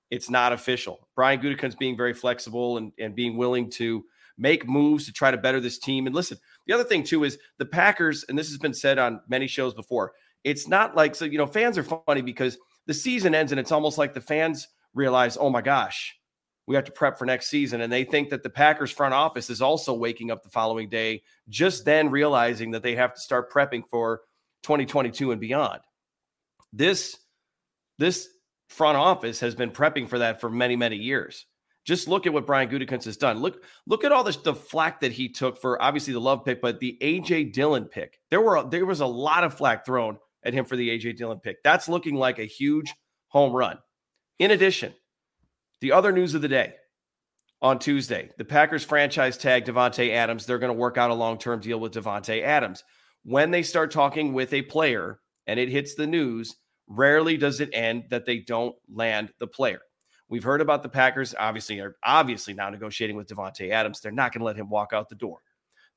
it's 0.10 0.28
not 0.28 0.54
official. 0.54 1.08
Brian 1.16 1.40
Gutekunst 1.40 1.78
being 1.78 1.96
very 1.96 2.16
flexible 2.16 2.78
and, 2.78 2.92
and 2.98 3.16
being 3.16 3.38
willing 3.38 3.70
to 3.72 4.04
make 4.40 4.68
moves 4.68 5.06
to 5.06 5.14
try 5.14 5.30
to 5.30 5.38
better 5.38 5.60
this 5.60 5.78
team. 5.78 6.08
And 6.08 6.16
listen, 6.16 6.40
the 6.66 6.74
other 6.74 6.84
thing 6.84 7.04
too 7.04 7.24
is 7.26 7.38
the 7.60 7.66
Packers, 7.66 8.26
and 8.28 8.38
this 8.38 8.50
has 8.50 8.58
been 8.58 8.74
said 8.74 8.98
on 8.98 9.22
many 9.30 9.46
shows 9.46 9.76
before. 9.76 10.14
It's 10.44 10.68
not 10.68 10.96
like 10.96 11.14
so 11.14 11.26
you 11.26 11.38
know 11.38 11.46
fans 11.46 11.78
are 11.78 11.84
funny 11.84 12.24
because 12.24 12.58
the 12.88 12.94
season 12.96 13.36
ends 13.36 13.52
and 13.52 13.60
it's 13.60 13.72
almost 13.72 14.00
like 14.00 14.16
the 14.16 14.22
fans 14.22 14.68
realize, 14.96 15.38
oh 15.40 15.52
my 15.52 15.62
gosh, 15.62 16.16
we 16.72 16.76
have 16.78 16.86
to 16.86 16.92
prep 16.92 17.20
for 17.20 17.26
next 17.26 17.48
season. 17.48 17.82
And 17.82 17.92
they 17.92 18.06
think 18.06 18.30
that 18.30 18.44
the 18.44 18.50
Packers 18.50 18.92
front 18.92 19.14
office 19.14 19.50
is 19.50 19.62
also 19.62 19.94
waking 19.94 20.32
up 20.32 20.42
the 20.42 20.50
following 20.50 20.88
day, 20.88 21.22
just 21.50 21.84
then 21.84 22.10
realizing 22.10 22.72
that 22.72 22.82
they 22.82 22.96
have 22.96 23.14
to 23.14 23.20
start 23.20 23.52
prepping 23.52 23.84
for 23.90 24.22
2022 24.64 25.32
and 25.32 25.42
beyond. 25.42 25.82
This, 26.72 27.18
this 27.98 28.30
front 28.70 28.98
office 28.98 29.42
has 29.42 29.54
been 29.54 29.72
prepping 29.72 30.08
for 30.08 30.20
that 30.20 30.40
for 30.40 30.50
many, 30.50 30.78
many 30.78 30.96
years. 30.96 31.46
Just 31.84 32.08
look 32.08 32.26
at 32.26 32.32
what 32.32 32.46
Brian 32.46 32.70
Gutekunst 32.70 33.04
has 33.04 33.18
done. 33.18 33.40
Look, 33.40 33.64
look 33.86 34.06
at 34.06 34.14
all 34.14 34.24
this, 34.24 34.38
the 34.38 34.56
flack 34.56 35.02
that 35.02 35.12
he 35.12 35.28
took 35.28 35.60
for 35.60 35.82
obviously 35.82 36.14
the 36.14 36.22
love 36.22 36.46
pick, 36.46 36.62
but 36.62 36.80
the 36.80 36.98
AJ 37.02 37.52
Dillon 37.52 37.86
pick. 37.86 38.18
There 38.30 38.40
were 38.40 38.64
there 38.64 38.86
was 38.86 39.02
a 39.02 39.06
lot 39.06 39.44
of 39.44 39.56
flack 39.56 39.86
thrown 39.86 40.18
at 40.44 40.54
him 40.54 40.64
for 40.64 40.78
the 40.78 40.90
AJ 40.90 41.18
Dillon 41.18 41.40
pick. 41.40 41.62
That's 41.64 41.90
looking 41.90 42.16
like 42.16 42.40
a 42.40 42.46
huge 42.46 42.94
home 43.28 43.52
run. 43.52 43.80
In 44.40 44.52
addition, 44.52 44.94
the 45.82 45.92
other 45.92 46.12
news 46.12 46.34
of 46.34 46.42
the 46.42 46.48
day 46.48 46.74
on 47.62 47.78
Tuesday, 47.78 48.30
the 48.38 48.46
Packers 48.46 48.84
franchise 48.84 49.38
tag 49.38 49.66
Davante 49.66 50.12
Adams. 50.12 50.46
They're 50.46 50.60
going 50.60 50.74
to 50.74 50.80
work 50.80 50.98
out 50.98 51.12
a 51.12 51.16
long 51.16 51.38
term 51.38 51.60
deal 51.60 51.80
with 51.80 51.94
Davante 51.94 52.42
Adams. 52.44 52.84
When 53.24 53.52
they 53.52 53.62
start 53.64 53.92
talking 53.92 54.34
with 54.34 54.54
a 54.54 54.64
player 54.64 55.20
and 55.46 55.60
it 55.60 55.70
hits 55.70 55.96
the 55.96 56.08
news, 56.08 56.56
rarely 56.88 57.38
does 57.38 57.60
it 57.60 57.70
end 57.74 58.06
that 58.10 58.26
they 58.26 58.40
don't 58.40 58.76
land 58.92 59.32
the 59.40 59.48
player. 59.48 59.82
We've 60.28 60.44
heard 60.44 60.62
about 60.62 60.82
the 60.82 60.90
Packers 60.90 61.36
obviously 61.38 61.80
are 61.82 61.98
obviously 62.04 62.54
now 62.54 62.70
negotiating 62.70 63.18
with 63.18 63.28
Davante 63.28 63.70
Adams. 63.70 64.00
They're 64.00 64.12
not 64.12 64.32
going 64.32 64.40
to 64.40 64.46
let 64.46 64.56
him 64.56 64.70
walk 64.70 64.94
out 64.94 65.10
the 65.10 65.16
door. 65.16 65.40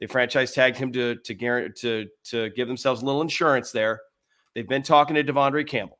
They 0.01 0.07
franchise 0.07 0.53
tagged 0.53 0.77
him 0.77 0.93
to 0.93 1.17
to 1.17 1.35
guarantee 1.35 1.81
to 1.81 2.07
to 2.31 2.51
give 2.51 2.69
themselves 2.69 3.03
a 3.03 3.07
little 3.07 3.23
insurance 3.23 3.71
there. 3.71 4.01
They've 4.55 4.69
been 4.69 4.83
talking 4.83 5.15
to 5.15 5.25
De'Vondre 5.25 5.67
Campbell. 5.67 5.99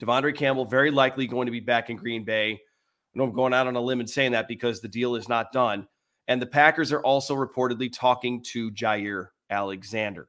De'Vondre 0.00 0.34
Campbell 0.34 0.64
very 0.64 0.90
likely 0.90 1.26
going 1.26 1.46
to 1.46 1.52
be 1.52 1.60
back 1.60 1.88
in 1.88 1.96
Green 1.96 2.24
Bay. 2.24 2.60
Know 3.16 3.24
I'm 3.24 3.32
going 3.32 3.54
out 3.54 3.66
on 3.66 3.76
a 3.76 3.80
limb 3.80 4.00
and 4.00 4.10
saying 4.10 4.32
that 4.32 4.48
because 4.48 4.80
the 4.80 4.88
deal 4.88 5.16
is 5.16 5.28
not 5.28 5.52
done. 5.52 5.86
And 6.28 6.42
the 6.42 6.46
Packers 6.46 6.92
are 6.92 7.00
also 7.00 7.34
reportedly 7.34 7.92
talking 7.92 8.42
to 8.52 8.70
Jaire 8.72 9.28
Alexander. 9.48 10.28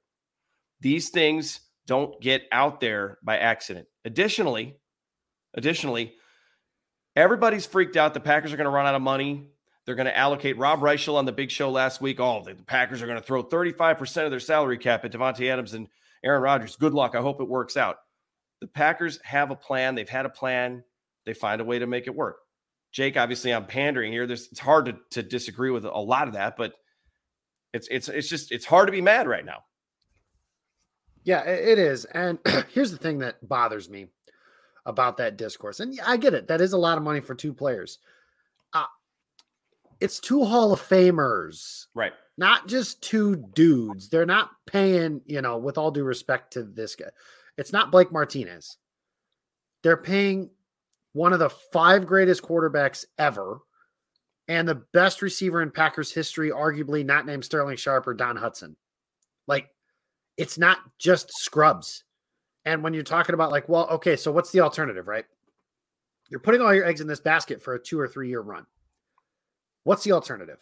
These 0.79 1.09
things 1.09 1.61
don't 1.87 2.19
get 2.21 2.43
out 2.51 2.79
there 2.79 3.17
by 3.23 3.37
accident. 3.37 3.87
Additionally, 4.05 4.77
additionally, 5.55 6.13
everybody's 7.15 7.65
freaked 7.65 7.97
out. 7.97 8.13
The 8.13 8.19
Packers 8.19 8.53
are 8.53 8.57
going 8.57 8.65
to 8.65 8.71
run 8.71 8.85
out 8.85 8.95
of 8.95 9.01
money. 9.01 9.49
They're 9.85 9.95
going 9.95 10.05
to 10.05 10.17
allocate 10.17 10.57
Rob 10.57 10.81
Reischel 10.81 11.15
on 11.15 11.25
the 11.25 11.31
big 11.31 11.49
show 11.49 11.71
last 11.71 12.01
week. 12.01 12.19
Oh, 12.19 12.43
the 12.43 12.55
Packers 12.55 13.01
are 13.01 13.07
going 13.07 13.19
to 13.19 13.25
throw 13.25 13.43
35% 13.43 14.25
of 14.25 14.31
their 14.31 14.39
salary 14.39 14.77
cap 14.77 15.03
at 15.05 15.11
Davante 15.11 15.49
Adams 15.51 15.73
and 15.73 15.87
Aaron 16.23 16.41
Rodgers. 16.41 16.75
Good 16.75 16.93
luck. 16.93 17.15
I 17.15 17.21
hope 17.21 17.41
it 17.41 17.47
works 17.47 17.77
out 17.77 17.97
the 18.59 18.67
Packers 18.67 19.19
have 19.23 19.51
a 19.51 19.55
plan. 19.55 19.95
They've 19.95 20.09
had 20.09 20.25
a 20.25 20.29
plan. 20.29 20.83
They 21.25 21.33
find 21.33 21.61
a 21.61 21.65
way 21.65 21.79
to 21.79 21.87
make 21.87 22.07
it 22.07 22.15
work. 22.15 22.37
Jake, 22.91 23.17
obviously, 23.17 23.53
I'm 23.53 23.65
pandering 23.65 24.11
here. 24.11 24.25
There's, 24.25 24.47
it's 24.51 24.59
hard 24.59 24.85
to, 24.85 24.97
to 25.11 25.23
disagree 25.23 25.71
with 25.71 25.85
a 25.85 25.91
lot 25.91 26.27
of 26.27 26.33
that, 26.33 26.57
but 26.57 26.73
it's 27.73 27.87
it's 27.89 28.09
it's 28.09 28.29
just 28.29 28.51
it's 28.51 28.65
hard 28.65 28.87
to 28.87 28.91
be 28.91 29.01
mad 29.01 29.27
right 29.27 29.45
now. 29.45 29.63
Yeah, 31.23 31.41
it 31.41 31.77
is. 31.77 32.05
And 32.05 32.39
here's 32.73 32.91
the 32.91 32.97
thing 32.97 33.19
that 33.19 33.45
bothers 33.47 33.89
me 33.89 34.07
about 34.85 35.17
that 35.17 35.37
discourse. 35.37 35.81
And 35.81 35.99
I 36.05 36.17
get 36.17 36.33
it. 36.33 36.47
That 36.47 36.61
is 36.61 36.73
a 36.73 36.77
lot 36.77 36.97
of 36.97 37.03
money 37.03 37.19
for 37.19 37.35
two 37.35 37.53
players. 37.53 37.99
Uh, 38.71 38.85
it's 39.99 40.19
two 40.19 40.45
Hall 40.45 40.71
of 40.71 40.81
Famers. 40.81 41.87
Right. 41.93 42.13
Not 42.37 42.67
just 42.67 43.01
two 43.03 43.35
dudes. 43.53 44.07
They're 44.07 44.25
not 44.25 44.51
paying, 44.65 45.21
you 45.25 45.41
know, 45.41 45.57
with 45.57 45.77
all 45.77 45.91
due 45.91 46.05
respect 46.05 46.53
to 46.53 46.63
this 46.63 46.95
guy. 46.95 47.09
It's 47.57 47.73
not 47.73 47.91
Blake 47.91 48.11
Martinez. 48.11 48.77
They're 49.83 49.97
paying 49.97 50.49
one 51.17 51.33
of 51.33 51.39
the 51.39 51.49
five 51.49 52.05
greatest 52.05 52.43
quarterbacks 52.43 53.03
ever 53.17 53.59
and 54.47 54.67
the 54.67 54.83
best 54.93 55.23
receiver 55.23 55.63
in 55.63 55.71
Packers 55.71 56.11
history, 56.11 56.51
arguably 56.51 57.03
not 57.03 57.25
named 57.25 57.43
Sterling 57.43 57.75
Sharpe 57.75 58.05
or 58.07 58.13
Don 58.13 58.37
Hutson. 58.37 58.75
Like, 59.47 59.69
it's 60.37 60.59
not 60.59 60.77
just 60.99 61.31
scrubs. 61.33 62.03
And 62.65 62.83
when 62.83 62.93
you're 62.93 63.01
talking 63.01 63.33
about, 63.33 63.51
like, 63.51 63.67
well, 63.67 63.87
okay, 63.89 64.15
so 64.15 64.31
what's 64.31 64.51
the 64.51 64.61
alternative, 64.61 65.07
right? 65.07 65.25
You're 66.29 66.39
putting 66.39 66.61
all 66.61 66.73
your 66.73 66.85
eggs 66.85 67.01
in 67.01 67.07
this 67.07 67.19
basket 67.19 67.63
for 67.63 67.73
a 67.73 67.79
two 67.79 67.99
or 67.99 68.07
three 68.07 68.29
year 68.29 68.41
run. 68.41 68.67
What's 69.85 70.03
the 70.03 70.11
alternative? 70.11 70.59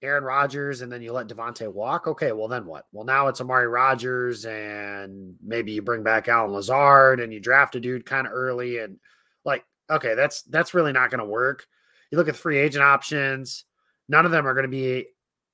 Aaron 0.00 0.22
Rodgers 0.22 0.82
and 0.82 0.92
then 0.92 1.02
you 1.02 1.12
let 1.12 1.28
Davante 1.28 1.72
walk. 1.72 2.06
Okay, 2.06 2.30
well 2.32 2.46
then 2.46 2.66
what? 2.66 2.86
Well, 2.92 3.06
now 3.06 3.28
it's 3.28 3.40
Amari 3.40 3.66
Rodgers 3.66 4.44
and 4.44 5.34
maybe 5.42 5.72
you 5.72 5.82
bring 5.82 6.02
back 6.02 6.28
Allen 6.28 6.52
Lazard 6.52 7.20
and 7.20 7.32
you 7.32 7.40
draft 7.40 7.74
a 7.74 7.80
dude 7.80 8.04
kind 8.04 8.26
of 8.26 8.32
early 8.34 8.78
and 8.78 8.98
okay, 9.90 10.14
that's 10.14 10.42
that's 10.42 10.74
really 10.74 10.92
not 10.92 11.10
going 11.10 11.20
to 11.20 11.24
work. 11.24 11.66
You 12.10 12.18
look 12.18 12.28
at 12.28 12.36
free 12.36 12.58
agent 12.58 12.84
options, 12.84 13.64
none 14.08 14.26
of 14.26 14.32
them 14.32 14.46
are 14.46 14.54
going 14.54 14.64
to 14.64 14.68
be 14.68 15.06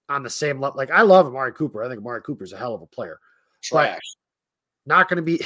on 0.09 0.23
the 0.23 0.31
same 0.31 0.61
level. 0.61 0.77
Like 0.77 0.91
I 0.91 1.03
love 1.03 1.27
Amari 1.27 1.53
Cooper. 1.53 1.83
I 1.83 1.89
think 1.89 2.01
Amari 2.01 2.23
Cooper 2.23 2.45
is 2.45 2.53
a 2.53 2.59
hell 2.59 2.75
of 2.75 2.83
a 2.83 2.87
player. 2.87 3.19
Trash. 3.63 4.01
Not 4.87 5.09
going 5.09 5.17
to 5.17 5.23
be. 5.23 5.41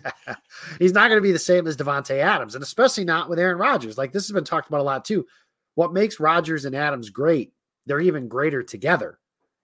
he's 0.78 0.92
not 0.92 1.08
going 1.08 1.18
to 1.18 1.26
be 1.26 1.32
the 1.32 1.38
same 1.38 1.66
as 1.66 1.76
Davante 1.76 2.18
Adams, 2.18 2.54
and 2.54 2.64
especially 2.64 3.04
not 3.04 3.28
with 3.28 3.38
Aaron 3.38 3.58
Rodgers. 3.58 3.98
Like 3.98 4.12
this 4.12 4.26
has 4.26 4.32
been 4.32 4.44
talked 4.44 4.68
about 4.68 4.80
a 4.80 4.84
lot 4.84 5.04
too. 5.04 5.26
What 5.74 5.92
makes 5.92 6.18
Rodgers 6.18 6.64
and 6.64 6.74
Adams 6.74 7.10
great 7.10 7.52
they're 7.86 8.00
even 8.00 8.28
greater 8.28 8.62
together. 8.62 9.18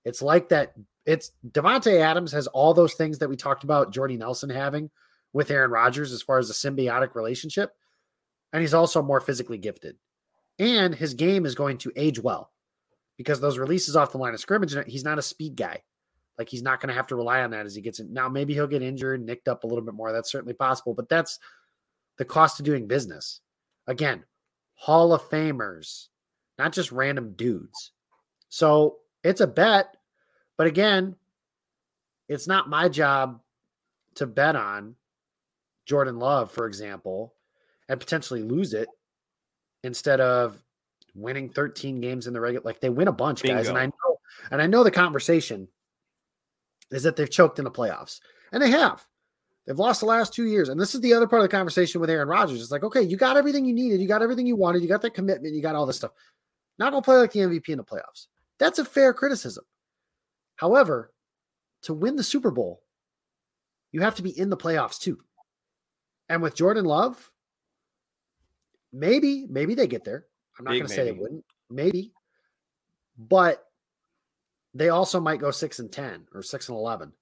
It's 0.04 0.22
like 0.22 0.48
that. 0.50 0.74
It's 1.04 1.30
Davante 1.48 2.00
Adams 2.00 2.32
has 2.32 2.48
all 2.48 2.74
those 2.74 2.94
things 2.94 3.18
that 3.18 3.28
we 3.28 3.36
talked 3.36 3.62
about 3.62 3.92
Jordy 3.92 4.16
Nelson 4.16 4.50
having 4.50 4.90
with 5.32 5.50
Aaron 5.50 5.70
Rodgers 5.70 6.12
as 6.12 6.22
far 6.22 6.38
as 6.38 6.50
a 6.50 6.52
symbiotic 6.52 7.14
relationship. 7.14 7.72
And 8.56 8.62
he's 8.62 8.72
also 8.72 9.02
more 9.02 9.20
physically 9.20 9.58
gifted. 9.58 9.96
And 10.58 10.94
his 10.94 11.12
game 11.12 11.44
is 11.44 11.54
going 11.54 11.76
to 11.76 11.92
age 11.94 12.18
well 12.18 12.52
because 13.18 13.38
those 13.38 13.58
releases 13.58 13.96
off 13.96 14.12
the 14.12 14.16
line 14.16 14.32
of 14.32 14.40
scrimmage, 14.40 14.74
he's 14.86 15.04
not 15.04 15.18
a 15.18 15.22
speed 15.22 15.56
guy. 15.56 15.82
Like 16.38 16.48
he's 16.48 16.62
not 16.62 16.80
going 16.80 16.88
to 16.88 16.94
have 16.94 17.06
to 17.08 17.16
rely 17.16 17.42
on 17.42 17.50
that 17.50 17.66
as 17.66 17.74
he 17.74 17.82
gets 17.82 18.00
in. 18.00 18.14
Now, 18.14 18.30
maybe 18.30 18.54
he'll 18.54 18.66
get 18.66 18.80
injured, 18.80 19.22
nicked 19.22 19.46
up 19.46 19.64
a 19.64 19.66
little 19.66 19.84
bit 19.84 19.92
more. 19.92 20.10
That's 20.10 20.32
certainly 20.32 20.54
possible, 20.54 20.94
but 20.94 21.10
that's 21.10 21.38
the 22.16 22.24
cost 22.24 22.58
of 22.58 22.64
doing 22.64 22.86
business. 22.86 23.42
Again, 23.88 24.24
Hall 24.72 25.12
of 25.12 25.28
Famers, 25.28 26.06
not 26.58 26.72
just 26.72 26.92
random 26.92 27.34
dudes. 27.36 27.92
So 28.48 29.00
it's 29.22 29.42
a 29.42 29.46
bet. 29.46 29.94
But 30.56 30.66
again, 30.66 31.16
it's 32.26 32.48
not 32.48 32.70
my 32.70 32.88
job 32.88 33.42
to 34.14 34.26
bet 34.26 34.56
on 34.56 34.94
Jordan 35.84 36.18
Love, 36.18 36.50
for 36.50 36.66
example, 36.66 37.34
and 37.88 38.00
potentially 38.00 38.42
lose 38.42 38.74
it 38.74 38.88
instead 39.84 40.20
of 40.20 40.62
winning 41.14 41.48
13 41.48 42.00
games 42.00 42.26
in 42.26 42.32
the 42.32 42.40
regular. 42.40 42.64
Like 42.64 42.80
they 42.80 42.90
win 42.90 43.08
a 43.08 43.12
bunch, 43.12 43.42
Bingo. 43.42 43.58
guys. 43.58 43.68
And 43.68 43.78
I 43.78 43.86
know, 43.86 44.18
and 44.50 44.62
I 44.62 44.66
know 44.66 44.84
the 44.84 44.90
conversation 44.90 45.68
is 46.90 47.02
that 47.02 47.16
they've 47.16 47.30
choked 47.30 47.58
in 47.58 47.64
the 47.64 47.70
playoffs, 47.70 48.20
and 48.52 48.62
they 48.62 48.70
have. 48.70 49.04
They've 49.66 49.78
lost 49.78 50.00
the 50.00 50.06
last 50.06 50.32
two 50.32 50.46
years. 50.46 50.68
And 50.68 50.80
this 50.80 50.94
is 50.94 51.00
the 51.00 51.12
other 51.12 51.26
part 51.26 51.42
of 51.42 51.48
the 51.48 51.56
conversation 51.56 52.00
with 52.00 52.08
Aaron 52.08 52.28
Rodgers. 52.28 52.62
It's 52.62 52.70
like, 52.70 52.84
okay, 52.84 53.02
you 53.02 53.16
got 53.16 53.36
everything 53.36 53.64
you 53.64 53.74
needed, 53.74 54.00
you 54.00 54.06
got 54.06 54.22
everything 54.22 54.46
you 54.46 54.54
wanted, 54.54 54.82
you 54.82 54.88
got 54.88 55.02
that 55.02 55.14
commitment, 55.14 55.54
you 55.54 55.62
got 55.62 55.74
all 55.74 55.86
this 55.86 55.96
stuff. 55.96 56.12
Not 56.78 56.92
gonna 56.92 57.02
play 57.02 57.16
like 57.16 57.32
the 57.32 57.40
MVP 57.40 57.70
in 57.70 57.78
the 57.78 57.84
playoffs. 57.84 58.26
That's 58.58 58.78
a 58.78 58.84
fair 58.84 59.12
criticism. 59.12 59.64
However, 60.56 61.12
to 61.82 61.94
win 61.94 62.16
the 62.16 62.22
Super 62.22 62.50
Bowl, 62.50 62.82
you 63.92 64.00
have 64.02 64.14
to 64.16 64.22
be 64.22 64.38
in 64.38 64.50
the 64.50 64.56
playoffs 64.56 64.98
too. 64.98 65.18
And 66.28 66.42
with 66.42 66.54
Jordan 66.54 66.84
Love, 66.84 67.30
maybe, 68.92 69.46
maybe 69.48 69.74
they 69.74 69.86
get 69.86 70.04
there. 70.04 70.26
I'm 70.58 70.64
not 70.64 70.72
going 70.72 70.86
to 70.86 70.88
say 70.88 71.04
they 71.04 71.12
wouldn't. 71.12 71.44
Maybe. 71.70 72.12
But 73.18 73.64
they 74.74 74.88
also 74.88 75.20
might 75.20 75.40
go 75.40 75.50
6 75.50 75.78
and 75.78 75.90
10 75.90 76.26
or 76.34 76.42
6 76.42 76.68
and 76.68 76.78
11. 76.78 77.12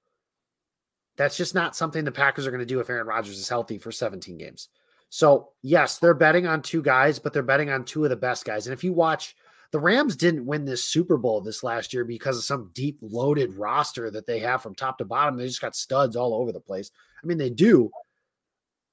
That's 1.16 1.37
just 1.37 1.55
not 1.55 1.77
something 1.77 2.05
the 2.05 2.12
Packers 2.12 2.46
are 2.46 2.50
going 2.50 2.61
to 2.61 2.66
do 2.66 2.81
if 2.81 2.90
Aaron 2.90 3.07
Rodgers 3.07 3.38
is 3.38 3.48
healthy 3.48 3.79
for 3.79 3.92
17 3.92 4.37
games. 4.37 4.68
So, 5.11 5.50
yes, 5.62 5.98
they're 5.98 6.14
betting 6.14 6.46
on 6.46 6.62
two 6.62 6.83
guys, 6.83 7.20
but 7.20 7.33
they're 7.33 7.42
betting 7.42 7.70
on 7.70 7.85
two 7.85 8.03
of 8.03 8.11
the 8.11 8.16
best 8.16 8.44
guys. 8.44 8.66
And 8.66 8.74
if 8.74 8.83
you 8.83 8.92
watch 8.92 9.37
the 9.74 9.81
Rams 9.81 10.14
didn't 10.14 10.46
win 10.46 10.64
this 10.64 10.85
Super 10.85 11.16
Bowl 11.16 11.40
this 11.40 11.64
last 11.64 11.92
year 11.92 12.05
because 12.05 12.38
of 12.38 12.44
some 12.44 12.70
deep 12.74 12.96
loaded 13.00 13.53
roster 13.55 14.09
that 14.09 14.24
they 14.24 14.38
have 14.38 14.62
from 14.62 14.72
top 14.72 14.98
to 14.98 15.05
bottom. 15.05 15.37
They 15.37 15.48
just 15.48 15.61
got 15.61 15.74
studs 15.74 16.14
all 16.14 16.33
over 16.33 16.53
the 16.53 16.61
place. 16.61 16.92
I 17.20 17.27
mean, 17.27 17.38
they 17.38 17.50
do, 17.50 17.90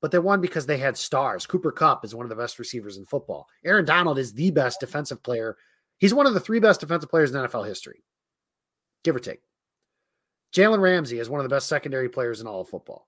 but 0.02 0.12
they 0.12 0.20
won 0.20 0.42
because 0.42 0.66
they 0.66 0.78
had 0.78 0.98
stars. 0.98 1.46
Cooper 1.46 1.72
Kupp 1.72 2.04
is 2.04 2.16
one 2.16 2.26
of 2.26 2.30
the 2.30 2.36
best 2.36 2.60
receivers 2.60 2.98
in 2.98 3.06
football. 3.06 3.48
Aaron 3.64 3.86
Donald 3.86 4.18
is 4.18 4.34
the 4.34 4.52
best 4.52 4.80
defensive 4.80 5.22
player. 5.24 5.58
He's 6.00 6.14
one 6.14 6.26
of 6.26 6.34
the 6.34 6.40
three 6.40 6.60
best 6.60 6.80
defensive 6.80 7.10
players 7.10 7.32
in 7.32 7.40
NFL 7.40 7.68
history, 7.68 8.04
give 9.04 9.16
or 9.16 9.20
take. 9.20 9.42
Jalen 10.54 10.82
Ramsey 10.82 11.20
is 11.20 11.30
one 11.30 11.40
of 11.40 11.46
the 11.46 11.56
best 11.56 11.68
secondary 11.68 12.10
players 12.10 12.42
in 12.42 12.48
all 12.48 12.62
of 12.62 12.70
football. 12.70 13.08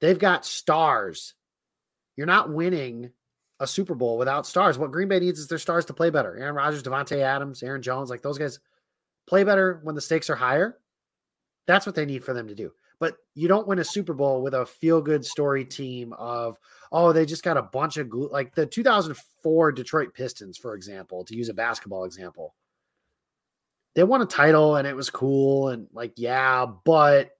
They've 0.00 0.18
got 0.18 0.44
stars. 0.44 1.34
You're 2.16 2.26
not 2.26 2.52
winning 2.52 3.10
a 3.58 3.66
Super 3.66 3.94
Bowl 3.94 4.18
without 4.18 4.46
stars. 4.46 4.78
What 4.78 4.92
Green 4.92 5.08
Bay 5.08 5.20
needs 5.20 5.38
is 5.38 5.48
their 5.48 5.58
stars 5.58 5.86
to 5.86 5.94
play 5.94 6.10
better. 6.10 6.36
Aaron 6.36 6.54
Rodgers, 6.54 6.82
Davante 6.82 7.18
Adams, 7.18 7.62
Aaron 7.62 7.82
Jones, 7.82 8.10
like 8.10 8.20
those 8.20 8.38
guys 8.38 8.60
play 9.26 9.44
better 9.44 9.80
when 9.82 9.94
the 9.94 10.00
stakes 10.00 10.28
are 10.28 10.36
higher. 10.36 10.78
That's 11.66 11.86
what 11.86 11.94
they 11.94 12.04
need 12.04 12.24
for 12.24 12.34
them 12.34 12.48
to 12.48 12.54
do. 12.54 12.72
But 13.02 13.16
you 13.34 13.48
don't 13.48 13.66
win 13.66 13.80
a 13.80 13.84
Super 13.84 14.14
Bowl 14.14 14.42
with 14.42 14.54
a 14.54 14.64
feel 14.64 15.02
good 15.02 15.26
story 15.26 15.64
team 15.64 16.12
of, 16.12 16.56
oh, 16.92 17.12
they 17.12 17.26
just 17.26 17.42
got 17.42 17.56
a 17.56 17.62
bunch 17.62 17.96
of 17.96 18.08
glue. 18.08 18.28
Like 18.30 18.54
the 18.54 18.64
2004 18.64 19.72
Detroit 19.72 20.14
Pistons, 20.14 20.56
for 20.56 20.76
example, 20.76 21.24
to 21.24 21.34
use 21.34 21.48
a 21.48 21.54
basketball 21.54 22.04
example. 22.04 22.54
They 23.96 24.04
won 24.04 24.22
a 24.22 24.24
title 24.24 24.76
and 24.76 24.86
it 24.86 24.94
was 24.94 25.10
cool. 25.10 25.70
And 25.70 25.88
like, 25.92 26.12
yeah, 26.14 26.64
but 26.64 27.30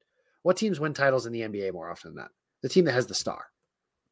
what 0.42 0.57
teams 0.57 0.81
win 0.81 0.94
titles 0.94 1.27
in 1.27 1.33
the 1.33 1.42
NBA 1.42 1.72
more 1.72 1.88
often 1.88 2.16
than 2.16 2.25
that? 2.25 2.33
The 2.62 2.68
team 2.68 2.87
that 2.87 2.94
has 2.94 3.07
the 3.07 3.14
star 3.14 3.46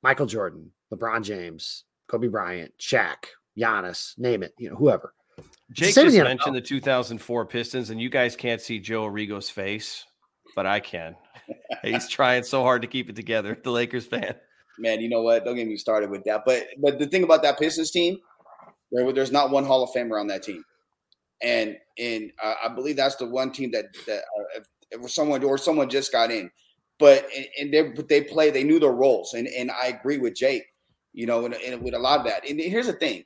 Michael 0.05 0.27
Jordan, 0.27 0.71
LeBron 0.95 1.25
James, 1.25 1.83
Kobe 2.07 2.29
Bryant, 2.29 2.73
Shaq, 2.79 3.27
Giannis, 3.59 4.17
name 4.17 4.45
it, 4.45 4.55
you 4.57 4.71
know, 4.71 4.77
whoever. 4.77 5.15
Jake 5.73 5.97
just 5.97 6.15
the 6.15 6.23
mentioned 6.23 6.55
the 6.55 6.61
2004 6.61 7.45
Pistons, 7.47 7.91
and 7.91 8.01
you 8.01 8.09
guys 8.09 8.37
can't 8.37 8.61
see 8.61 8.79
Joe 8.79 9.11
Arrigo's 9.11 9.51
face, 9.51 10.05
but 10.55 10.65
I 10.65 10.79
can. 10.79 11.17
He's 11.83 12.09
trying 12.09 12.43
so 12.43 12.63
hard 12.63 12.83
to 12.83 12.89
keep 12.89 13.09
it 13.09 13.17
together. 13.17 13.59
The 13.63 13.71
Lakers 13.71 14.07
fan. 14.07 14.35
Man, 14.79 15.01
you 15.01 15.09
know 15.09 15.23
what? 15.23 15.45
Don't 15.45 15.57
get 15.57 15.67
me 15.67 15.77
started 15.77 16.11
with 16.11 16.25
that. 16.25 16.43
But 16.47 16.69
but 16.79 16.99
the 16.99 17.07
thing 17.07 17.23
about 17.23 17.43
that 17.43 17.59
Pistons 17.59 17.91
team, 17.91 18.19
there, 18.91 19.13
there's 19.13 19.33
not 19.33 19.51
one 19.51 19.65
Hall 19.65 19.83
of 19.83 19.91
Famer 19.91 20.19
on 20.19 20.27
that 20.29 20.43
team, 20.43 20.65
and 21.43 21.77
and 21.99 22.33
uh, 22.43 22.55
I 22.65 22.69
believe 22.69 22.97
that's 22.97 23.17
the 23.17 23.27
one 23.27 23.53
team 23.53 23.71
that 23.73 23.87
that 24.07 24.21
uh, 24.21 24.59
if, 24.59 24.67
if 24.91 25.11
someone 25.11 25.45
or 25.45 25.59
someone 25.59 25.91
just 25.91 26.13
got 26.13 26.31
in, 26.31 26.51
but 26.99 27.27
and 27.59 27.73
they 27.73 27.83
but 27.83 28.09
they 28.09 28.23
play 28.23 28.51
they 28.51 28.65
knew 28.65 28.79
their 28.79 28.93
roles, 28.93 29.35
and 29.35 29.49
and 29.49 29.71
I 29.71 29.89
agree 29.89 30.19
with 30.19 30.35
Jake, 30.35 30.65
you 31.13 31.27
know, 31.27 31.45
and, 31.45 31.55
and 31.55 31.83
with 31.83 31.95
a 31.95 31.99
lot 31.99 32.21
of 32.21 32.27
that. 32.27 32.49
And 32.49 32.59
here's 32.59 32.87
the 32.87 32.95
thing, 32.95 33.25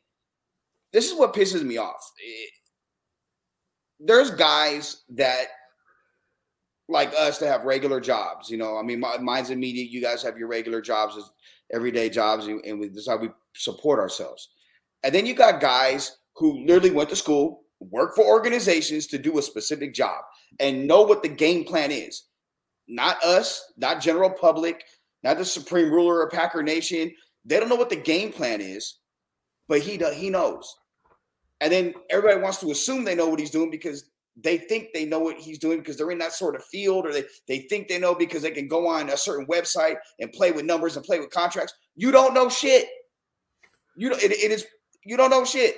this 0.92 1.10
is 1.10 1.18
what 1.18 1.34
pisses 1.34 1.62
me 1.62 1.76
off. 1.76 2.12
It, 2.18 2.50
there's 4.00 4.30
guys 4.30 5.02
that 5.10 5.46
like 6.88 7.12
us 7.14 7.38
to 7.38 7.46
have 7.46 7.64
regular 7.64 8.00
jobs. 8.00 8.50
You 8.50 8.58
know, 8.58 8.76
I 8.76 8.82
mean, 8.82 9.00
my, 9.00 9.18
mine's 9.18 9.50
immediate. 9.50 9.90
You 9.90 10.00
guys 10.00 10.22
have 10.22 10.36
your 10.36 10.48
regular 10.48 10.80
jobs, 10.80 11.18
everyday 11.72 12.10
jobs, 12.10 12.46
and, 12.46 12.64
and 12.64 12.78
we, 12.78 12.88
this 12.88 13.02
is 13.02 13.08
how 13.08 13.16
we 13.16 13.30
support 13.54 13.98
ourselves. 13.98 14.50
And 15.02 15.14
then 15.14 15.26
you 15.26 15.34
got 15.34 15.60
guys 15.60 16.18
who 16.36 16.64
literally 16.64 16.90
went 16.90 17.10
to 17.10 17.16
school, 17.16 17.62
work 17.80 18.14
for 18.14 18.24
organizations 18.24 19.06
to 19.08 19.18
do 19.18 19.38
a 19.38 19.42
specific 19.42 19.94
job, 19.94 20.22
and 20.60 20.86
know 20.86 21.02
what 21.02 21.22
the 21.22 21.28
game 21.28 21.64
plan 21.64 21.90
is. 21.90 22.24
Not 22.86 23.22
us, 23.22 23.72
not 23.76 24.00
general 24.00 24.30
public, 24.30 24.84
not 25.22 25.38
the 25.38 25.44
supreme 25.44 25.90
ruler 25.90 26.22
of 26.22 26.32
Packer 26.32 26.62
Nation. 26.62 27.12
They 27.44 27.58
don't 27.58 27.68
know 27.68 27.76
what 27.76 27.90
the 27.90 27.96
game 27.96 28.32
plan 28.32 28.60
is, 28.60 28.98
but 29.68 29.80
he 29.80 29.96
does, 29.96 30.14
he 30.14 30.30
knows. 30.30 30.74
And 31.60 31.72
then 31.72 31.94
everybody 32.10 32.40
wants 32.40 32.58
to 32.60 32.70
assume 32.70 33.04
they 33.04 33.14
know 33.14 33.28
what 33.28 33.40
he's 33.40 33.50
doing 33.50 33.70
because 33.70 34.10
they 34.36 34.58
think 34.58 34.88
they 34.92 35.04
know 35.04 35.20
what 35.20 35.36
he's 35.36 35.58
doing 35.58 35.78
because 35.78 35.96
they're 35.96 36.10
in 36.10 36.18
that 36.18 36.32
sort 36.32 36.56
of 36.56 36.64
field, 36.64 37.06
or 37.06 37.12
they, 37.12 37.24
they 37.46 37.60
think 37.60 37.88
they 37.88 37.98
know 37.98 38.14
because 38.14 38.42
they 38.42 38.50
can 38.50 38.66
go 38.66 38.88
on 38.88 39.10
a 39.10 39.16
certain 39.16 39.46
website 39.46 39.96
and 40.18 40.32
play 40.32 40.50
with 40.50 40.64
numbers 40.64 40.96
and 40.96 41.04
play 41.04 41.20
with 41.20 41.30
contracts. 41.30 41.74
You 41.94 42.10
don't 42.10 42.34
know 42.34 42.48
shit. 42.48 42.88
You 43.96 44.12
it, 44.12 44.32
it 44.32 44.50
is 44.50 44.66
you 45.04 45.16
don't 45.16 45.30
know 45.30 45.44
shit. 45.44 45.76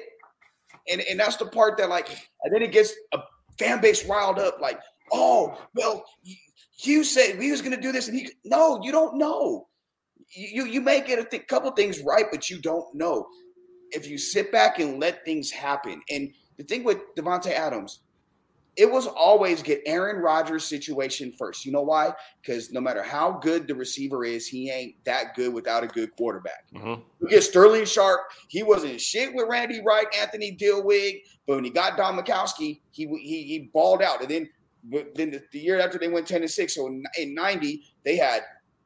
And 0.91 1.03
and 1.03 1.21
that's 1.21 1.37
the 1.37 1.47
part 1.47 1.77
that 1.79 1.91
like, 1.91 2.09
and 2.09 2.55
then 2.55 2.63
it 2.63 2.73
gets 2.73 2.95
a 3.13 3.19
fan 3.59 3.81
base 3.81 4.07
riled 4.07 4.39
up, 4.39 4.61
like, 4.61 4.81
oh, 5.13 5.59
well, 5.75 6.05
you, 6.79 7.05
said 7.05 7.39
we 7.39 7.51
was 7.51 7.61
gonna 7.61 7.81
do 7.81 7.93
this, 7.93 8.09
and 8.09 8.19
he 8.19 8.31
no, 8.45 8.81
you 8.83 8.93
don't 8.93 9.19
know. 9.19 9.69
You 10.31 10.65
you 10.65 10.81
may 10.81 11.03
get 11.03 11.19
a 11.19 11.25
th- 11.25 11.47
couple 11.47 11.71
things 11.73 12.01
right, 12.01 12.27
but 12.31 12.49
you 12.49 12.59
don't 12.59 12.95
know 12.95 13.27
if 13.91 14.09
you 14.09 14.17
sit 14.17 14.51
back 14.51 14.79
and 14.79 14.99
let 14.99 15.25
things 15.25 15.51
happen. 15.51 16.01
And 16.11 16.33
the 16.57 16.65
thing 16.65 16.85
with 16.85 16.99
Davante 17.17 17.51
Adams, 17.51 18.01
it 18.77 18.91
was 18.91 19.07
always 19.07 19.63
get 19.63 19.81
Aaron 19.87 20.23
Rodgers' 20.23 20.65
situation 20.67 21.33
first. 21.33 21.65
You 21.65 21.73
know 21.73 21.83
why? 21.83 22.13
Because 22.41 22.71
no 22.73 22.81
matter 22.81 23.03
how 23.03 23.33
good 23.33 23.67
the 23.67 23.75
receiver 23.75 24.25
is, 24.25 24.47
he 24.47 24.71
ain't 24.71 25.03
that 25.05 25.35
good 25.35 25.55
without 25.55 25.83
a 25.83 25.87
good 25.87 26.15
quarterback. 26.17 26.67
Mm-hmm. 26.75 27.01
You 27.21 27.29
get 27.29 27.43
Sterling 27.43 27.87
Sharpe, 27.87 28.21
He 28.49 28.63
wasn't 28.63 29.01
shit 29.01 29.35
with 29.35 29.49
Randy 29.49 29.81
Wright, 29.83 30.07
Anthony 30.19 30.55
Dilweg, 30.55 31.23
but 31.47 31.57
when 31.57 31.65
he 31.65 31.71
got 31.71 31.97
Don 31.97 32.19
Majkowski, 32.19 32.81
he 32.91 33.07
he, 33.07 33.43
he 33.45 33.71
balled 33.73 34.03
out. 34.03 34.21
And 34.21 34.31
then 34.31 34.49
then 35.15 35.31
the, 35.31 35.43
the 35.53 35.59
year 35.59 35.81
after 35.81 35.99
they 35.99 36.09
went 36.09 36.27
ten 36.27 36.43
and 36.43 36.51
six, 36.51 36.75
so 36.75 36.87
in, 36.87 37.03
in 37.19 37.35
ninety 37.35 37.83
they 38.05 38.17
had 38.17 38.43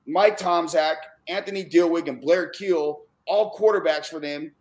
Mike 0.07 0.39
Tomczak, 0.39 0.97
Anthony 1.29 1.65
Dilweg, 1.65 2.09
and 2.09 2.21
Blair 2.21 2.49
Kiel, 2.49 3.03
all 3.27 3.55
quarterbacks 3.55 4.07
for 4.07 4.21
them 4.21 4.53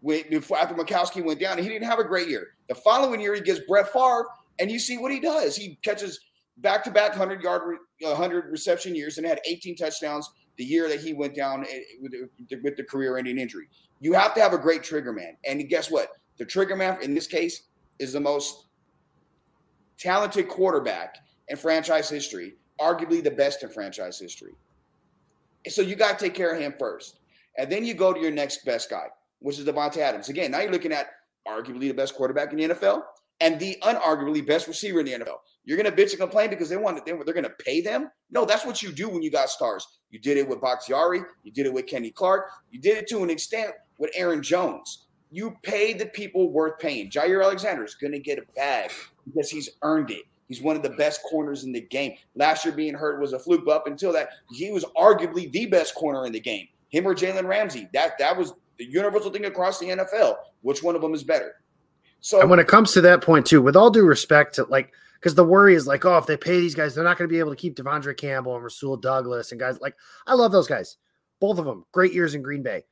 when, 0.00 0.22
after 0.32 0.74
Majkowski 0.74 1.24
went 1.24 1.40
down, 1.40 1.52
and 1.52 1.62
he 1.62 1.68
didn't 1.68 1.88
have 1.88 1.98
a 1.98 2.04
great 2.04 2.28
year. 2.28 2.48
The 2.68 2.74
following 2.74 3.20
year, 3.20 3.34
he 3.34 3.40
gets 3.40 3.60
Brett 3.60 3.92
Favre, 3.92 4.26
and 4.58 4.70
you 4.70 4.78
see 4.78 4.98
what 4.98 5.12
he 5.12 5.20
does. 5.20 5.56
He 5.56 5.78
catches 5.82 6.20
back 6.58 6.84
to 6.84 6.90
back 6.90 7.10
100 7.10 7.42
yard, 7.42 7.78
100 8.00 8.50
reception 8.50 8.94
years 8.94 9.18
and 9.18 9.26
had 9.26 9.40
18 9.44 9.76
touchdowns 9.76 10.30
the 10.56 10.64
year 10.64 10.88
that 10.88 11.00
he 11.00 11.12
went 11.12 11.34
down 11.34 11.64
eh, 11.68 11.80
with 12.00 12.76
the, 12.76 12.84
career 12.84 13.16
ending 13.16 13.38
injury. 13.38 13.68
You 14.00 14.12
have 14.14 14.34
to 14.34 14.40
have 14.40 14.52
a 14.52 14.58
great 14.58 14.82
trigger 14.82 15.12
man. 15.12 15.36
And 15.46 15.66
guess 15.68 15.90
what? 15.90 16.08
The 16.38 16.44
trigger 16.44 16.76
man 16.76 16.98
in 17.02 17.14
this 17.14 17.26
case 17.26 17.62
is 17.98 18.12
the 18.12 18.20
most 18.20 18.66
talented 19.98 20.48
quarterback 20.48 21.18
in 21.48 21.56
franchise 21.56 22.08
history, 22.08 22.54
arguably 22.80 23.22
the 23.22 23.30
best 23.30 23.62
in 23.62 23.68
franchise 23.68 24.18
history. 24.18 24.54
So 25.68 25.82
you 25.82 25.96
got 25.96 26.18
to 26.18 26.24
take 26.24 26.34
care 26.34 26.52
of 26.52 26.60
him 26.60 26.74
first. 26.78 27.20
And 27.56 27.70
then 27.70 27.84
you 27.84 27.94
go 27.94 28.12
to 28.12 28.20
your 28.20 28.30
next 28.30 28.64
best 28.64 28.90
guy 28.90 29.08
which 29.40 29.58
is 29.58 29.64
Davante 29.64 29.98
Adams. 29.98 30.28
Again, 30.28 30.50
now 30.50 30.60
you're 30.60 30.72
looking 30.72 30.92
at 30.92 31.06
arguably 31.46 31.80
the 31.80 31.92
best 31.92 32.14
quarterback 32.14 32.52
in 32.52 32.58
the 32.58 32.68
NFL 32.74 33.02
and 33.40 33.58
the 33.60 33.76
unarguably 33.82 34.44
best 34.46 34.66
receiver 34.66 35.00
in 35.00 35.06
the 35.06 35.12
NFL. 35.12 35.38
You're 35.64 35.82
to 35.82 35.92
bitch 35.92 36.10
and 36.10 36.20
complain 36.20 36.48
because 36.48 36.68
they 36.68 36.78
want 36.78 37.04
they, 37.04 37.12
they're 37.12 37.42
to 37.42 37.50
pay 37.62 37.80
them. 37.80 38.10
No, 38.30 38.44
that's 38.44 38.64
what 38.64 38.82
you 38.82 38.90
do 38.90 39.08
when 39.08 39.22
you 39.22 39.30
got 39.30 39.50
stars. 39.50 39.86
You 40.10 40.18
did 40.18 40.38
it 40.38 40.48
with 40.48 40.62
Bakhtiari. 40.62 41.20
You 41.44 41.52
did 41.52 41.66
it 41.66 41.72
with 41.72 41.86
Kenny 41.86 42.10
Clark. 42.10 42.46
You 42.70 42.80
did 42.80 42.96
it 42.96 43.06
to 43.08 43.22
an 43.22 43.30
extent 43.30 43.72
with 43.98 44.10
Aaron 44.14 44.42
Jones. 44.42 45.06
You 45.30 45.56
pay 45.62 45.92
the 45.92 46.06
people 46.06 46.50
worth 46.50 46.78
paying. 46.78 47.10
Jaire 47.10 47.44
Alexander 47.44 47.84
is 47.84 47.94
to 48.00 48.18
get 48.18 48.38
a 48.38 48.52
bag 48.56 48.90
because 49.26 49.50
he's 49.50 49.68
earned 49.82 50.10
it. 50.10 50.22
He's 50.48 50.62
one 50.62 50.76
of 50.76 50.82
the 50.82 50.90
best 50.90 51.20
corners 51.28 51.64
in 51.64 51.72
the 51.72 51.82
game. 51.82 52.14
Last 52.34 52.64
year 52.64 52.74
being 52.74 52.94
hurt 52.94 53.20
was 53.20 53.34
a 53.34 53.38
fluke, 53.38 53.66
but 53.66 53.76
up 53.76 53.86
until 53.86 54.12
that, 54.14 54.30
he 54.50 54.70
was 54.70 54.86
arguably 54.96 55.52
the 55.52 55.66
best 55.66 55.94
corner 55.94 56.24
in 56.24 56.32
the 56.32 56.40
game. 56.40 56.66
Him 56.88 57.06
or 57.06 57.14
Jalen 57.14 57.46
Ramsey. 57.46 57.90
That 57.92 58.18
that 58.18 58.34
was 58.34 58.54
the 58.78 58.86
universal 58.86 59.30
thing 59.30 59.44
across 59.44 59.78
the 59.78 59.90
NFL. 59.90 60.36
Which 60.62 60.82
one 60.82 60.96
of 60.96 61.02
them 61.02 61.12
is 61.12 61.22
better? 61.22 61.56
So 62.20 62.40
and 62.40 62.50
when 62.50 62.58
it 62.58 62.68
comes 62.68 62.92
to 62.92 63.00
that 63.02 63.22
point 63.22 63.46
too, 63.46 63.62
with 63.62 63.76
all 63.76 63.90
due 63.90 64.04
respect 64.04 64.54
to 64.56 64.64
like 64.64 64.92
because 65.14 65.34
the 65.34 65.44
worry 65.44 65.74
is 65.74 65.86
like, 65.86 66.04
oh, 66.04 66.16
if 66.18 66.26
they 66.26 66.36
pay 66.36 66.60
these 66.60 66.74
guys, 66.74 66.94
they're 66.94 67.04
not 67.04 67.18
going 67.18 67.28
to 67.28 67.32
be 67.32 67.40
able 67.40 67.50
to 67.50 67.56
keep 67.56 67.74
De'Vondre 67.74 68.16
Campbell 68.16 68.54
and 68.54 68.62
Rasul 68.62 68.96
Douglas 68.96 69.50
and 69.50 69.60
guys 69.60 69.80
like 69.80 69.96
I 70.26 70.34
love 70.34 70.52
those 70.52 70.66
guys, 70.66 70.96
both 71.40 71.58
of 71.58 71.64
them, 71.64 71.84
great 71.92 72.12
years 72.12 72.34
in 72.34 72.42
Green 72.42 72.62
Bay. 72.62 72.84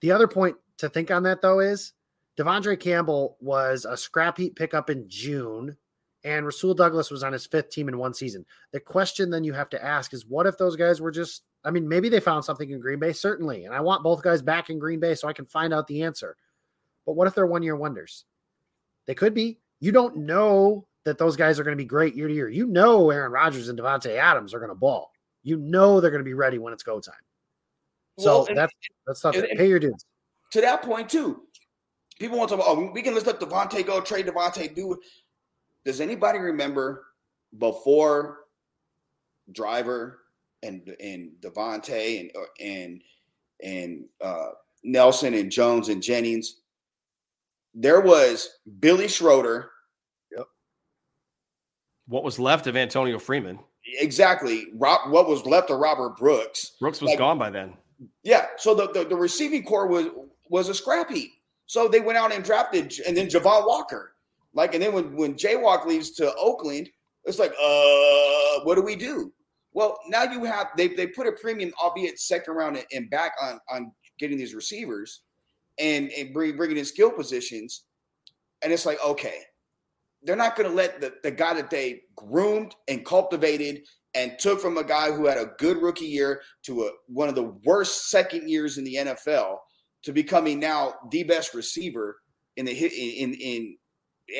The 0.00 0.12
other 0.12 0.28
point 0.28 0.56
to 0.78 0.88
think 0.88 1.10
on 1.10 1.24
that 1.24 1.42
though 1.42 1.60
is 1.60 1.92
De'Vondre 2.38 2.78
Campbell 2.78 3.36
was 3.40 3.84
a 3.84 3.96
scrap 3.96 4.38
heap 4.38 4.56
pickup 4.56 4.90
in 4.90 5.08
June, 5.08 5.76
and 6.24 6.46
Rasul 6.46 6.74
Douglas 6.74 7.10
was 7.10 7.24
on 7.24 7.32
his 7.32 7.46
fifth 7.46 7.70
team 7.70 7.88
in 7.88 7.98
one 7.98 8.14
season. 8.14 8.44
The 8.72 8.80
question 8.80 9.30
then 9.30 9.44
you 9.44 9.52
have 9.52 9.70
to 9.70 9.84
ask 9.84 10.14
is, 10.14 10.24
what 10.24 10.46
if 10.46 10.56
those 10.56 10.76
guys 10.76 11.00
were 11.00 11.10
just 11.10 11.42
I 11.64 11.70
mean, 11.70 11.88
maybe 11.88 12.08
they 12.08 12.20
found 12.20 12.44
something 12.44 12.70
in 12.70 12.80
Green 12.80 13.00
Bay, 13.00 13.12
certainly. 13.12 13.64
And 13.64 13.74
I 13.74 13.80
want 13.80 14.04
both 14.04 14.22
guys 14.22 14.42
back 14.42 14.70
in 14.70 14.78
Green 14.78 15.00
Bay 15.00 15.14
so 15.14 15.28
I 15.28 15.32
can 15.32 15.44
find 15.44 15.74
out 15.74 15.86
the 15.86 16.02
answer. 16.02 16.36
But 17.04 17.14
what 17.14 17.26
if 17.26 17.34
they're 17.34 17.46
one 17.46 17.62
year 17.62 17.76
wonders? 17.76 18.24
They 19.08 19.14
could 19.14 19.34
be. 19.34 19.58
You 19.80 19.90
don't 19.90 20.16
know 20.18 20.86
that 21.04 21.18
those 21.18 21.34
guys 21.34 21.58
are 21.58 21.64
going 21.64 21.76
to 21.76 21.82
be 21.82 21.86
great 21.86 22.14
year 22.14 22.28
to 22.28 22.34
year. 22.34 22.48
You 22.48 22.66
know 22.66 23.10
Aaron 23.10 23.32
Rodgers 23.32 23.68
and 23.68 23.78
Davante 23.78 24.16
Adams 24.16 24.54
are 24.54 24.60
going 24.60 24.68
to 24.68 24.76
ball. 24.76 25.10
You 25.42 25.56
know 25.56 26.00
they're 26.00 26.12
going 26.12 26.22
to 26.22 26.24
be 26.24 26.34
ready 26.34 26.58
when 26.58 26.72
it's 26.72 26.84
go 26.84 27.00
time. 27.00 27.14
So 28.18 28.44
well, 28.44 28.54
that's 28.54 28.72
that's 29.06 29.24
not 29.24 29.34
and, 29.34 29.58
pay 29.58 29.68
your 29.68 29.80
dues. 29.80 30.04
To 30.52 30.60
that 30.60 30.82
point 30.82 31.08
too, 31.08 31.42
people 32.20 32.38
want 32.38 32.50
to. 32.50 32.58
Oh, 32.60 32.90
we 32.92 33.02
can 33.02 33.14
just 33.14 33.26
let 33.26 33.40
Davante 33.40 33.84
go, 33.84 34.00
trade 34.00 34.26
Davante. 34.26 34.74
Do. 34.74 34.98
Does 35.84 36.00
anybody 36.00 36.38
remember 36.38 37.06
before 37.56 38.40
Driver 39.52 40.20
and 40.62 40.94
and 41.00 41.30
Davante 41.40 42.20
and 42.20 42.30
uh, 42.36 42.46
and 42.60 43.02
and 43.62 44.04
uh, 44.20 44.50
Nelson 44.84 45.34
and 45.34 45.50
Jones 45.50 45.88
and 45.88 46.02
Jennings. 46.02 46.56
There 47.74 48.00
was 48.00 48.48
Billy 48.80 49.08
Schroeder. 49.08 49.70
Yep. 50.36 50.46
What 52.06 52.24
was 52.24 52.38
left 52.38 52.66
of 52.66 52.76
Antonio 52.76 53.18
Freeman? 53.18 53.58
Exactly. 54.00 54.66
Rob, 54.74 55.10
what 55.10 55.28
was 55.28 55.46
left 55.46 55.70
of 55.70 55.78
Robert 55.78 56.16
Brooks? 56.16 56.72
Brooks 56.80 57.00
was 57.00 57.10
like, 57.10 57.18
gone 57.18 57.38
by 57.38 57.50
then. 57.50 57.74
Yeah. 58.22 58.46
So 58.56 58.74
the, 58.74 58.90
the, 58.92 59.04
the 59.04 59.16
receiving 59.16 59.64
core 59.64 59.86
was 59.86 60.06
was 60.50 60.68
a 60.68 60.74
scrap 60.74 61.10
heap. 61.10 61.32
So 61.66 61.86
they 61.86 62.00
went 62.00 62.16
out 62.18 62.32
and 62.32 62.42
drafted, 62.42 62.94
and 63.06 63.16
then 63.16 63.28
Javon 63.28 63.66
Walker. 63.66 64.14
Like, 64.54 64.74
and 64.74 64.82
then 64.82 64.92
when 64.92 65.14
when 65.14 65.34
Jaywalk 65.34 65.86
leaves 65.86 66.10
to 66.12 66.34
Oakland, 66.34 66.88
it's 67.24 67.38
like, 67.38 67.52
uh, 67.52 68.60
what 68.64 68.74
do 68.76 68.82
we 68.82 68.96
do? 68.96 69.32
Well, 69.72 69.98
now 70.08 70.24
you 70.24 70.44
have 70.44 70.68
they 70.76 70.88
they 70.88 71.06
put 71.06 71.26
a 71.26 71.32
premium, 71.32 71.72
albeit 71.82 72.18
second 72.18 72.54
round 72.54 72.82
and 72.92 73.10
back 73.10 73.32
on 73.42 73.60
on 73.70 73.92
getting 74.18 74.38
these 74.38 74.54
receivers, 74.54 75.22
and 75.78 76.10
and 76.12 76.32
bring, 76.32 76.56
bringing 76.56 76.76
in 76.76 76.84
skill 76.84 77.10
positions, 77.10 77.84
and 78.62 78.72
it's 78.72 78.86
like 78.86 78.98
okay, 79.04 79.40
they're 80.22 80.36
not 80.36 80.56
going 80.56 80.68
to 80.68 80.74
let 80.74 81.00
the 81.00 81.14
the 81.22 81.30
guy 81.30 81.54
that 81.54 81.70
they 81.70 82.02
groomed 82.16 82.74
and 82.88 83.04
cultivated 83.04 83.82
and 84.14 84.38
took 84.38 84.60
from 84.60 84.78
a 84.78 84.84
guy 84.84 85.12
who 85.12 85.26
had 85.26 85.38
a 85.38 85.52
good 85.58 85.80
rookie 85.82 86.06
year 86.06 86.40
to 86.64 86.84
a, 86.84 86.90
one 87.06 87.28
of 87.28 87.34
the 87.34 87.54
worst 87.64 88.10
second 88.10 88.48
years 88.48 88.78
in 88.78 88.84
the 88.84 88.96
NFL 88.96 89.58
to 90.04 90.12
becoming 90.12 90.58
now 90.58 90.94
the 91.10 91.22
best 91.24 91.54
receiver 91.54 92.16
in 92.56 92.64
the 92.64 92.72
in 92.72 93.34
in 93.34 93.76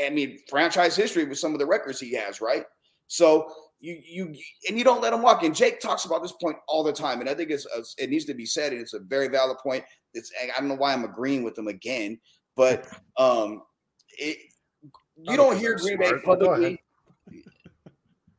I 0.04 0.10
mean 0.10 0.38
franchise 0.48 0.96
history 0.96 1.24
with 1.24 1.38
some 1.38 1.52
of 1.52 1.58
the 1.58 1.66
records 1.66 2.00
he 2.00 2.14
has, 2.14 2.40
right? 2.40 2.64
So 3.06 3.50
you 3.80 4.00
you 4.04 4.34
and 4.68 4.76
you 4.76 4.84
don't 4.84 5.00
let 5.00 5.10
them 5.10 5.22
walk. 5.22 5.42
And 5.42 5.54
Jake 5.54 5.80
talks 5.80 6.04
about 6.04 6.22
this 6.22 6.32
point 6.32 6.56
all 6.66 6.82
the 6.82 6.92
time, 6.92 7.20
and 7.20 7.28
I 7.28 7.34
think 7.34 7.50
it's 7.50 7.66
it 7.96 8.10
needs 8.10 8.24
to 8.26 8.34
be 8.34 8.46
said, 8.46 8.72
and 8.72 8.80
it's 8.80 8.94
a 8.94 9.00
very 9.00 9.28
valid 9.28 9.58
point. 9.58 9.84
It's 10.14 10.32
I 10.54 10.58
don't 10.58 10.68
know 10.68 10.74
why 10.74 10.92
I'm 10.92 11.04
agreeing 11.04 11.42
with 11.42 11.56
him 11.56 11.68
again, 11.68 12.18
but 12.56 12.86
um, 13.16 13.62
it 14.18 14.38
you 15.16 15.36
don't 15.36 15.58
hear 15.58 15.76
Green 15.76 15.98
Bay 15.98 16.12
publicly. 16.24 16.80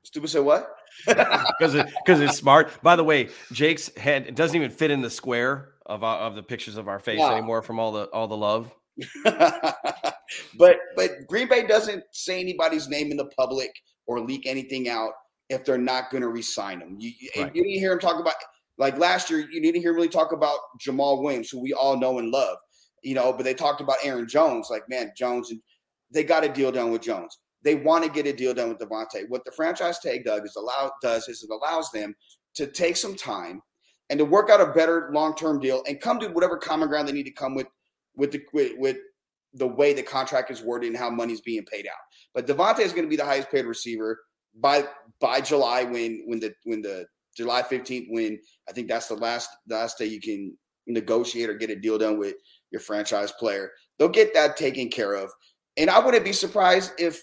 Stupid 0.04 0.30
said 0.30 0.44
what? 0.44 0.70
Because 1.06 1.76
it, 1.76 1.88
because 2.04 2.20
it's 2.20 2.38
smart. 2.38 2.72
By 2.82 2.98
the 2.98 3.04
way, 3.04 3.30
Jake's 3.54 3.96
head 3.96 4.28
it 4.28 4.36
doesn't 4.36 4.56
even 4.56 4.70
fit 4.70 4.92
in 4.92 5.02
the 5.02 5.10
square 5.10 5.74
of 5.86 6.04
our, 6.04 6.18
of 6.20 6.36
the 6.36 6.44
pictures 6.44 6.76
of 6.76 6.88
our 6.88 7.00
face 7.00 7.22
anymore 7.22 7.62
from 7.62 7.80
all 7.80 7.94
the 7.94 8.06
all 8.06 8.28
the 8.28 8.36
love. 8.36 8.74
but 9.24 10.78
but 10.96 11.12
Green 11.28 11.48
Bay 11.48 11.66
doesn't 11.66 12.04
say 12.12 12.42
anybody's 12.42 12.90
name 12.90 13.12
in 13.12 13.18
the 13.18 13.30
public 13.38 13.72
or 14.08 14.20
leak 14.20 14.46
anything 14.46 14.90
out 14.90 15.14
if 15.50 15.66
they're 15.66 15.78
not 15.78 16.12
going 16.12 16.22
to 16.22 16.30
resign 16.30 16.80
him. 16.80 16.96
You, 17.00 17.12
right. 17.38 17.54
you 17.56 17.64
didn't 17.64 17.80
hear 17.80 17.94
him 17.94 18.00
talk 18.00 18.20
about 18.20 18.36
like 18.78 18.98
last 18.98 19.30
year. 19.30 19.40
You 19.40 19.62
didn't 19.62 19.82
hear 19.82 19.92
him 19.92 19.96
really 19.96 20.10
talk 20.10 20.32
about 20.32 20.58
Jamaal 20.80 21.22
Williams, 21.22 21.50
who 21.50 21.60
we 21.60 21.74
all 21.74 21.98
know 21.98 22.20
and 22.20 22.32
love. 22.32 22.58
You 23.04 23.16
know, 23.16 23.34
but 23.34 23.44
they 23.44 23.54
talked 23.54 23.82
about 23.82 23.98
Aaron 24.04 24.28
Jones. 24.28 24.68
Like 24.70 24.84
man, 24.90 25.12
Jones, 25.18 25.52
and 25.52 25.62
they 26.12 26.24
got 26.24 26.44
a 26.44 26.50
deal 26.50 26.72
done 26.72 26.92
with 26.92 27.02
Jones. 27.02 27.40
They 27.64 27.76
want 27.76 28.06
to 28.06 28.10
get 28.10 28.28
a 28.28 28.34
deal 28.34 28.54
done 28.54 28.70
with 28.70 28.78
Davante. 28.78 29.28
What 29.28 29.44
the 29.44 29.52
franchise 29.52 30.00
tag 30.00 30.24
Doug 30.24 30.46
is 30.46 30.56
allow 30.56 30.92
does 31.02 31.28
is 31.28 31.44
it 31.44 31.50
allows 31.50 31.92
them 31.92 32.16
to 32.56 32.68
take 32.68 32.96
some 32.96 33.16
time 33.16 33.62
and 34.10 34.18
to 34.18 34.26
work 34.26 34.50
out 34.50 34.62
a 34.62 34.68
better 34.68 35.10
long 35.14 35.36
term 35.36 35.60
deal 35.60 35.84
and 35.88 36.00
come 36.00 36.20
to 36.20 36.28
whatever 36.28 36.58
common 36.58 36.88
ground 36.90 37.08
they 37.08 37.14
need 37.14 37.24
to 37.24 37.32
come 37.32 37.56
with 37.56 37.68
with 38.16 38.32
the 38.32 38.42
with, 38.54 38.74
with 38.78 38.98
the 39.54 39.68
way 39.68 39.94
the 39.94 40.04
contract 40.04 40.52
is 40.52 40.62
worded 40.62 40.90
and 40.90 40.98
how 40.98 41.10
money's 41.10 41.42
being 41.42 41.66
paid 41.66 41.88
out. 41.88 42.00
But 42.34 42.48
Davante 42.48 42.80
is 42.80 42.92
going 42.92 43.06
to 43.06 43.10
be 43.10 43.16
the 43.16 43.26
highest 43.26 43.50
paid 43.50 43.66
receiver 43.66 44.20
by 44.56 44.86
by 45.20 45.42
July 45.42 45.84
when 45.84 46.24
when 46.26 46.40
the 46.40 46.54
when 46.64 46.82
the 46.82 47.06
July 47.36 47.62
15th 47.62 48.08
when 48.10 48.40
I 48.68 48.74
think 48.74 48.88
that's 48.88 49.08
the 49.08 49.16
last 49.16 49.50
last 49.68 49.98
day 49.98 50.06
you 50.06 50.20
can 50.20 50.58
negotiate 50.88 51.50
or 51.50 51.54
get 51.54 51.70
a 51.70 51.76
deal 51.76 51.98
done 51.98 52.18
with 52.18 52.36
your 52.72 52.82
franchise 52.82 53.32
player. 53.34 53.72
They'll 53.98 54.10
get 54.10 54.34
that 54.34 54.58
taken 54.58 54.90
care 54.90 55.14
of. 55.14 55.32
And 55.78 55.90
I 55.90 56.00
wouldn't 56.00 56.26
be 56.26 56.34
surprised 56.34 56.94
if 56.98 57.22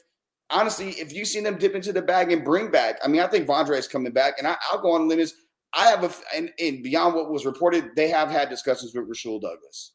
honestly, 0.50 0.90
if 0.90 1.12
you 1.12 1.24
see 1.24 1.40
them 1.40 1.58
dip 1.58 1.74
into 1.74 1.92
the 1.92 2.02
bag 2.02 2.32
and 2.32 2.44
bring 2.44 2.70
back, 2.70 2.98
I 3.04 3.08
mean, 3.08 3.20
I 3.20 3.26
think 3.26 3.46
Vondre 3.46 3.76
is 3.76 3.88
coming 3.88 4.12
back, 4.12 4.34
and 4.38 4.46
I, 4.46 4.56
will 4.72 4.80
go 4.80 4.92
on 4.92 5.08
limits. 5.08 5.34
I 5.74 5.88
have 5.88 6.04
a, 6.04 6.10
and, 6.34 6.50
and, 6.58 6.82
beyond 6.82 7.14
what 7.14 7.30
was 7.30 7.44
reported, 7.44 7.90
they 7.96 8.08
have 8.08 8.30
had 8.30 8.48
discussions 8.48 8.94
with 8.94 9.08
Rasul 9.08 9.40
Douglas. 9.40 9.92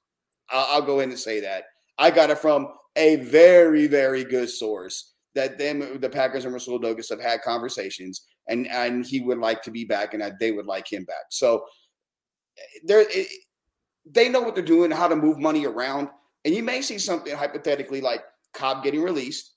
I'll, 0.49 0.67
I'll 0.69 0.81
go 0.85 0.99
in 0.99 1.09
and 1.09 1.17
say 1.17 1.39
that. 1.39 1.63
I 1.97 2.11
got 2.11 2.29
it 2.29 2.37
from 2.37 2.67
a 2.95 3.15
very, 3.17 3.87
very 3.87 4.23
good 4.23 4.49
source 4.49 5.13
that 5.35 5.57
them, 5.57 5.99
the 5.99 6.09
Packers 6.09 6.45
and 6.45 6.53
Rasul 6.53 6.79
Douglas 6.79 7.09
have 7.09 7.21
had 7.21 7.41
conversations, 7.41 8.25
and 8.47 8.67
and 8.67 9.05
he 9.05 9.21
would 9.21 9.37
like 9.37 9.61
to 9.63 9.71
be 9.71 9.85
back, 9.85 10.13
and 10.13 10.21
that 10.21 10.39
they 10.39 10.51
would 10.51 10.65
like 10.65 10.91
him 10.91 11.05
back. 11.05 11.25
So 11.29 11.65
there, 12.83 13.05
they 14.05 14.29
know 14.29 14.41
what 14.41 14.55
they're 14.55 14.63
doing, 14.63 14.91
how 14.91 15.07
to 15.07 15.15
move 15.15 15.39
money 15.39 15.65
around, 15.65 16.09
and 16.43 16.53
you 16.53 16.63
may 16.63 16.81
see 16.81 16.97
something 16.97 17.35
hypothetically 17.35 18.01
like 18.01 18.23
Cobb 18.53 18.83
getting 18.83 19.01
released, 19.01 19.53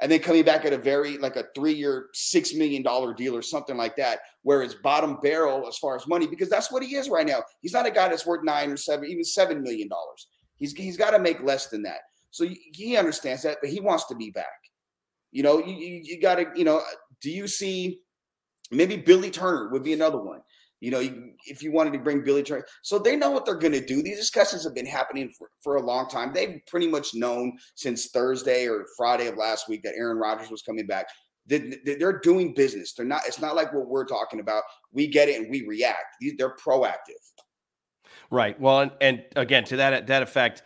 and 0.00 0.12
then 0.12 0.20
coming 0.20 0.44
back 0.44 0.64
at 0.64 0.72
a 0.72 0.78
very 0.78 1.18
like 1.18 1.36
a 1.36 1.46
three-year, 1.54 2.08
six 2.12 2.54
million 2.54 2.82
dollar 2.82 3.14
deal 3.14 3.34
or 3.34 3.42
something 3.42 3.76
like 3.76 3.96
that, 3.96 4.20
where 4.42 4.62
it's 4.62 4.74
bottom 4.74 5.18
barrel 5.22 5.66
as 5.66 5.76
far 5.78 5.96
as 5.96 6.06
money, 6.06 6.26
because 6.26 6.48
that's 6.48 6.70
what 6.70 6.84
he 6.84 6.94
is 6.94 7.08
right 7.08 7.26
now. 7.26 7.42
He's 7.62 7.72
not 7.72 7.86
a 7.86 7.90
guy 7.90 8.08
that's 8.08 8.26
worth 8.26 8.44
nine 8.44 8.70
or 8.70 8.76
seven, 8.76 9.08
even 9.08 9.24
seven 9.24 9.62
million 9.62 9.88
dollars. 9.88 10.28
He's 10.56 10.72
he's 10.72 10.96
got 10.96 11.10
to 11.10 11.18
make 11.18 11.42
less 11.42 11.66
than 11.68 11.82
that. 11.82 12.00
So 12.30 12.46
he 12.72 12.96
understands 12.96 13.42
that, 13.42 13.58
but 13.60 13.70
he 13.70 13.80
wants 13.80 14.06
to 14.08 14.14
be 14.14 14.30
back. 14.30 14.46
You 15.32 15.42
know, 15.42 15.58
you, 15.58 15.74
you, 15.74 16.00
you 16.04 16.20
got 16.20 16.36
to, 16.36 16.46
you 16.54 16.64
know, 16.64 16.82
do 17.20 17.30
you 17.30 17.46
see 17.46 18.00
maybe 18.70 18.96
Billy 18.96 19.30
Turner 19.30 19.68
would 19.70 19.82
be 19.82 19.92
another 19.92 20.20
one? 20.20 20.40
You 20.80 20.92
know, 20.92 21.00
if 21.44 21.60
you 21.62 21.72
wanted 21.72 21.92
to 21.94 21.98
bring 21.98 22.22
Billy 22.22 22.44
Turner, 22.44 22.64
so 22.82 23.00
they 23.00 23.16
know 23.16 23.30
what 23.30 23.44
they're 23.44 23.56
going 23.56 23.72
to 23.72 23.84
do. 23.84 24.00
These 24.00 24.18
discussions 24.18 24.62
have 24.62 24.74
been 24.74 24.86
happening 24.86 25.32
for, 25.36 25.50
for 25.62 25.76
a 25.76 25.82
long 25.82 26.08
time. 26.08 26.32
They've 26.32 26.60
pretty 26.68 26.86
much 26.86 27.14
known 27.14 27.58
since 27.74 28.10
Thursday 28.10 28.68
or 28.68 28.86
Friday 28.96 29.26
of 29.26 29.36
last 29.36 29.68
week 29.68 29.82
that 29.82 29.94
Aaron 29.96 30.18
Rodgers 30.18 30.50
was 30.50 30.62
coming 30.62 30.86
back. 30.86 31.06
They're 31.46 32.20
doing 32.20 32.54
business. 32.54 32.92
They're 32.92 33.06
not. 33.06 33.22
It's 33.26 33.40
not 33.40 33.56
like 33.56 33.72
what 33.72 33.88
we're 33.88 34.04
talking 34.04 34.38
about. 34.38 34.62
We 34.92 35.08
get 35.08 35.28
it 35.28 35.40
and 35.40 35.50
we 35.50 35.66
react. 35.66 36.14
They're 36.36 36.54
proactive. 36.54 36.94
Right. 38.30 38.60
Well, 38.60 38.80
and, 38.80 38.92
and 39.00 39.24
again, 39.34 39.64
to 39.64 39.76
that 39.76 40.06
that 40.08 40.22
effect, 40.22 40.62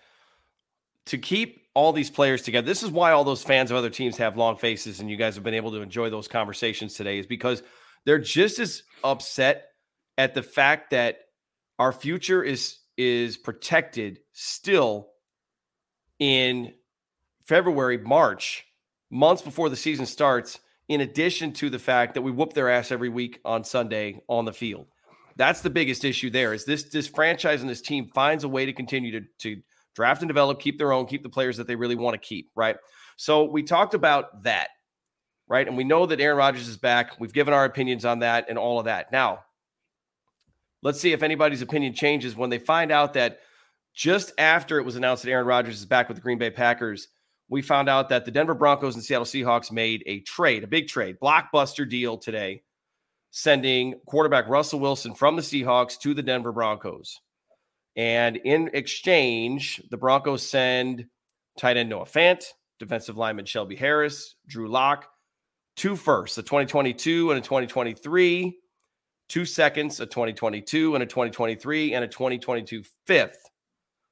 to 1.07 1.19
keep 1.19 1.62
all 1.75 1.93
these 1.93 2.11
players 2.11 2.43
together. 2.43 2.67
This 2.67 2.83
is 2.83 2.91
why 2.91 3.13
all 3.13 3.25
those 3.25 3.43
fans 3.43 3.71
of 3.71 3.77
other 3.77 3.91
teams 3.91 4.17
have 4.19 4.37
long 4.37 4.57
faces, 4.57 5.01
and 5.01 5.11
you 5.11 5.17
guys 5.17 5.35
have 5.35 5.45
been 5.45 5.55
able 5.55 5.71
to 5.73 5.81
enjoy 5.81 6.11
those 6.11 6.29
conversations 6.29 6.95
today. 6.95 7.19
Is 7.19 7.27
because 7.27 7.63
they're 8.05 8.19
just 8.19 8.59
as 8.59 8.83
upset 9.03 9.69
at 10.19 10.35
the 10.35 10.43
fact 10.43 10.91
that 10.91 11.21
our 11.79 11.93
future 11.93 12.43
is 12.43 12.79
is 12.97 13.37
protected 13.37 14.21
still 14.33 15.09
in 16.19 16.75
February, 17.47 17.99
March, 17.99 18.65
months 19.11 19.43
before 19.43 19.69
the 19.69 19.77
season 19.77 20.07
starts, 20.07 20.61
in 20.89 21.01
addition 21.01 21.53
to 21.55 21.71
the 21.71 21.79
fact 21.79 22.15
that 22.15 22.23
we 22.23 22.31
whoop 22.31 22.53
their 22.53 22.71
ass 22.71 22.93
every 22.93 23.09
week 23.09 23.41
on 23.45 23.65
Sunday 23.65 24.21
on 24.29 24.45
the 24.45 24.53
field. 24.53 24.87
That's 25.37 25.63
the 25.63 25.71
biggest 25.71 26.05
issue 26.05 26.31
there 26.31 26.53
is 26.53 26.65
this 26.65 26.85
this 26.85 27.09
franchise 27.09 27.63
and 27.63 27.71
this 27.71 27.81
team 27.81 28.11
finds 28.15 28.45
a 28.45 28.49
way 28.49 28.67
to 28.67 28.73
continue 28.73 29.21
to, 29.21 29.27
to 29.39 29.63
draft 29.95 30.23
and 30.23 30.29
develop, 30.29 30.61
keep 30.61 30.79
their 30.79 30.93
own, 30.93 31.07
keep 31.07 31.23
the 31.23 31.29
players 31.29 31.57
that 31.57 31.67
they 31.67 31.77
really 31.77 31.97
want 31.97 32.15
to 32.15 32.19
keep, 32.19 32.51
right? 32.55 32.77
So 33.17 33.45
we 33.45 33.63
talked 33.63 33.95
about 33.95 34.43
that, 34.45 34.69
right? 35.49 35.67
And 35.67 35.77
we 35.77 35.85
know 35.85 36.07
that 36.07 36.21
Aaron 36.21 36.39
Rodgers 36.39 36.69
is 36.69 36.77
back. 36.77 37.19
We've 37.21 37.33
given 37.33 37.55
our 37.55 37.65
opinions 37.65 38.05
on 38.05 38.21
that 38.21 38.47
and 38.49 38.59
all 38.59 38.79
of 38.79 38.87
that. 38.87 39.13
Now, 39.13 39.41
Let's 40.83 41.01
see 41.01 41.13
if 41.13 41.23
anybody's 41.23 41.63
opinion 41.63 41.95
changes 41.95 42.37
when 42.37 42.51
they 42.51 42.59
find 42.59 42.91
out 42.91 43.15
that 43.15 43.39
just 43.95 44.33
after 44.37 44.79
it 44.79 44.85
was 44.85 44.97
announced 44.97 45.23
that 45.23 45.31
Aaron 45.31 45.47
Rodgers 45.47 45.79
is 45.79 45.87
back 45.87 46.09
with 46.09 46.17
the 46.17 46.23
Green 46.23 46.39
Bay 46.39 46.51
Packers, 46.51 47.09
we 47.49 47.63
found 47.63 47.89
out 47.89 48.09
that 48.09 48.25
the 48.25 48.31
Denver 48.31 48.55
Broncos 48.55 48.97
and 48.97 49.05
Seattle 49.05 49.25
Seahawks 49.25 49.71
made 49.71 50.03
a 50.07 50.21
trade, 50.21 50.65
a 50.65 50.67
big 50.67 50.89
trade, 50.89 51.19
blockbuster 51.23 51.89
deal 51.89 52.19
today, 52.19 52.63
sending 53.31 53.95
quarterback 54.07 54.49
Russell 54.49 54.81
Wilson 54.81 55.15
from 55.15 55.37
the 55.37 55.43
Seahawks 55.43 55.99
to 56.01 56.15
the 56.15 56.23
Denver 56.23 56.53
Broncos. 56.53 57.21
And 57.97 58.37
in 58.37 58.71
exchange, 58.73 59.83
the 59.91 59.97
Broncos 59.97 60.49
send 60.49 61.07
tight 61.59 61.77
end 61.77 61.91
Noah 61.91 62.05
Fant, 62.05 62.45
defensive 62.79 63.17
lineman 63.17 63.45
Shelby 63.45 63.77
Harris, 63.77 64.37
Drew 64.47 64.69
Lock, 64.69 65.07
two 65.77 65.97
firsts, 65.97 66.39
a 66.39 66.43
2022 66.43 67.31
and 67.31 67.39
a 67.39 67.43
2023, 67.43 68.59
two 69.29 69.45
seconds, 69.45 70.01
a 70.01 70.07
2022 70.07 70.95
and 70.95 71.03
a 71.03 71.07
2023, 71.07 71.95
and 71.95 72.05
a 72.05 72.09
2022 72.09 72.83
fifth 73.07 73.51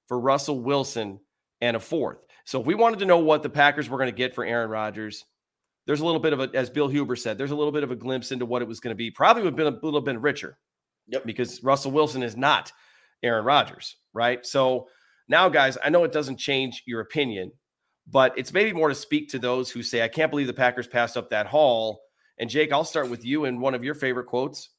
for 0.09 0.21
Russell 0.21 0.61
Wilson 0.61 1.21
and 1.61 1.77
a 1.77 1.81
fourth. 1.81 2.19
So 2.45 2.61
if 2.61 2.67
we 2.67 2.75
wanted 2.75 2.99
to 3.01 3.07
know 3.07 3.19
what 3.19 3.43
the 3.43 3.51
Packers 3.51 3.89
were 3.89 3.99
going 3.99 4.09
to 4.09 4.17
get 4.17 4.35
for 4.35 4.45
Aaron 4.45 4.71
Rodgers, 4.71 5.25
there's 5.87 6.01
a 6.01 6.05
little 6.05 6.21
bit 6.21 6.33
of 6.33 6.41
a, 6.41 6.51
as 6.55 6.69
Bill 6.71 6.89
Huber 6.89 7.17
said, 7.17 7.39
there's 7.39 7.51
a 7.51 7.57
little 7.57 7.73
bit 7.73 7.83
of 7.83 7.91
a 7.91 7.97
glimpse 7.97 8.33
into 8.33 8.47
what 8.47 8.63
it 8.63 8.69
was 8.69 8.81
going 8.81 8.93
to 8.93 8.97
be. 8.97 9.11
Probably 9.11 9.43
would 9.43 9.53
have 9.53 9.57
been 9.57 9.75
a 9.75 9.85
little 9.85 10.01
bit 10.01 10.21
richer. 10.21 10.59
Yep. 11.09 11.27
Because 11.27 11.63
Russell 11.63 11.91
Wilson 11.91 12.23
is 12.23 12.37
not 12.37 12.73
Aaron 13.23 13.45
Rodgers, 13.45 13.97
right? 14.13 14.45
So 14.45 14.89
now, 15.29 15.49
guys, 15.49 15.77
I 15.83 15.91
know 15.91 16.05
it 16.05 16.13
doesn't 16.13 16.39
change 16.39 16.83
your 16.87 17.01
opinion, 17.01 17.53
but 18.07 18.33
it's 18.37 18.53
maybe 18.53 18.73
more 18.73 18.89
to 18.89 18.95
speak 18.95 19.29
to 19.31 19.39
those 19.39 19.71
who 19.71 19.83
say, 19.83 20.03
I 20.03 20.09
can't 20.09 20.31
believe 20.31 20.47
the 20.47 20.53
Packers 20.53 20.87
passed 20.87 21.17
up 21.17 21.31
that 21.31 21.47
haul. 21.47 22.01
And 22.39 22.51
Jake, 22.51 22.73
I'll 22.73 22.85
start 22.85 23.11
with 23.11 23.25
you 23.25 23.45
and 23.45 23.61
one 23.61 23.75
of 23.75 23.85
your 23.85 23.95
favorite 23.95 24.27
quotes 24.27 24.71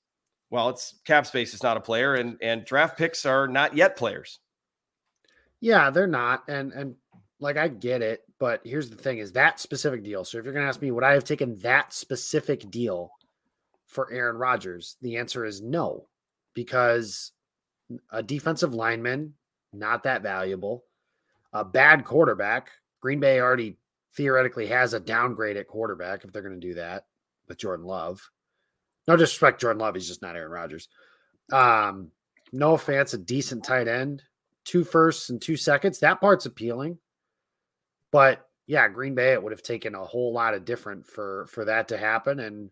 well, 0.52 0.68
it's 0.70 1.00
cap 1.06 1.26
space 1.26 1.54
is 1.54 1.64
not 1.64 1.78
a 1.78 1.82
player, 1.82 2.16
and 2.16 2.38
and 2.42 2.66
draft 2.66 2.98
picks 2.98 3.26
are 3.26 3.48
not 3.48 3.76
yet 3.76 3.96
players. 3.96 4.40
Yeah, 5.62 5.90
they're 5.90 6.08
not, 6.08 6.44
and 6.48 6.74
and 6.74 6.96
like 7.40 7.58
I 7.58 7.70
get 7.70 8.02
it, 8.02 8.22
but 8.38 8.60
here's 8.66 8.90
the 8.90 8.98
thing: 8.98 9.20
is 9.20 9.32
that 9.32 9.62
specific 9.62 10.04
deal. 10.04 10.26
So 10.26 10.38
if 10.38 10.46
you're 10.46 10.54
to 10.54 10.62
ask 10.62 10.82
me, 10.82 10.92
would 10.92 11.06
I 11.06 11.14
have 11.14 11.24
taken 11.24 11.58
that 11.60 11.94
specific 11.94 12.70
deal 12.70 13.12
for 13.88 14.12
Aaron 14.12 14.36
Rodgers? 14.36 14.98
The 15.02 15.18
answer 15.18 15.46
is 15.46 15.62
no, 15.62 16.08
because 16.54 17.32
a 18.12 18.22
defensive 18.24 18.74
lineman, 18.74 19.34
not 19.74 20.04
that 20.04 20.22
valuable, 20.22 20.84
a 21.54 21.64
bad 21.64 22.06
quarterback. 22.06 22.72
Green 23.02 23.20
Bay 23.20 23.40
already 23.40 23.78
theoretically 24.16 24.68
has 24.68 24.94
a 24.94 25.00
downgrade 25.00 25.58
at 25.58 25.68
quarterback 25.68 26.24
if 26.24 26.32
they're 26.32 26.42
going 26.42 26.60
to 26.60 26.68
do 26.68 26.76
that 26.76 27.06
with 27.48 27.58
Jordan 27.58 27.86
Love. 27.86 28.30
No 29.08 29.16
disrespect, 29.16 29.62
Jordan 29.62 29.80
Love. 29.80 29.96
He's 29.96 30.08
just 30.08 30.22
not 30.22 30.36
Aaron 30.36 30.52
Rodgers. 30.52 30.88
Um, 31.52 32.12
no 32.52 32.74
offense, 32.74 33.14
a 33.14 33.18
decent 33.18 33.64
tight 33.64 33.88
end, 33.88 34.24
two 34.64 34.84
firsts 34.84 35.30
and 35.30 35.42
two 35.42 35.58
seconds. 35.58 36.00
That 36.00 36.22
part's 36.22 36.46
appealing. 36.46 36.98
But 38.12 38.48
yeah, 38.68 38.88
Green 38.88 39.16
Bay, 39.16 39.34
it 39.34 39.42
would 39.42 39.52
have 39.52 39.64
taken 39.64 39.96
a 39.96 40.06
whole 40.06 40.34
lot 40.34 40.54
of 40.54 40.66
different 40.66 41.06
for 41.06 41.48
for 41.50 41.66
that 41.66 41.88
to 41.90 41.98
happen. 41.98 42.40
And 42.40 42.70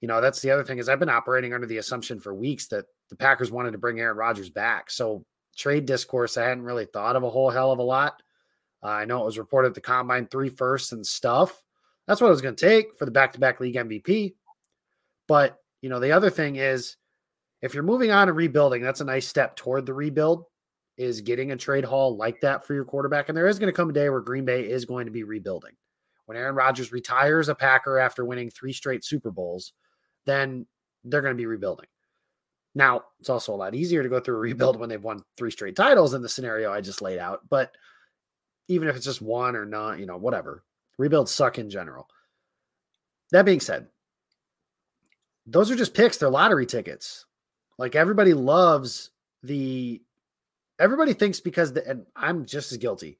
you 0.00 0.08
know, 0.08 0.20
that's 0.20 0.40
the 0.40 0.50
other 0.50 0.64
thing 0.64 0.78
is 0.78 0.88
I've 0.88 0.98
been 0.98 1.08
operating 1.08 1.54
under 1.54 1.66
the 1.66 1.78
assumption 1.78 2.20
for 2.20 2.34
weeks 2.34 2.66
that 2.68 2.86
the 3.10 3.16
Packers 3.16 3.50
wanted 3.50 3.72
to 3.72 3.78
bring 3.78 4.00
Aaron 4.00 4.16
Rodgers 4.16 4.50
back. 4.50 4.90
So 4.90 5.24
trade 5.56 5.86
discourse, 5.86 6.36
I 6.36 6.44
hadn't 6.44 6.64
really 6.64 6.86
thought 6.86 7.16
of 7.16 7.22
a 7.22 7.30
whole 7.30 7.50
hell 7.50 7.72
of 7.72 7.78
a 7.78 7.82
lot. 7.82 8.22
Uh, 8.82 8.88
I 8.88 9.04
know 9.04 9.22
it 9.22 9.26
was 9.26 9.38
reported 9.38 9.74
the 9.74 9.80
combine 9.80 10.26
three 10.26 10.48
firsts 10.50 10.92
and 10.92 11.06
stuff. 11.06 11.62
That's 12.06 12.20
what 12.20 12.28
it 12.28 12.32
was 12.32 12.42
going 12.42 12.56
to 12.56 12.66
take 12.66 12.94
for 12.98 13.04
the 13.06 13.10
back 13.10 13.32
to 13.32 13.40
back 13.40 13.60
league 13.60 13.76
MVP. 13.76 14.34
But, 15.26 15.58
you 15.80 15.88
know, 15.88 16.00
the 16.00 16.12
other 16.12 16.28
thing 16.28 16.56
is 16.56 16.96
if 17.62 17.72
you're 17.72 17.82
moving 17.82 18.10
on 18.10 18.28
and 18.28 18.36
rebuilding, 18.36 18.82
that's 18.82 19.00
a 19.00 19.04
nice 19.04 19.26
step 19.26 19.56
toward 19.56 19.86
the 19.86 19.94
rebuild 19.94 20.44
is 20.96 21.22
getting 21.22 21.52
a 21.52 21.56
trade 21.56 21.84
haul 21.84 22.16
like 22.16 22.40
that 22.42 22.64
for 22.64 22.74
your 22.74 22.84
quarterback. 22.84 23.28
And 23.28 23.36
there 23.36 23.48
is 23.48 23.58
going 23.58 23.72
to 23.72 23.76
come 23.76 23.90
a 23.90 23.92
day 23.92 24.10
where 24.10 24.20
Green 24.20 24.44
Bay 24.44 24.68
is 24.68 24.84
going 24.84 25.06
to 25.06 25.12
be 25.12 25.24
rebuilding. 25.24 25.72
When 26.26 26.36
Aaron 26.36 26.54
Rodgers 26.54 26.92
retires 26.92 27.48
a 27.48 27.54
Packer 27.54 27.98
after 27.98 28.24
winning 28.24 28.50
three 28.50 28.72
straight 28.72 29.04
Super 29.04 29.30
Bowls, 29.30 29.72
then 30.26 30.66
they're 31.04 31.20
going 31.20 31.34
to 31.34 31.40
be 31.40 31.46
rebuilding. 31.46 31.86
Now, 32.74 33.04
it's 33.20 33.30
also 33.30 33.54
a 33.54 33.56
lot 33.56 33.74
easier 33.74 34.02
to 34.02 34.08
go 34.08 34.18
through 34.18 34.36
a 34.36 34.40
rebuild 34.40 34.78
when 34.78 34.88
they've 34.88 35.02
won 35.02 35.22
three 35.36 35.50
straight 35.50 35.76
titles 35.76 36.14
in 36.14 36.22
the 36.22 36.28
scenario 36.28 36.72
I 36.72 36.80
just 36.80 37.02
laid 37.02 37.18
out. 37.18 37.48
But 37.48 37.70
even 38.68 38.88
if 38.88 38.96
it's 38.96 39.04
just 39.04 39.22
one 39.22 39.54
or 39.54 39.64
not, 39.64 40.00
you 40.00 40.06
know, 40.06 40.16
whatever, 40.16 40.64
rebuilds 40.98 41.30
suck 41.30 41.58
in 41.58 41.70
general. 41.70 42.08
That 43.30 43.44
being 43.44 43.60
said, 43.60 43.86
those 45.46 45.70
are 45.70 45.76
just 45.76 45.94
picks. 45.94 46.16
They're 46.16 46.30
lottery 46.30 46.66
tickets. 46.66 47.26
Like 47.78 47.94
everybody 47.94 48.34
loves 48.34 49.10
the, 49.42 50.02
everybody 50.80 51.12
thinks 51.12 51.40
because, 51.40 51.72
the, 51.72 51.86
and 51.88 52.06
I'm 52.16 52.44
just 52.44 52.72
as 52.72 52.78
guilty. 52.78 53.18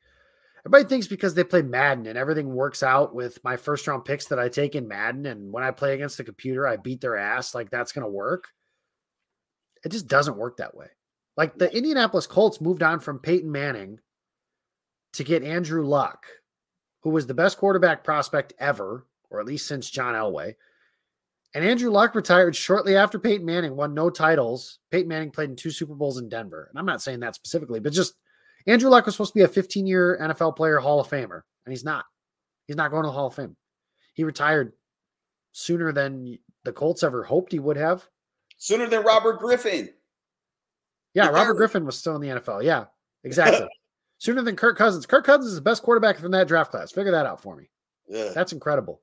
Everybody 0.67 0.89
thinks 0.89 1.07
because 1.07 1.35
they 1.35 1.45
play 1.45 1.63
Madden 1.63 2.07
and 2.07 2.17
everything 2.17 2.55
works 2.55 2.83
out 2.83 3.15
with 3.15 3.43
my 3.45 3.57
first 3.57 3.87
round 3.87 4.05
picks 4.05 4.27
that 4.27 4.39
I 4.39 4.49
take 4.49 4.75
in 4.75 4.89
Madden. 4.89 5.27
And 5.27 5.53
when 5.53 5.63
I 5.63 5.71
play 5.71 5.95
against 5.95 6.17
the 6.17 6.25
computer, 6.25 6.67
I 6.67 6.77
beat 6.77 7.03
their 7.03 7.19
ass. 7.19 7.55
Like 7.55 7.71
that's 7.71 7.93
going 7.93 8.07
to 8.07 8.11
work. 8.11 8.49
It 9.85 9.93
just 9.93 10.09
doesn't 10.09 10.37
work 10.37 10.57
that 10.57 10.77
way. 10.77 10.87
Like 11.37 11.59
the 11.59 11.75
Indianapolis 11.75 12.27
Colts 12.27 12.61
moved 12.61 12.83
on 12.83 13.01
from 13.01 13.19
Peyton 13.19 13.51
Manning 13.51 13.99
to 15.15 15.25
get 15.25 15.43
Andrew 15.43 15.85
Luck, 15.85 16.27
who 17.03 17.11
was 17.11 17.27
the 17.27 17.35
best 17.35 17.59
quarterback 17.59 18.05
prospect 18.05 18.55
ever, 18.59 19.07
or 19.31 19.41
at 19.41 19.47
least 19.47 19.67
since 19.67 19.91
John 19.91 20.15
Elway. 20.15 20.55
And 21.55 21.65
Andrew 21.65 21.91
Luck 21.91 22.15
retired 22.15 22.57
shortly 22.57 22.97
after 22.97 23.19
Peyton 23.19 23.47
Manning 23.47 23.77
won 23.77 23.95
no 23.95 24.11
titles. 24.11 24.81
Peyton 24.91 25.09
Manning 25.09 25.31
played 25.31 25.51
in 25.51 25.57
two 25.57 25.71
Super 25.71 25.95
Bowls 25.95 26.19
in 26.19 26.29
Denver. 26.29 26.67
And 26.71 26.79
I'm 26.79 26.87
not 26.87 27.03
saying 27.03 27.21
that 27.21 27.37
specifically, 27.37 27.79
but 27.79 27.93
just 27.93 28.15
Andrew 28.67 28.91
Luck 28.91 29.07
was 29.07 29.15
supposed 29.15 29.33
to 29.33 29.39
be 29.39 29.45
a 29.45 29.49
15 29.49 29.87
year 29.87 30.19
NFL 30.21 30.57
player, 30.57 30.79
Hall 30.79 31.01
of 31.01 31.09
Famer, 31.09 31.43
and 31.67 31.73
he's 31.73 31.85
not. 31.85 32.05
He's 32.67 32.77
not 32.77 32.91
going 32.91 33.03
to 33.03 33.09
the 33.09 33.13
Hall 33.13 33.27
of 33.27 33.35
Fame. 33.35 33.57
He 34.15 34.25
retired 34.25 34.73
sooner 35.53 35.93
than 35.93 36.39
the 36.65 36.73
Colts 36.73 37.03
ever 37.03 37.23
hoped 37.23 37.53
he 37.53 37.59
would 37.59 37.77
have. 37.77 38.09
Sooner 38.57 38.87
than 38.87 39.03
Robert 39.03 39.39
Griffin. 39.39 39.91
Yeah, 41.13 41.29
Robert 41.29 41.55
Griffin 41.55 41.87
was 41.87 41.99
still 41.99 42.17
in 42.17 42.21
the 42.21 42.29
NFL. 42.29 42.65
Yeah, 42.65 42.87
exactly. 43.23 43.69
sooner 44.19 44.43
than 44.43 44.57
Kirk 44.57 44.77
Cousins. 44.77 45.07
Kirk 45.07 45.25
Cousins 45.25 45.51
is 45.51 45.57
the 45.57 45.61
best 45.61 45.83
quarterback 45.83 46.19
from 46.19 46.33
that 46.33 46.49
draft 46.49 46.71
class. 46.71 46.93
Figure 46.93 47.13
that 47.13 47.27
out 47.27 47.41
for 47.41 47.57
me. 47.57 47.69
Yeah. 48.09 48.31
That's 48.35 48.53
incredible. 48.53 49.01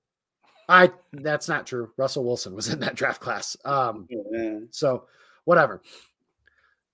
I 0.67 0.91
that's 1.13 1.47
not 1.47 1.67
true. 1.67 1.91
Russell 1.97 2.23
Wilson 2.23 2.55
was 2.55 2.69
in 2.69 2.79
that 2.79 2.95
draft 2.95 3.21
class. 3.21 3.57
Um, 3.65 4.07
yeah. 4.09 4.59
so 4.69 5.05
whatever. 5.45 5.81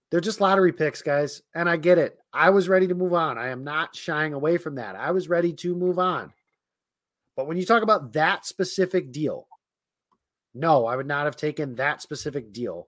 They're 0.10 0.22
just 0.22 0.42
lottery 0.42 0.72
picks, 0.72 1.02
guys. 1.02 1.42
And 1.54 1.70
I 1.70 1.78
get 1.78 1.98
it. 1.98 2.18
I 2.32 2.50
was 2.50 2.70
ready 2.70 2.88
to 2.88 2.96
move 2.96 3.14
on. 3.14 3.38
I 3.38 3.50
am 3.50 3.64
not 3.64 3.96
shying 3.96 4.34
away 4.34 4.58
from 4.58 4.76
that. 4.76 4.96
I 4.96 5.12
was 5.12 5.28
ready 5.28 5.54
to 5.54 5.76
move 5.76 6.00
on. 6.00 6.32
But 7.36 7.48
when 7.48 7.58
you 7.58 7.66
talk 7.66 7.84
about 7.84 8.14
that 8.14 8.46
specific 8.46 9.12
deal, 9.12 9.47
no, 10.58 10.86
I 10.86 10.96
would 10.96 11.08
not 11.08 11.26
have 11.26 11.36
taken 11.36 11.76
that 11.76 12.02
specific 12.02 12.52
deal, 12.52 12.88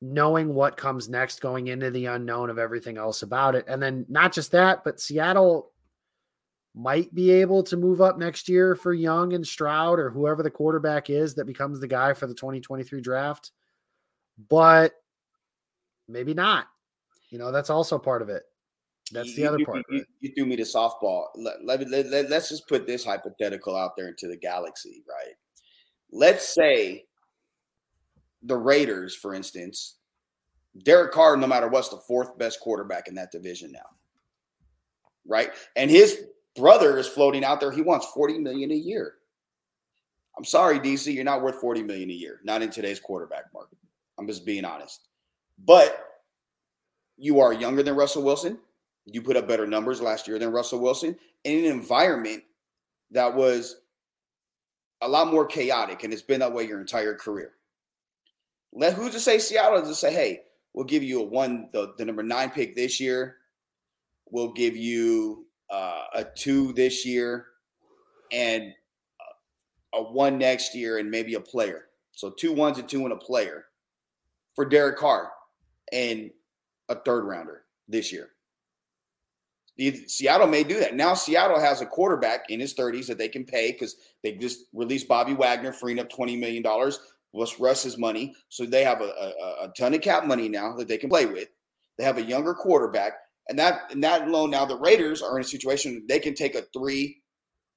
knowing 0.00 0.54
what 0.54 0.76
comes 0.76 1.08
next, 1.08 1.40
going 1.40 1.68
into 1.68 1.90
the 1.90 2.06
unknown 2.06 2.50
of 2.50 2.58
everything 2.58 2.98
else 2.98 3.22
about 3.22 3.54
it. 3.54 3.64
And 3.68 3.82
then 3.82 4.06
not 4.08 4.32
just 4.32 4.52
that, 4.52 4.84
but 4.84 5.00
Seattle 5.00 5.72
might 6.74 7.14
be 7.14 7.30
able 7.30 7.62
to 7.64 7.76
move 7.76 8.00
up 8.00 8.18
next 8.18 8.48
year 8.48 8.74
for 8.74 8.92
Young 8.94 9.34
and 9.34 9.46
Stroud 9.46 9.98
or 9.98 10.10
whoever 10.10 10.42
the 10.42 10.50
quarterback 10.50 11.10
is 11.10 11.34
that 11.34 11.46
becomes 11.46 11.80
the 11.80 11.88
guy 11.88 12.14
for 12.14 12.26
the 12.26 12.34
2023 12.34 13.00
draft. 13.00 13.52
But 14.48 14.94
maybe 16.08 16.34
not. 16.34 16.66
You 17.30 17.38
know, 17.38 17.52
that's 17.52 17.70
also 17.70 17.98
part 17.98 18.22
of 18.22 18.28
it. 18.28 18.42
That's 19.12 19.30
you, 19.30 19.36
the 19.36 19.46
other 19.46 19.58
you, 19.58 19.66
part. 19.66 19.84
You, 19.90 20.04
you, 20.20 20.32
threw 20.34 20.46
me 20.46 20.56
to 20.56 20.62
softball. 20.62 21.26
Let, 21.34 21.64
let, 21.64 21.88
let, 21.88 22.06
let, 22.06 22.30
let's 22.30 22.48
just 22.48 22.66
put 22.68 22.86
this 22.86 23.04
hypothetical 23.04 23.76
out 23.76 23.92
there 23.96 24.08
into 24.08 24.28
the 24.28 24.36
galaxy, 24.36 25.02
right? 25.08 25.34
Let's 26.12 26.54
say 26.54 27.04
the 28.42 28.56
Raiders, 28.56 29.14
for 29.14 29.34
instance, 29.34 29.96
Derek 30.84 31.12
Carr, 31.12 31.36
no 31.36 31.46
matter 31.46 31.68
what's 31.68 31.88
the 31.88 31.98
fourth 31.98 32.36
best 32.38 32.60
quarterback 32.60 33.08
in 33.08 33.14
that 33.14 33.32
division 33.32 33.72
now, 33.72 33.80
right? 35.26 35.50
And 35.76 35.90
his 35.90 36.24
brother 36.56 36.98
is 36.98 37.08
floating 37.08 37.44
out 37.44 37.60
there. 37.60 37.70
He 37.70 37.82
wants 37.82 38.06
40 38.06 38.38
million 38.38 38.70
a 38.70 38.76
year. 38.76 39.14
I'm 40.36 40.44
sorry, 40.44 40.80
DC, 40.80 41.12
you're 41.12 41.24
not 41.24 41.42
worth 41.42 41.60
40 41.60 41.82
million 41.82 42.10
a 42.10 42.14
year, 42.14 42.40
not 42.42 42.62
in 42.62 42.70
today's 42.70 43.00
quarterback 43.00 43.52
market. 43.52 43.78
I'm 44.18 44.26
just 44.26 44.46
being 44.46 44.64
honest. 44.64 45.08
But 45.64 45.98
you 47.18 47.40
are 47.40 47.52
younger 47.52 47.82
than 47.82 47.94
Russell 47.94 48.22
Wilson. 48.22 48.58
You 49.04 49.20
put 49.20 49.36
up 49.36 49.46
better 49.46 49.66
numbers 49.66 50.00
last 50.00 50.26
year 50.26 50.38
than 50.38 50.50
Russell 50.50 50.80
Wilson 50.80 51.16
in 51.44 51.58
an 51.58 51.70
environment 51.70 52.42
that 53.10 53.34
was 53.34 53.81
a 55.02 55.08
lot 55.08 55.30
more 55.30 55.44
chaotic, 55.44 56.04
and 56.04 56.12
it's 56.12 56.22
been 56.22 56.40
that 56.40 56.52
way 56.52 56.66
your 56.66 56.80
entire 56.80 57.14
career. 57.14 57.52
Let 58.72 58.94
who's 58.94 59.12
to 59.12 59.20
say 59.20 59.38
Seattle 59.38 59.82
to 59.82 59.94
say, 59.94 60.12
hey, 60.12 60.42
we'll 60.72 60.86
give 60.86 61.02
you 61.02 61.20
a 61.20 61.24
one, 61.24 61.68
the, 61.72 61.92
the 61.98 62.04
number 62.04 62.22
nine 62.22 62.50
pick 62.50 62.74
this 62.74 63.00
year. 63.00 63.36
We'll 64.30 64.52
give 64.52 64.76
you 64.76 65.46
uh, 65.68 66.04
a 66.14 66.24
two 66.24 66.72
this 66.72 67.04
year 67.04 67.46
and 68.30 68.72
a 69.92 70.02
one 70.02 70.38
next 70.38 70.74
year 70.74 70.98
and 70.98 71.10
maybe 71.10 71.34
a 71.34 71.40
player. 71.40 71.86
So 72.12 72.30
two 72.30 72.52
ones 72.52 72.78
and 72.78 72.88
two 72.88 73.02
and 73.04 73.12
a 73.12 73.16
player 73.16 73.66
for 74.54 74.64
Derek 74.64 74.96
Carr 74.96 75.30
and 75.92 76.30
a 76.88 76.94
third 76.94 77.24
rounder 77.24 77.64
this 77.88 78.12
year. 78.12 78.30
Seattle 79.78 80.46
may 80.46 80.64
do 80.64 80.78
that. 80.80 80.94
Now 80.94 81.14
Seattle 81.14 81.58
has 81.58 81.80
a 81.80 81.86
quarterback 81.86 82.50
in 82.50 82.60
his 82.60 82.74
30s 82.74 83.06
that 83.06 83.18
they 83.18 83.28
can 83.28 83.44
pay 83.44 83.72
because 83.72 83.96
they 84.22 84.32
just 84.32 84.66
released 84.72 85.08
Bobby 85.08 85.34
Wagner, 85.34 85.72
freeing 85.72 85.98
up 85.98 86.10
$20 86.10 86.38
million 86.38 86.62
plus 87.34 87.58
Russ's 87.58 87.98
money. 87.98 88.34
So 88.48 88.66
they 88.66 88.84
have 88.84 89.00
a, 89.00 89.04
a, 89.04 89.64
a, 89.64 89.72
ton 89.76 89.94
of 89.94 90.02
cap 90.02 90.26
money 90.26 90.48
now 90.48 90.76
that 90.76 90.88
they 90.88 90.98
can 90.98 91.08
play 91.08 91.26
with. 91.26 91.48
They 91.98 92.04
have 92.04 92.18
a 92.18 92.22
younger 92.22 92.54
quarterback. 92.54 93.14
And 93.48 93.58
that 93.58 93.90
and 93.90 94.04
that 94.04 94.28
alone, 94.28 94.50
now 94.50 94.64
the 94.64 94.78
Raiders 94.78 95.20
are 95.22 95.36
in 95.36 95.44
a 95.44 95.46
situation 95.46 96.04
they 96.08 96.20
can 96.20 96.34
take 96.34 96.54
a 96.54 96.62
three, 96.72 97.22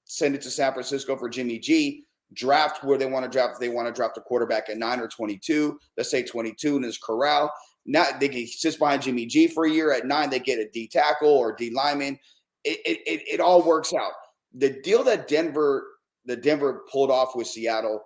send 0.03 0.35
it 0.35 0.41
to 0.43 0.51
San 0.51 0.73
Francisco 0.73 1.17
for 1.17 1.27
Jimmy 1.27 1.57
G, 1.57 2.05
draft 2.33 2.83
where 2.83 2.97
they 2.97 3.07
want 3.07 3.25
to 3.25 3.31
draft. 3.31 3.53
If 3.53 3.59
they 3.59 3.69
want 3.69 3.87
to 3.87 3.93
draft 3.93 4.17
a 4.17 4.21
quarterback 4.21 4.69
at 4.69 4.77
nine 4.77 4.99
or 4.99 5.07
22, 5.07 5.79
let's 5.97 6.11
say 6.11 6.21
22 6.21 6.77
in 6.77 6.83
his 6.83 6.97
corral. 6.99 7.51
Now 7.85 8.05
they 8.19 8.29
can 8.29 8.47
sit 8.47 8.79
behind 8.79 9.03
Jimmy 9.03 9.25
G 9.25 9.47
for 9.47 9.65
a 9.65 9.71
year. 9.71 9.91
At 9.91 10.07
nine, 10.07 10.29
they 10.29 10.39
get 10.39 10.59
a 10.59 10.69
D 10.69 10.87
tackle 10.87 11.29
or 11.29 11.55
D 11.55 11.71
lineman. 11.71 12.17
It, 12.63 12.79
it, 12.85 12.99
it, 13.05 13.27
it 13.35 13.39
all 13.39 13.61
works 13.61 13.93
out. 13.93 14.11
The 14.55 14.81
deal 14.81 15.03
that 15.03 15.27
Denver, 15.27 15.85
the 16.25 16.35
Denver 16.35 16.83
pulled 16.91 17.11
off 17.11 17.35
with 17.35 17.47
Seattle, 17.47 18.01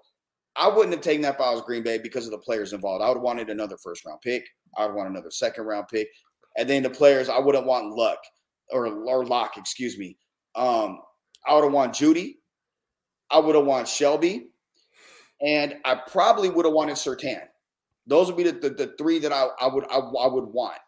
I 0.55 0.67
wouldn't 0.67 0.93
have 0.93 1.01
taken 1.01 1.21
that 1.21 1.35
if 1.35 1.41
I 1.41 1.51
was 1.51 1.61
Green 1.61 1.83
Bay 1.83 1.97
because 1.97 2.25
of 2.25 2.31
the 2.31 2.39
players 2.39 2.73
involved. 2.73 3.01
I 3.01 3.07
would 3.07 3.17
have 3.17 3.23
wanted 3.23 3.49
another 3.49 3.77
first 3.77 4.05
round 4.05 4.19
pick. 4.21 4.43
I 4.77 4.85
would 4.85 4.95
want 4.95 5.09
another 5.09 5.31
second 5.31 5.65
round 5.65 5.87
pick. 5.87 6.09
And 6.57 6.69
then 6.69 6.83
the 6.83 6.89
players, 6.89 7.29
I 7.29 7.39
wouldn't 7.39 7.65
want 7.65 7.95
Luck 7.95 8.19
or, 8.71 8.87
or 8.87 9.25
Lock, 9.25 9.55
excuse 9.55 9.97
me. 9.97 10.17
Um, 10.55 10.99
I 11.47 11.53
would 11.53 11.63
have 11.63 11.71
want 11.71 11.93
Jeudy. 11.93 12.35
I 13.31 13.39
would 13.39 13.55
have 13.55 13.65
want 13.65 13.87
Shelby. 13.87 14.47
And 15.41 15.75
I 15.85 15.95
probably 15.95 16.49
would 16.49 16.65
have 16.65 16.73
wanted 16.73 16.95
Surtain. 16.95 17.43
Those 18.09 18.27
would 18.27 18.37
be 18.37 18.43
the, 18.43 18.53
the, 18.53 18.69
the 18.69 18.95
three 18.97 19.19
that 19.19 19.31
I, 19.31 19.47
I 19.61 19.67
would 19.67 19.85
I, 19.89 19.97
I, 19.97 20.27
would 20.27 20.45
want 20.45 20.79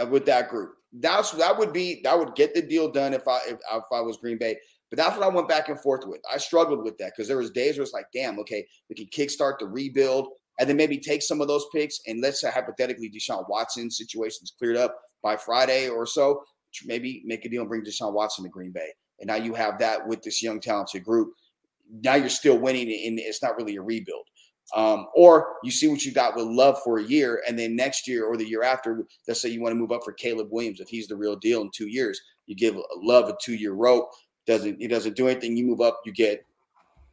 uh, 0.00 0.06
with 0.06 0.24
that 0.26 0.48
group. 0.48 0.72
That's 0.92 1.30
that 1.32 1.56
would 1.56 1.72
be 1.72 2.00
that 2.04 2.18
would 2.18 2.34
get 2.34 2.54
the 2.54 2.62
deal 2.62 2.90
done 2.90 3.14
if 3.14 3.28
I 3.28 3.38
if, 3.46 3.54
if 3.54 3.84
I 3.92 4.00
was 4.00 4.16
Green 4.16 4.38
Bay. 4.38 4.56
But 4.90 4.96
that's 4.96 5.16
what 5.16 5.24
I 5.24 5.34
went 5.34 5.48
back 5.48 5.68
and 5.68 5.80
forth 5.80 6.02
with. 6.06 6.20
I 6.32 6.38
struggled 6.38 6.82
with 6.82 6.98
that 6.98 7.12
because 7.14 7.28
there 7.28 7.36
was 7.36 7.50
days 7.50 7.76
where 7.76 7.84
it's 7.84 7.92
like, 7.92 8.06
damn, 8.12 8.40
okay, 8.40 8.66
we 8.88 8.96
can 8.96 9.06
kickstart 9.06 9.60
the 9.60 9.66
rebuild 9.66 10.28
and 10.58 10.68
then 10.68 10.76
maybe 10.76 10.98
take 10.98 11.22
some 11.22 11.40
of 11.40 11.46
those 11.46 11.66
picks 11.72 12.00
and 12.06 12.20
let's 12.20 12.40
say 12.40 12.50
hypothetically 12.50 13.08
Deshaun 13.08 13.48
Watson 13.48 13.90
situation's 13.90 14.52
cleared 14.58 14.76
up 14.76 14.96
by 15.22 15.36
Friday 15.36 15.88
or 15.88 16.06
so, 16.06 16.42
maybe 16.84 17.22
make 17.24 17.44
a 17.44 17.48
deal 17.48 17.60
and 17.60 17.68
bring 17.68 17.84
Deshaun 17.84 18.12
Watson 18.12 18.44
to 18.44 18.50
Green 18.50 18.72
Bay. 18.72 18.88
And 19.20 19.28
now 19.28 19.36
you 19.36 19.54
have 19.54 19.78
that 19.78 20.06
with 20.06 20.22
this 20.22 20.42
young 20.42 20.60
talented 20.60 21.04
group. 21.04 21.32
Now 22.02 22.14
you're 22.14 22.28
still 22.28 22.58
winning, 22.58 22.88
and 23.06 23.18
it's 23.18 23.42
not 23.42 23.56
really 23.56 23.76
a 23.76 23.82
rebuild. 23.82 24.24
Um, 24.74 25.06
or 25.14 25.56
you 25.64 25.70
see 25.70 25.88
what 25.88 26.04
you 26.04 26.12
got 26.12 26.36
with 26.36 26.46
Love 26.46 26.80
for 26.82 26.98
a 26.98 27.02
year, 27.02 27.42
and 27.48 27.58
then 27.58 27.74
next 27.74 28.06
year 28.06 28.24
or 28.24 28.36
the 28.36 28.48
year 28.48 28.62
after, 28.62 29.04
let's 29.26 29.40
say 29.40 29.48
you 29.48 29.60
want 29.60 29.72
to 29.72 29.78
move 29.78 29.92
up 29.92 30.04
for 30.04 30.12
Caleb 30.12 30.48
Williams 30.50 30.80
if 30.80 30.88
he's 30.88 31.08
the 31.08 31.16
real 31.16 31.36
deal 31.36 31.62
in 31.62 31.70
two 31.74 31.88
years. 31.88 32.20
You 32.46 32.54
give 32.54 32.76
Love 32.96 33.28
a 33.28 33.36
two-year 33.42 33.72
rope. 33.72 34.10
Doesn't 34.46 34.80
he 34.80 34.88
doesn't 34.88 35.16
do 35.16 35.28
anything? 35.28 35.56
You 35.56 35.66
move 35.66 35.80
up, 35.80 36.00
you 36.04 36.12
get 36.12 36.44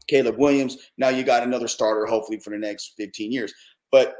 Caleb 0.07 0.37
Williams. 0.37 0.77
Now 0.97 1.09
you 1.09 1.23
got 1.23 1.43
another 1.43 1.67
starter, 1.67 2.05
hopefully 2.05 2.39
for 2.39 2.49
the 2.49 2.57
next 2.57 2.93
15 2.97 3.31
years. 3.31 3.53
But 3.91 4.15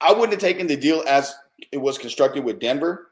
I 0.00 0.12
wouldn't 0.12 0.32
have 0.32 0.40
taken 0.40 0.66
the 0.66 0.76
deal 0.76 1.04
as 1.06 1.34
it 1.72 1.78
was 1.78 1.98
constructed 1.98 2.44
with 2.44 2.60
Denver. 2.60 3.08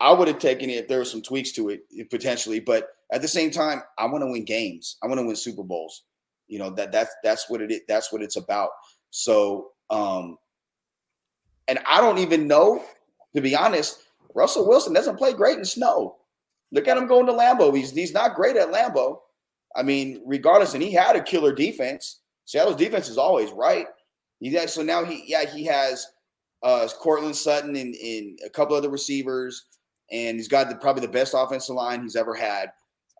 I 0.00 0.12
would 0.12 0.28
have 0.28 0.38
taken 0.38 0.70
it 0.70 0.74
if 0.74 0.88
there 0.88 0.98
were 0.98 1.04
some 1.04 1.22
tweaks 1.22 1.52
to 1.52 1.68
it 1.68 1.82
potentially. 2.10 2.60
But 2.60 2.88
at 3.12 3.22
the 3.22 3.28
same 3.28 3.50
time, 3.50 3.82
I 3.98 4.06
want 4.06 4.22
to 4.22 4.30
win 4.30 4.44
games. 4.44 4.96
I 5.02 5.06
want 5.06 5.20
to 5.20 5.26
win 5.26 5.36
Super 5.36 5.62
Bowls. 5.62 6.04
You 6.50 6.58
know 6.58 6.70
that 6.70 6.92
that's 6.92 7.14
that's 7.22 7.48
what 7.48 7.62
it 7.62 7.70
is. 7.70 7.80
That's 7.88 8.12
what 8.12 8.22
it's 8.22 8.36
about. 8.36 8.70
So, 9.10 9.68
um, 9.88 10.36
and 11.68 11.78
I 11.86 12.00
don't 12.00 12.18
even 12.18 12.46
know, 12.46 12.84
to 13.34 13.40
be 13.40 13.56
honest. 13.56 14.02
Russell 14.34 14.68
Wilson 14.68 14.92
doesn't 14.92 15.16
play 15.16 15.32
great 15.32 15.58
in 15.58 15.64
snow. 15.64 16.16
Look 16.72 16.86
at 16.86 16.96
him 16.96 17.08
going 17.08 17.26
to 17.26 17.32
Lambeau. 17.32 17.76
He's 17.76 17.90
he's 17.90 18.12
not 18.12 18.34
great 18.34 18.56
at 18.56 18.70
Lambeau. 18.70 19.18
I 19.74 19.82
mean, 19.82 20.22
regardless, 20.26 20.74
and 20.74 20.82
he 20.82 20.92
had 20.92 21.16
a 21.16 21.22
killer 21.22 21.52
defense. 21.52 22.20
Seattle's 22.44 22.76
defense 22.76 23.08
is 23.08 23.18
always 23.18 23.50
right. 23.52 23.86
He 24.40 24.56
so 24.66 24.82
now 24.82 25.04
he 25.04 25.24
yeah 25.26 25.44
he 25.44 25.64
has 25.64 26.06
uh 26.62 26.88
Courtland 26.98 27.36
Sutton 27.36 27.76
and, 27.76 27.94
and 27.94 28.38
a 28.44 28.50
couple 28.50 28.76
other 28.76 28.90
receivers, 28.90 29.66
and 30.10 30.36
he's 30.36 30.48
got 30.48 30.68
the, 30.68 30.76
probably 30.76 31.02
the 31.02 31.12
best 31.12 31.34
offensive 31.36 31.74
line 31.74 32.02
he's 32.02 32.16
ever 32.16 32.34
had. 32.34 32.72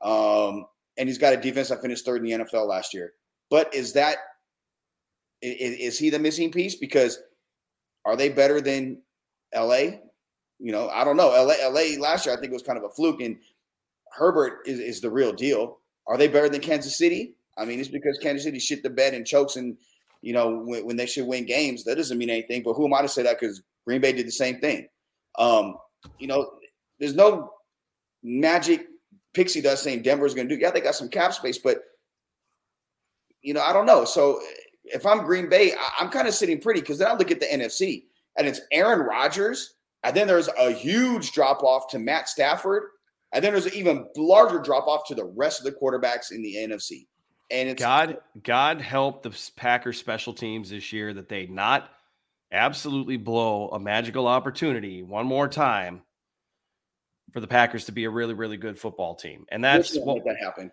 Um, 0.03 0.67
and 0.97 1.09
he's 1.09 1.19
got 1.19 1.33
a 1.33 1.37
defense 1.37 1.69
that 1.69 1.83
finished 1.83 2.05
third 2.05 2.25
in 2.25 2.39
the 2.39 2.45
NFL 2.45 2.69
last 2.69 2.95
year. 2.95 3.13
But 3.51 3.75
is 3.75 3.93
that 3.95 4.19
is, 5.43 5.95
is 5.95 5.99
he 5.99 6.11
the 6.11 6.19
missing 6.19 6.51
piece? 6.51 6.77
Because 6.77 7.19
are 8.05 8.17
they 8.17 8.29
better 8.29 8.61
than 8.61 9.03
LA? 9.55 9.99
You 10.59 10.73
know, 10.73 10.89
I 10.89 11.05
don't 11.05 11.17
know. 11.17 11.29
LA, 11.29 11.55
LA 11.69 12.01
last 12.01 12.27
year 12.27 12.35
I 12.35 12.41
think 12.41 12.51
it 12.51 12.55
was 12.55 12.63
kind 12.63 12.79
of 12.79 12.85
a 12.85 12.91
fluke, 12.91 13.21
and 13.21 13.39
Herbert 14.13 14.61
is, 14.67 14.79
is 14.79 15.01
the 15.01 15.11
real 15.11 15.33
deal. 15.33 15.79
Are 16.07 16.17
they 16.17 16.29
better 16.29 16.49
than 16.49 16.61
Kansas 16.61 16.97
City? 16.97 17.35
I 17.57 17.65
mean, 17.65 17.81
it's 17.81 17.89
because 17.89 18.19
Kansas 18.19 18.45
City 18.45 18.59
shit 18.59 18.83
the 18.83 18.91
bed 18.91 19.15
and 19.15 19.27
chokes, 19.27 19.57
and 19.57 19.77
you 20.23 20.33
know 20.33 20.59
when, 20.59 20.87
when 20.87 20.97
they 20.97 21.07
should 21.07 21.27
win 21.27 21.47
games. 21.47 21.85
That 21.85 21.97
doesn't 21.97 22.19
mean 22.19 22.31
anything. 22.31 22.63
But 22.63 22.75
who 22.75 22.87
am 22.87 22.95
I 22.95 23.03
to 23.03 23.09
say 23.09 23.23
that? 23.23 23.41
Because 23.41 23.63
Green 23.87 24.01
Bay 24.01 24.13
did 24.13 24.27
the 24.27 24.33
same 24.33 24.61
thing. 24.61 24.89
Um, 25.39 25.77
you 26.19 26.27
know, 26.27 26.53
there's 26.99 27.15
no 27.15 27.53
magic 28.23 28.87
pixie 29.33 29.61
dust 29.61 29.83
saying 29.83 30.03
Denver's 30.03 30.35
going 30.35 30.49
to 30.49 30.55
do. 30.55 30.61
Yeah, 30.61 30.71
they 30.71 30.81
got 30.81 30.95
some 30.95 31.09
cap 31.09 31.33
space, 31.33 31.59
but 31.59 31.83
you 33.43 33.55
know, 33.55 33.63
I 33.63 33.73
don't 33.73 33.87
know. 33.87 34.05
So 34.05 34.41
if 34.85 35.07
I'm 35.07 35.25
Green 35.25 35.49
Bay, 35.49 35.73
I, 35.73 36.03
am 36.03 36.11
kind 36.11 36.29
of 36.29 36.35
sitting 36.35 36.61
pretty 36.61 36.81
because 36.81 36.99
then 36.99 37.09
I 37.09 37.15
look 37.15 37.31
at 37.31 37.41
the 37.41 37.47
NFC 37.47 38.05
and 38.37 38.47
it's 38.47 38.61
Aaron 38.73 39.01
Rodgers, 39.01 39.75
and 40.03 40.17
then 40.17 40.27
there's 40.27 40.49
a 40.59 40.73
huge 40.73 41.33
drop 41.33 41.63
off 41.63 41.89
to 41.91 41.99
Matt 41.99 42.29
Stafford, 42.29 42.85
and 43.33 43.45
then 43.45 43.53
there's 43.53 43.67
an 43.67 43.75
even 43.75 44.07
larger 44.17 44.59
drop 44.59 44.87
off 44.87 45.07
to 45.09 45.15
the 45.15 45.25
rest 45.25 45.61
of 45.61 45.65
the 45.65 45.73
quarterbacks 45.73 46.31
in 46.31 46.43
the 46.43 46.57
NFC. 46.57 47.07
And 47.51 47.69
it's 47.69 47.83
God, 47.83 48.19
God 48.43 48.81
help 48.81 49.23
the 49.23 49.37
Packers 49.57 49.99
special 49.99 50.33
teams 50.33 50.71
this 50.71 50.93
year 50.93 51.13
that 51.15 51.29
they 51.29 51.47
not 51.47 51.91
absolutely 52.53 53.17
blow 53.17 53.69
a 53.69 53.81
magical 53.81 54.27
opportunity 54.27 55.03
one 55.03 55.27
more 55.27 55.49
time 55.49 56.03
for 57.33 57.41
the 57.41 57.47
Packers 57.47 57.87
to 57.87 57.93
be 57.93 58.05
a 58.05 58.11
really, 58.11 58.35
really 58.35 58.57
good 58.57 58.79
football 58.79 59.15
team. 59.15 59.47
And 59.51 59.63
that's 59.63 59.97
what 59.97 60.25
that 60.25 60.37
happened. 60.41 60.71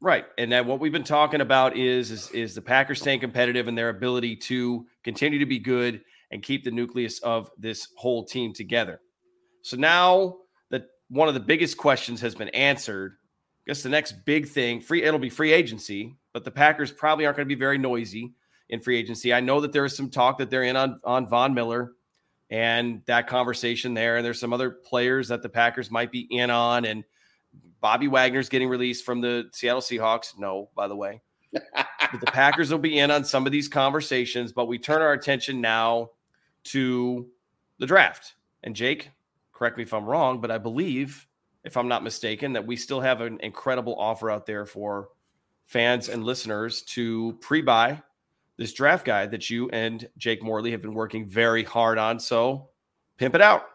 Right. 0.00 0.24
And 0.38 0.52
that 0.52 0.64
what 0.64 0.80
we've 0.80 0.92
been 0.92 1.04
talking 1.04 1.42
about 1.42 1.76
is, 1.76 2.10
is 2.10 2.30
is 2.30 2.54
the 2.54 2.62
Packers 2.62 3.00
staying 3.00 3.20
competitive 3.20 3.68
and 3.68 3.76
their 3.76 3.90
ability 3.90 4.36
to 4.36 4.86
continue 5.04 5.38
to 5.38 5.46
be 5.46 5.58
good 5.58 6.00
and 6.30 6.42
keep 6.42 6.64
the 6.64 6.70
nucleus 6.70 7.18
of 7.20 7.50
this 7.58 7.88
whole 7.96 8.24
team 8.24 8.54
together. 8.54 9.00
So 9.62 9.76
now 9.76 10.38
that 10.70 10.86
one 11.08 11.28
of 11.28 11.34
the 11.34 11.40
biggest 11.40 11.76
questions 11.76 12.20
has 12.22 12.34
been 12.34 12.48
answered, 12.50 13.16
I 13.66 13.70
guess 13.70 13.82
the 13.82 13.90
next 13.90 14.24
big 14.24 14.48
thing, 14.48 14.80
free 14.80 15.02
it'll 15.02 15.20
be 15.20 15.28
free 15.28 15.52
agency, 15.52 16.16
but 16.32 16.44
the 16.44 16.50
Packers 16.50 16.90
probably 16.90 17.26
aren't 17.26 17.36
going 17.36 17.48
to 17.48 17.54
be 17.54 17.58
very 17.58 17.76
noisy 17.76 18.32
in 18.70 18.80
free 18.80 18.96
agency. 18.96 19.34
I 19.34 19.40
know 19.40 19.60
that 19.60 19.72
there 19.72 19.84
is 19.84 19.94
some 19.94 20.08
talk 20.08 20.38
that 20.38 20.48
they're 20.48 20.62
in 20.62 20.76
on 20.76 20.98
on 21.04 21.28
Von 21.28 21.52
Miller 21.52 21.92
and 22.48 23.02
that 23.06 23.26
conversation 23.26 23.92
there 23.92 24.16
and 24.16 24.24
there's 24.24 24.40
some 24.40 24.54
other 24.54 24.70
players 24.70 25.28
that 25.28 25.42
the 25.42 25.48
Packers 25.50 25.90
might 25.90 26.10
be 26.10 26.26
in 26.30 26.48
on 26.48 26.86
and 26.86 27.04
Bobby 27.80 28.08
Wagner's 28.08 28.48
getting 28.48 28.68
released 28.68 29.04
from 29.04 29.20
the 29.20 29.48
Seattle 29.52 29.80
Seahawks. 29.80 30.38
No, 30.38 30.68
by 30.74 30.88
the 30.88 30.96
way. 30.96 31.22
but 31.52 31.86
the 32.20 32.26
Packers 32.26 32.70
will 32.70 32.78
be 32.78 32.98
in 32.98 33.10
on 33.10 33.24
some 33.24 33.46
of 33.46 33.52
these 33.52 33.68
conversations, 33.68 34.52
but 34.52 34.66
we 34.66 34.78
turn 34.78 35.02
our 35.02 35.12
attention 35.12 35.60
now 35.60 36.10
to 36.64 37.26
the 37.78 37.86
draft. 37.86 38.34
And 38.62 38.76
Jake, 38.76 39.10
correct 39.52 39.76
me 39.76 39.82
if 39.82 39.94
I'm 39.94 40.04
wrong, 40.04 40.40
but 40.40 40.50
I 40.50 40.58
believe, 40.58 41.26
if 41.64 41.76
I'm 41.76 41.88
not 41.88 42.04
mistaken, 42.04 42.52
that 42.52 42.66
we 42.66 42.76
still 42.76 43.00
have 43.00 43.20
an 43.20 43.38
incredible 43.40 43.96
offer 43.98 44.30
out 44.30 44.46
there 44.46 44.66
for 44.66 45.08
fans 45.66 46.08
and 46.08 46.24
listeners 46.24 46.82
to 46.82 47.38
pre 47.40 47.62
buy 47.62 48.02
this 48.56 48.72
draft 48.74 49.06
guide 49.06 49.30
that 49.30 49.48
you 49.48 49.70
and 49.70 50.06
Jake 50.18 50.42
Morley 50.42 50.70
have 50.72 50.82
been 50.82 50.92
working 50.92 51.26
very 51.26 51.64
hard 51.64 51.96
on. 51.96 52.20
So 52.20 52.68
pimp 53.16 53.34
it 53.34 53.40
out. 53.40 53.66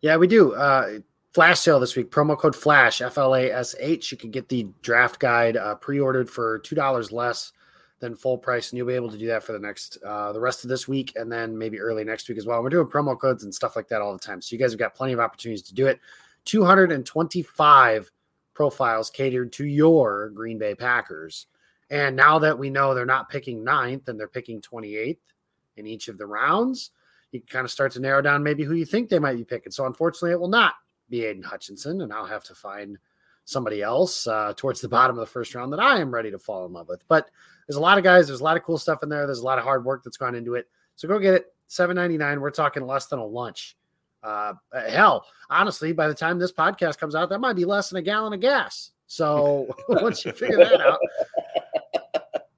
Yeah, 0.00 0.16
we 0.16 0.28
do. 0.28 0.54
Uh, 0.54 0.98
flash 1.32 1.60
sale 1.60 1.80
this 1.80 1.96
week. 1.96 2.10
Promo 2.10 2.36
code 2.38 2.54
Flash 2.54 3.00
F 3.00 3.18
L 3.18 3.34
A 3.34 3.50
S 3.50 3.74
H. 3.78 4.12
You 4.12 4.18
can 4.18 4.30
get 4.30 4.48
the 4.48 4.68
draft 4.82 5.18
guide 5.18 5.56
uh, 5.56 5.74
pre-ordered 5.76 6.28
for 6.28 6.58
two 6.60 6.74
dollars 6.74 7.12
less 7.12 7.52
than 8.00 8.16
full 8.16 8.36
price, 8.36 8.70
and 8.70 8.76
you'll 8.76 8.86
be 8.86 8.94
able 8.94 9.10
to 9.10 9.18
do 9.18 9.28
that 9.28 9.44
for 9.44 9.52
the 9.52 9.58
next 9.58 9.98
uh, 10.04 10.32
the 10.32 10.40
rest 10.40 10.64
of 10.64 10.70
this 10.70 10.86
week, 10.88 11.12
and 11.16 11.30
then 11.30 11.56
maybe 11.56 11.80
early 11.80 12.04
next 12.04 12.28
week 12.28 12.38
as 12.38 12.46
well. 12.46 12.62
We're 12.62 12.68
doing 12.68 12.86
promo 12.86 13.18
codes 13.18 13.44
and 13.44 13.54
stuff 13.54 13.76
like 13.76 13.88
that 13.88 14.02
all 14.02 14.12
the 14.12 14.18
time, 14.18 14.40
so 14.40 14.54
you 14.54 14.58
guys 14.58 14.72
have 14.72 14.78
got 14.78 14.94
plenty 14.94 15.12
of 15.12 15.20
opportunities 15.20 15.62
to 15.62 15.74
do 15.74 15.86
it. 15.86 16.00
Two 16.44 16.64
hundred 16.64 16.92
and 16.92 17.06
twenty-five 17.06 18.10
profiles 18.54 19.10
catered 19.10 19.52
to 19.52 19.64
your 19.64 20.30
Green 20.30 20.58
Bay 20.58 20.74
Packers. 20.74 21.46
And 21.90 22.16
now 22.16 22.38
that 22.38 22.58
we 22.58 22.70
know 22.70 22.94
they're 22.94 23.04
not 23.04 23.28
picking 23.28 23.62
ninth 23.62 24.08
and 24.08 24.18
they're 24.18 24.28
picking 24.28 24.62
28th 24.62 25.18
in 25.76 25.86
each 25.86 26.08
of 26.08 26.16
the 26.16 26.26
rounds, 26.26 26.90
you 27.32 27.40
can 27.40 27.48
kind 27.48 27.64
of 27.64 27.70
start 27.70 27.92
to 27.92 28.00
narrow 28.00 28.22
down 28.22 28.42
maybe 28.42 28.64
who 28.64 28.74
you 28.74 28.86
think 28.86 29.08
they 29.08 29.18
might 29.18 29.36
be 29.36 29.44
picking. 29.44 29.72
So 29.72 29.84
unfortunately, 29.84 30.30
it 30.32 30.40
will 30.40 30.48
not 30.48 30.74
be 31.08 31.24
Aidan 31.24 31.42
Hutchinson, 31.42 32.00
and 32.00 32.12
I'll 32.12 32.26
have 32.26 32.44
to 32.44 32.54
find 32.54 32.98
somebody 33.44 33.82
else 33.82 34.26
uh, 34.26 34.52
towards 34.56 34.80
the 34.80 34.88
bottom 34.88 35.16
of 35.16 35.20
the 35.20 35.32
first 35.32 35.54
round 35.54 35.72
that 35.72 35.80
I 35.80 36.00
am 36.00 36.12
ready 36.12 36.30
to 36.30 36.38
fall 36.38 36.64
in 36.66 36.72
love 36.72 36.88
with. 36.88 37.06
But 37.08 37.28
there's 37.66 37.76
a 37.76 37.80
lot 37.80 37.98
of 37.98 38.04
guys, 38.04 38.26
there's 38.26 38.40
a 38.40 38.44
lot 38.44 38.56
of 38.56 38.62
cool 38.62 38.78
stuff 38.78 39.02
in 39.02 39.08
there. 39.08 39.26
There's 39.26 39.40
a 39.40 39.44
lot 39.44 39.58
of 39.58 39.64
hard 39.64 39.84
work 39.84 40.02
that's 40.04 40.16
gone 40.16 40.34
into 40.34 40.54
it. 40.54 40.68
So 40.96 41.08
go 41.08 41.18
get 41.18 41.34
it. 41.34 41.46
Seven 41.68 41.96
ninety 41.96 42.18
nine. 42.18 42.40
We're 42.40 42.50
talking 42.50 42.86
less 42.86 43.06
than 43.06 43.18
a 43.18 43.24
lunch. 43.24 43.76
Uh, 44.22 44.52
hell, 44.88 45.26
honestly, 45.50 45.92
by 45.92 46.06
the 46.06 46.14
time 46.14 46.38
this 46.38 46.52
podcast 46.52 46.98
comes 46.98 47.14
out, 47.14 47.28
that 47.30 47.40
might 47.40 47.56
be 47.56 47.64
less 47.64 47.88
than 47.88 47.98
a 47.98 48.02
gallon 48.02 48.32
of 48.32 48.40
gas. 48.40 48.92
So 49.06 49.74
once 49.88 50.24
you 50.24 50.32
figure 50.32 50.58
that 50.58 50.80
out, 50.80 50.98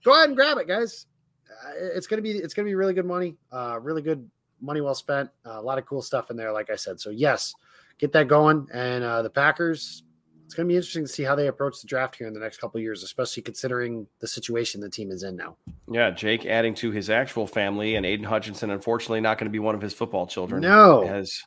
go 0.05 0.13
ahead 0.13 0.29
and 0.29 0.37
grab 0.37 0.59
it, 0.59 0.69
guys. 0.69 1.07
Uh, 1.49 1.73
it's 1.77 2.07
gonna 2.07 2.23
be 2.23 2.33
it's 2.33 2.55
gonna 2.55 2.67
be 2.67 2.75
really 2.75 2.93
good 2.93 3.07
money. 3.07 3.37
Uh, 3.53 3.79
really 3.81 4.03
good 4.03 4.29
money 4.61 4.81
well 4.81 4.95
spent. 4.95 5.31
Uh, 5.47 5.61
a 5.61 5.63
lot 5.63 5.79
of 5.79 5.87
cool 5.87 6.03
stuff 6.03 6.31
in 6.31 6.37
there, 6.37 6.53
like 6.53 6.71
I 6.71 6.77
said. 6.77 7.01
So 7.01 7.11
yes, 7.11 7.55
get 7.99 8.13
that 8.13 8.29
going. 8.29 8.67
And 8.73 9.05
uh, 9.05 9.23
the 9.23 9.31
Packers, 9.31 10.03
it's 10.45 10.55
going 10.55 10.69
to 10.69 10.73
be 10.73 10.77
interesting 10.77 11.05
to 11.05 11.09
see 11.09 11.23
how 11.23 11.35
they 11.35 11.49
approach 11.49 11.81
the 11.81 11.87
draft 11.87 12.17
here 12.17 12.27
in 12.27 12.35
the 12.35 12.41
next 12.41 12.59
couple 12.59 12.81
years, 12.81 13.03
especially 13.03 13.43
considering 13.43 14.07
the 14.21 14.29
situation 14.29 14.81
the 14.81 14.91
team 14.91 15.11
is 15.11 15.23
in 15.23 15.37
now. 15.37 15.57
Yeah, 15.91 16.11
Jake 16.11 16.47
adding 16.47 16.75
to 16.77 16.91
his 16.91 17.11
actual 17.11 17.47
family, 17.47 17.97
and 17.97 18.05
Aidan 18.05 18.27
Hutchinson, 18.27 18.71
unfortunately, 18.71 19.21
not 19.21 19.39
going 19.39 19.47
to 19.47 19.53
be 19.53 19.59
one 19.59 19.75
of 19.75 19.81
his 19.81 19.95
football 19.95 20.27
children. 20.27 20.63
No, 20.63 21.03
as 21.07 21.43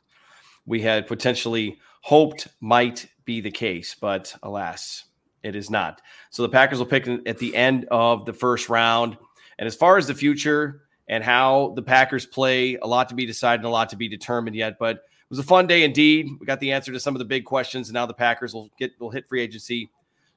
we 0.66 0.82
had 0.82 1.06
potentially 1.06 1.78
hoped 2.02 2.48
might 2.60 3.06
be 3.24 3.40
the 3.40 3.50
case, 3.50 3.94
but 3.94 4.34
alas, 4.42 5.04
it 5.42 5.56
is 5.56 5.70
not. 5.70 6.00
So 6.30 6.42
the 6.42 6.48
Packers 6.48 6.78
will 6.78 6.86
pick 6.86 7.08
at 7.26 7.38
the 7.38 7.54
end 7.54 7.86
of 7.90 8.24
the 8.24 8.32
first 8.32 8.68
round. 8.68 9.16
And 9.58 9.66
as 9.66 9.74
far 9.74 9.96
as 9.96 10.06
the 10.06 10.14
future 10.14 10.82
and 11.08 11.24
how 11.24 11.72
the 11.74 11.82
Packers 11.82 12.26
play, 12.26 12.76
a 12.76 12.86
lot 12.86 13.08
to 13.08 13.14
be 13.14 13.26
decided, 13.26 13.64
a 13.64 13.68
lot 13.68 13.88
to 13.90 13.96
be 13.96 14.08
determined 14.08 14.56
yet. 14.56 14.78
But 14.78 15.00
was 15.30 15.38
a 15.38 15.42
fun 15.42 15.66
day 15.66 15.84
indeed. 15.84 16.28
We 16.40 16.46
got 16.46 16.60
the 16.60 16.72
answer 16.72 16.92
to 16.92 17.00
some 17.00 17.14
of 17.14 17.18
the 17.18 17.24
big 17.24 17.44
questions, 17.44 17.88
and 17.88 17.94
now 17.94 18.06
the 18.06 18.14
Packers 18.14 18.54
will 18.54 18.70
get 18.78 18.92
will 18.98 19.10
hit 19.10 19.28
free 19.28 19.42
agency 19.42 19.90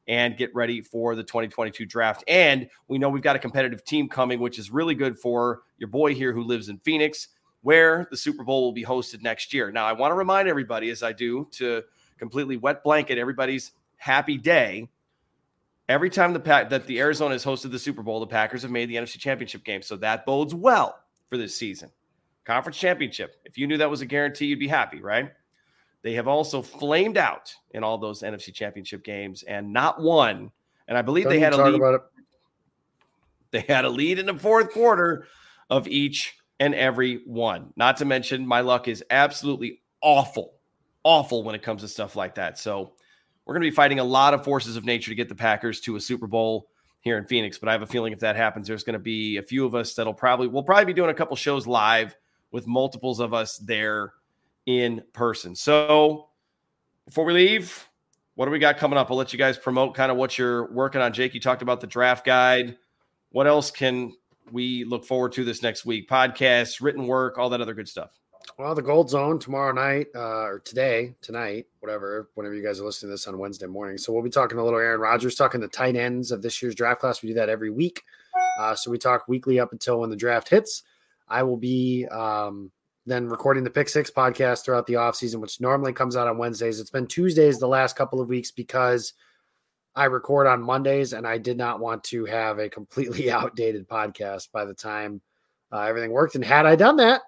and 0.07 0.35
get 0.35 0.53
ready 0.55 0.81
for 0.81 1.15
the 1.15 1.23
2022 1.23 1.85
draft. 1.85 2.23
And 2.27 2.67
we 2.87 2.97
know 2.97 3.07
we've 3.07 3.21
got 3.21 3.35
a 3.35 3.39
competitive 3.39 3.85
team 3.85 4.09
coming, 4.09 4.39
which 4.39 4.57
is 4.59 4.71
really 4.71 4.95
good 4.95 5.17
for 5.17 5.61
your 5.77 5.89
boy 5.89 6.15
here 6.15 6.33
who 6.33 6.43
lives 6.43 6.69
in 6.69 6.79
Phoenix, 6.79 7.29
where 7.61 8.07
the 8.09 8.17
Super 8.17 8.43
Bowl 8.43 8.63
will 8.63 8.71
be 8.71 8.83
hosted 8.83 9.21
next 9.21 9.53
year. 9.53 9.71
Now, 9.71 9.85
I 9.85 9.93
want 9.93 10.11
to 10.11 10.15
remind 10.15 10.47
everybody, 10.47 10.89
as 10.89 11.03
I 11.03 11.13
do, 11.13 11.47
to 11.51 11.83
completely 12.17 12.57
wet 12.57 12.83
blanket 12.83 13.19
everybody's 13.19 13.71
happy 13.97 14.37
day. 14.37 14.89
every 15.91 16.09
time 16.09 16.33
the 16.33 16.39
pack 16.39 16.69
that 16.69 16.87
the 16.87 16.99
Arizona 16.99 17.33
has 17.33 17.45
hosted 17.45 17.71
the 17.71 17.79
Super 17.79 18.01
Bowl, 18.01 18.19
the 18.19 18.27
Packers 18.27 18.61
have 18.61 18.71
made 18.71 18.89
the 18.89 18.95
NFC 18.95 19.19
Championship 19.19 19.63
game. 19.63 19.81
So 19.81 19.97
that 19.97 20.25
bodes 20.25 20.55
well 20.55 20.97
for 21.29 21.37
this 21.37 21.55
season. 21.55 21.91
Conference 22.45 22.77
championship. 22.77 23.35
If 23.45 23.57
you 23.57 23.67
knew 23.67 23.77
that 23.77 23.89
was 23.89 24.01
a 24.01 24.05
guarantee, 24.05 24.47
you'd 24.47 24.59
be 24.59 24.67
happy, 24.67 25.01
right? 25.01 25.31
They 26.03 26.13
have 26.13 26.27
also 26.27 26.61
flamed 26.61 27.17
out 27.17 27.53
in 27.71 27.83
all 27.83 27.97
those 27.97 28.23
NFC 28.23 28.53
championship 28.53 29.03
games 29.03 29.43
and 29.43 29.71
not 29.71 30.01
won. 30.01 30.51
And 30.87 30.97
I 30.97 31.03
believe 31.03 31.25
Don't 31.25 31.33
they 31.33 31.39
had 31.39 31.53
a 31.53 31.63
lead. 31.63 31.81
They 33.51 33.65
had 33.67 33.83
a 33.83 33.89
lead 33.89 34.17
in 34.17 34.25
the 34.25 34.33
fourth 34.33 34.71
quarter 34.71 35.27
of 35.69 35.85
each 35.85 36.37
and 36.61 36.73
every 36.73 37.21
one. 37.25 37.73
Not 37.75 37.97
to 37.97 38.05
mention, 38.05 38.47
my 38.47 38.61
luck 38.61 38.87
is 38.87 39.03
absolutely 39.11 39.81
awful, 40.01 40.53
awful 41.03 41.43
when 41.43 41.53
it 41.53 41.61
comes 41.61 41.81
to 41.81 41.89
stuff 41.89 42.15
like 42.15 42.35
that. 42.35 42.57
So 42.57 42.93
we're 43.45 43.55
going 43.55 43.63
to 43.63 43.69
be 43.69 43.75
fighting 43.75 43.99
a 43.99 44.05
lot 44.05 44.33
of 44.33 44.45
forces 44.45 44.77
of 44.77 44.85
nature 44.85 45.11
to 45.11 45.15
get 45.15 45.27
the 45.27 45.35
Packers 45.35 45.81
to 45.81 45.97
a 45.97 45.99
Super 45.99 46.27
Bowl 46.27 46.69
here 47.01 47.17
in 47.17 47.25
Phoenix. 47.25 47.57
But 47.57 47.67
I 47.67 47.73
have 47.73 47.81
a 47.81 47.87
feeling 47.87 48.13
if 48.13 48.19
that 48.19 48.37
happens, 48.37 48.67
there's 48.67 48.85
going 48.85 48.93
to 48.93 48.99
be 48.99 49.35
a 49.35 49.43
few 49.43 49.65
of 49.65 49.75
us 49.75 49.95
that'll 49.95 50.13
probably 50.13 50.47
we'll 50.47 50.63
probably 50.63 50.85
be 50.85 50.93
doing 50.93 51.09
a 51.09 51.13
couple 51.13 51.35
shows 51.35 51.67
live 51.67 52.15
with 52.51 52.67
multiples 52.67 53.19
of 53.19 53.33
us 53.33 53.57
there 53.57 54.13
in 54.65 55.03
person. 55.13 55.55
So 55.55 56.29
before 57.05 57.25
we 57.25 57.33
leave, 57.33 57.87
what 58.35 58.45
do 58.45 58.51
we 58.51 58.59
got 58.59 58.77
coming 58.77 58.97
up? 58.97 59.11
I'll 59.11 59.17
let 59.17 59.33
you 59.33 59.39
guys 59.39 59.57
promote 59.57 59.95
kind 59.95 60.11
of 60.11 60.17
what 60.17 60.37
you're 60.37 60.71
working 60.71 61.01
on. 61.01 61.13
Jake, 61.13 61.33
you 61.33 61.39
talked 61.39 61.61
about 61.61 61.81
the 61.81 61.87
draft 61.87 62.25
guide. 62.25 62.77
What 63.31 63.47
else 63.47 63.71
can 63.71 64.13
we 64.51 64.83
look 64.83 65.05
forward 65.05 65.31
to 65.33 65.43
this 65.43 65.61
next 65.61 65.85
week? 65.85 66.09
Podcasts, 66.09 66.81
written 66.81 67.07
work, 67.07 67.37
all 67.37 67.49
that 67.49 67.61
other 67.61 67.73
good 67.73 67.87
stuff. 67.87 68.11
Well, 68.57 68.75
the 68.75 68.81
Gold 68.81 69.09
Zone 69.09 69.39
tomorrow 69.39 69.71
night, 69.71 70.07
uh, 70.15 70.43
or 70.43 70.59
today, 70.59 71.15
tonight, 71.21 71.67
whatever, 71.79 72.29
whenever 72.33 72.55
you 72.55 72.63
guys 72.63 72.79
are 72.79 72.85
listening 72.85 73.09
to 73.09 73.13
this 73.13 73.27
on 73.27 73.37
Wednesday 73.37 73.67
morning. 73.67 73.97
So 73.97 74.11
we'll 74.11 74.23
be 74.23 74.29
talking 74.29 74.57
a 74.57 74.63
little 74.63 74.79
Aaron 74.79 74.99
Rodgers, 74.99 75.35
talking 75.35 75.61
the 75.61 75.67
tight 75.67 75.95
ends 75.95 76.31
of 76.31 76.41
this 76.41 76.61
year's 76.61 76.75
draft 76.75 77.01
class. 77.01 77.21
We 77.21 77.29
do 77.29 77.35
that 77.35 77.49
every 77.49 77.69
week. 77.69 78.03
Uh, 78.59 78.75
so 78.75 78.91
we 78.91 78.97
talk 78.97 79.27
weekly 79.27 79.59
up 79.59 79.71
until 79.71 79.99
when 79.99 80.09
the 80.09 80.15
draft 80.15 80.49
hits. 80.49 80.83
I 81.31 81.43
will 81.43 81.57
be 81.57 82.05
um, 82.11 82.71
then 83.05 83.27
recording 83.27 83.63
the 83.63 83.69
Pick 83.69 83.89
Six 83.89 84.11
podcast 84.11 84.63
throughout 84.63 84.85
the 84.85 84.95
offseason, 84.95 85.39
which 85.39 85.61
normally 85.61 85.93
comes 85.93 86.15
out 86.15 86.27
on 86.27 86.37
Wednesdays. 86.37 86.79
It's 86.79 86.91
been 86.91 87.07
Tuesdays 87.07 87.57
the 87.57 87.67
last 87.67 87.95
couple 87.95 88.21
of 88.21 88.27
weeks 88.29 88.51
because 88.51 89.13
I 89.95 90.05
record 90.05 90.47
on 90.47 90.61
Mondays 90.61 91.13
and 91.13 91.25
I 91.25 91.37
did 91.37 91.57
not 91.57 91.79
want 91.79 92.03
to 92.05 92.25
have 92.25 92.59
a 92.59 92.69
completely 92.69 93.31
outdated 93.31 93.87
podcast 93.87 94.51
by 94.51 94.65
the 94.65 94.73
time 94.73 95.21
uh, 95.71 95.81
everything 95.81 96.11
worked. 96.11 96.35
And 96.35 96.45
had 96.45 96.65
I 96.65 96.75
done 96.75 96.97
that, 96.97 97.21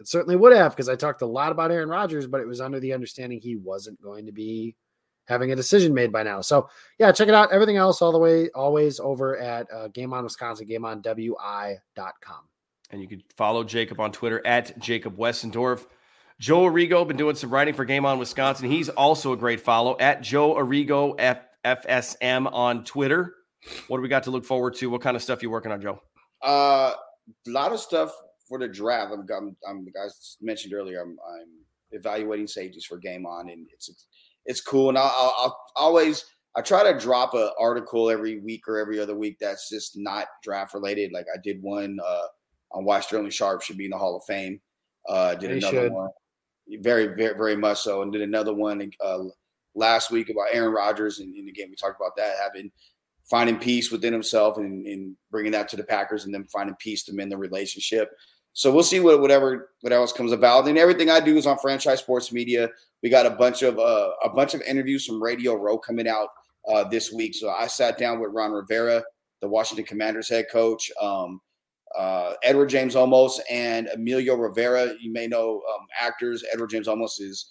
it 0.00 0.08
certainly 0.08 0.36
would 0.36 0.56
have 0.56 0.72
because 0.72 0.88
I 0.88 0.96
talked 0.96 1.22
a 1.22 1.26
lot 1.26 1.52
about 1.52 1.72
Aaron 1.72 1.88
Rodgers, 1.88 2.26
but 2.26 2.40
it 2.40 2.46
was 2.46 2.60
under 2.60 2.78
the 2.80 2.92
understanding 2.92 3.40
he 3.40 3.56
wasn't 3.56 4.00
going 4.00 4.26
to 4.26 4.32
be 4.32 4.76
having 5.26 5.52
a 5.52 5.56
decision 5.56 5.92
made 5.92 6.12
by 6.12 6.22
now. 6.22 6.40
So 6.40 6.68
yeah, 6.98 7.12
check 7.12 7.28
it 7.28 7.34
out. 7.34 7.52
Everything 7.52 7.76
else 7.76 8.00
all 8.00 8.12
the 8.12 8.18
way 8.18 8.48
always 8.50 8.98
over 9.00 9.36
at 9.38 9.66
uh, 9.72 9.88
Game 9.88 10.14
On 10.14 10.24
Wisconsin, 10.24 10.66
GameOnWI.com. 10.66 12.47
And 12.90 13.00
you 13.00 13.08
can 13.08 13.22
follow 13.36 13.64
Jacob 13.64 14.00
on 14.00 14.12
Twitter 14.12 14.44
at 14.46 14.78
Jacob 14.78 15.16
Westendorf. 15.16 15.86
Joe 16.40 16.62
Arrigo 16.62 17.06
been 17.06 17.16
doing 17.16 17.34
some 17.34 17.50
writing 17.50 17.74
for 17.74 17.84
Game 17.84 18.06
On 18.06 18.18
Wisconsin. 18.18 18.70
He's 18.70 18.88
also 18.88 19.32
a 19.32 19.36
great 19.36 19.60
follow 19.60 19.96
at 19.98 20.22
Joe 20.22 20.54
Arrigo 20.54 21.14
F- 21.18 21.44
FSM 21.64 22.50
on 22.52 22.84
Twitter. 22.84 23.34
What 23.88 23.98
do 23.98 24.02
we 24.02 24.08
got 24.08 24.22
to 24.24 24.30
look 24.30 24.44
forward 24.44 24.74
to? 24.76 24.88
What 24.88 25.02
kind 25.02 25.16
of 25.16 25.22
stuff 25.22 25.42
you 25.42 25.50
working 25.50 25.72
on, 25.72 25.80
Joe? 25.80 26.00
Uh, 26.42 26.94
a 27.46 27.50
lot 27.50 27.72
of 27.72 27.80
stuff 27.80 28.12
for 28.48 28.58
the 28.58 28.68
draft. 28.68 29.12
I'm, 29.12 29.26
I'm, 29.36 29.56
I'm 29.68 29.84
guys 29.92 30.36
mentioned 30.40 30.72
earlier. 30.72 31.02
I'm, 31.02 31.16
I'm 31.28 31.48
evaluating 31.90 32.46
safeties 32.46 32.84
for 32.84 32.98
Game 32.98 33.26
On, 33.26 33.48
and 33.50 33.66
it's 33.72 34.06
it's 34.46 34.60
cool. 34.60 34.88
And 34.88 34.96
I'll, 34.96 35.12
I'll, 35.14 35.34
I'll 35.38 35.58
always 35.76 36.24
I 36.56 36.62
try 36.62 36.90
to 36.90 36.98
drop 36.98 37.34
an 37.34 37.50
article 37.58 38.10
every 38.10 38.40
week 38.40 38.66
or 38.66 38.78
every 38.78 38.98
other 38.98 39.16
week 39.16 39.36
that's 39.40 39.68
just 39.68 39.92
not 39.96 40.26
draft 40.42 40.74
related. 40.74 41.12
Like 41.12 41.26
I 41.32 41.38
did 41.42 41.62
one 41.62 41.98
uh, 42.04 42.26
on 42.72 42.84
why 42.84 43.00
Sterling 43.00 43.30
Sharpe 43.30 43.62
should 43.62 43.78
be 43.78 43.86
in 43.86 43.90
the 43.90 43.98
Hall 43.98 44.16
of 44.16 44.24
Fame. 44.24 44.60
Uh, 45.08 45.34
did 45.34 45.50
He 45.50 45.58
another 45.58 45.84
should. 45.84 45.92
one, 45.92 46.10
very, 46.80 47.06
very, 47.08 47.36
very 47.36 47.56
much 47.56 47.80
so, 47.80 48.02
and 48.02 48.12
did 48.12 48.22
another 48.22 48.54
one 48.54 48.90
uh, 49.04 49.24
last 49.74 50.10
week 50.10 50.28
about 50.28 50.48
Aaron 50.52 50.72
Rodgers. 50.72 51.20
And, 51.20 51.34
and 51.34 51.48
again, 51.48 51.68
we 51.70 51.76
talked 51.76 52.00
about 52.00 52.16
that 52.16 52.36
having 52.42 52.70
finding 53.28 53.58
peace 53.58 53.90
within 53.90 54.12
himself 54.12 54.56
and, 54.56 54.86
and 54.86 55.14
bringing 55.30 55.52
that 55.52 55.68
to 55.68 55.76
the 55.76 55.84
Packers, 55.84 56.24
and 56.24 56.32
then 56.32 56.46
finding 56.52 56.76
peace 56.76 57.04
to 57.04 57.12
mend 57.12 57.30
the 57.30 57.36
relationship. 57.36 58.10
So 58.54 58.72
we'll 58.72 58.82
see 58.82 59.00
what 59.00 59.20
whatever 59.20 59.70
what 59.82 59.92
else 59.92 60.12
comes 60.12 60.32
about. 60.32 60.66
And 60.66 60.76
everything 60.78 61.10
I 61.10 61.20
do 61.20 61.36
is 61.36 61.46
on 61.46 61.58
Franchise 61.58 62.00
Sports 62.00 62.32
Media. 62.32 62.68
We 63.02 63.10
got 63.10 63.26
a 63.26 63.30
bunch 63.30 63.62
of 63.62 63.78
uh, 63.78 64.10
a 64.24 64.30
bunch 64.30 64.54
of 64.54 64.62
interviews 64.62 65.06
from 65.06 65.22
Radio 65.22 65.54
Row 65.54 65.78
coming 65.78 66.08
out 66.08 66.28
uh, 66.68 66.84
this 66.84 67.12
week. 67.12 67.34
So 67.34 67.50
I 67.50 67.66
sat 67.66 67.98
down 67.98 68.20
with 68.20 68.32
Ron 68.32 68.50
Rivera, 68.50 69.02
the 69.40 69.48
Washington 69.48 69.86
Commanders 69.86 70.28
head 70.28 70.46
coach, 70.50 70.90
um, 71.00 71.40
uh, 71.96 72.34
Edward 72.42 72.68
James 72.68 72.94
Olmos, 72.94 73.38
and 73.50 73.88
Emilio 73.88 74.34
Rivera. 74.36 74.94
You 75.00 75.12
may 75.12 75.26
know 75.26 75.62
um, 75.74 75.86
actors. 75.98 76.44
Edward 76.52 76.70
James 76.70 76.88
Olmos 76.88 77.20
is 77.20 77.50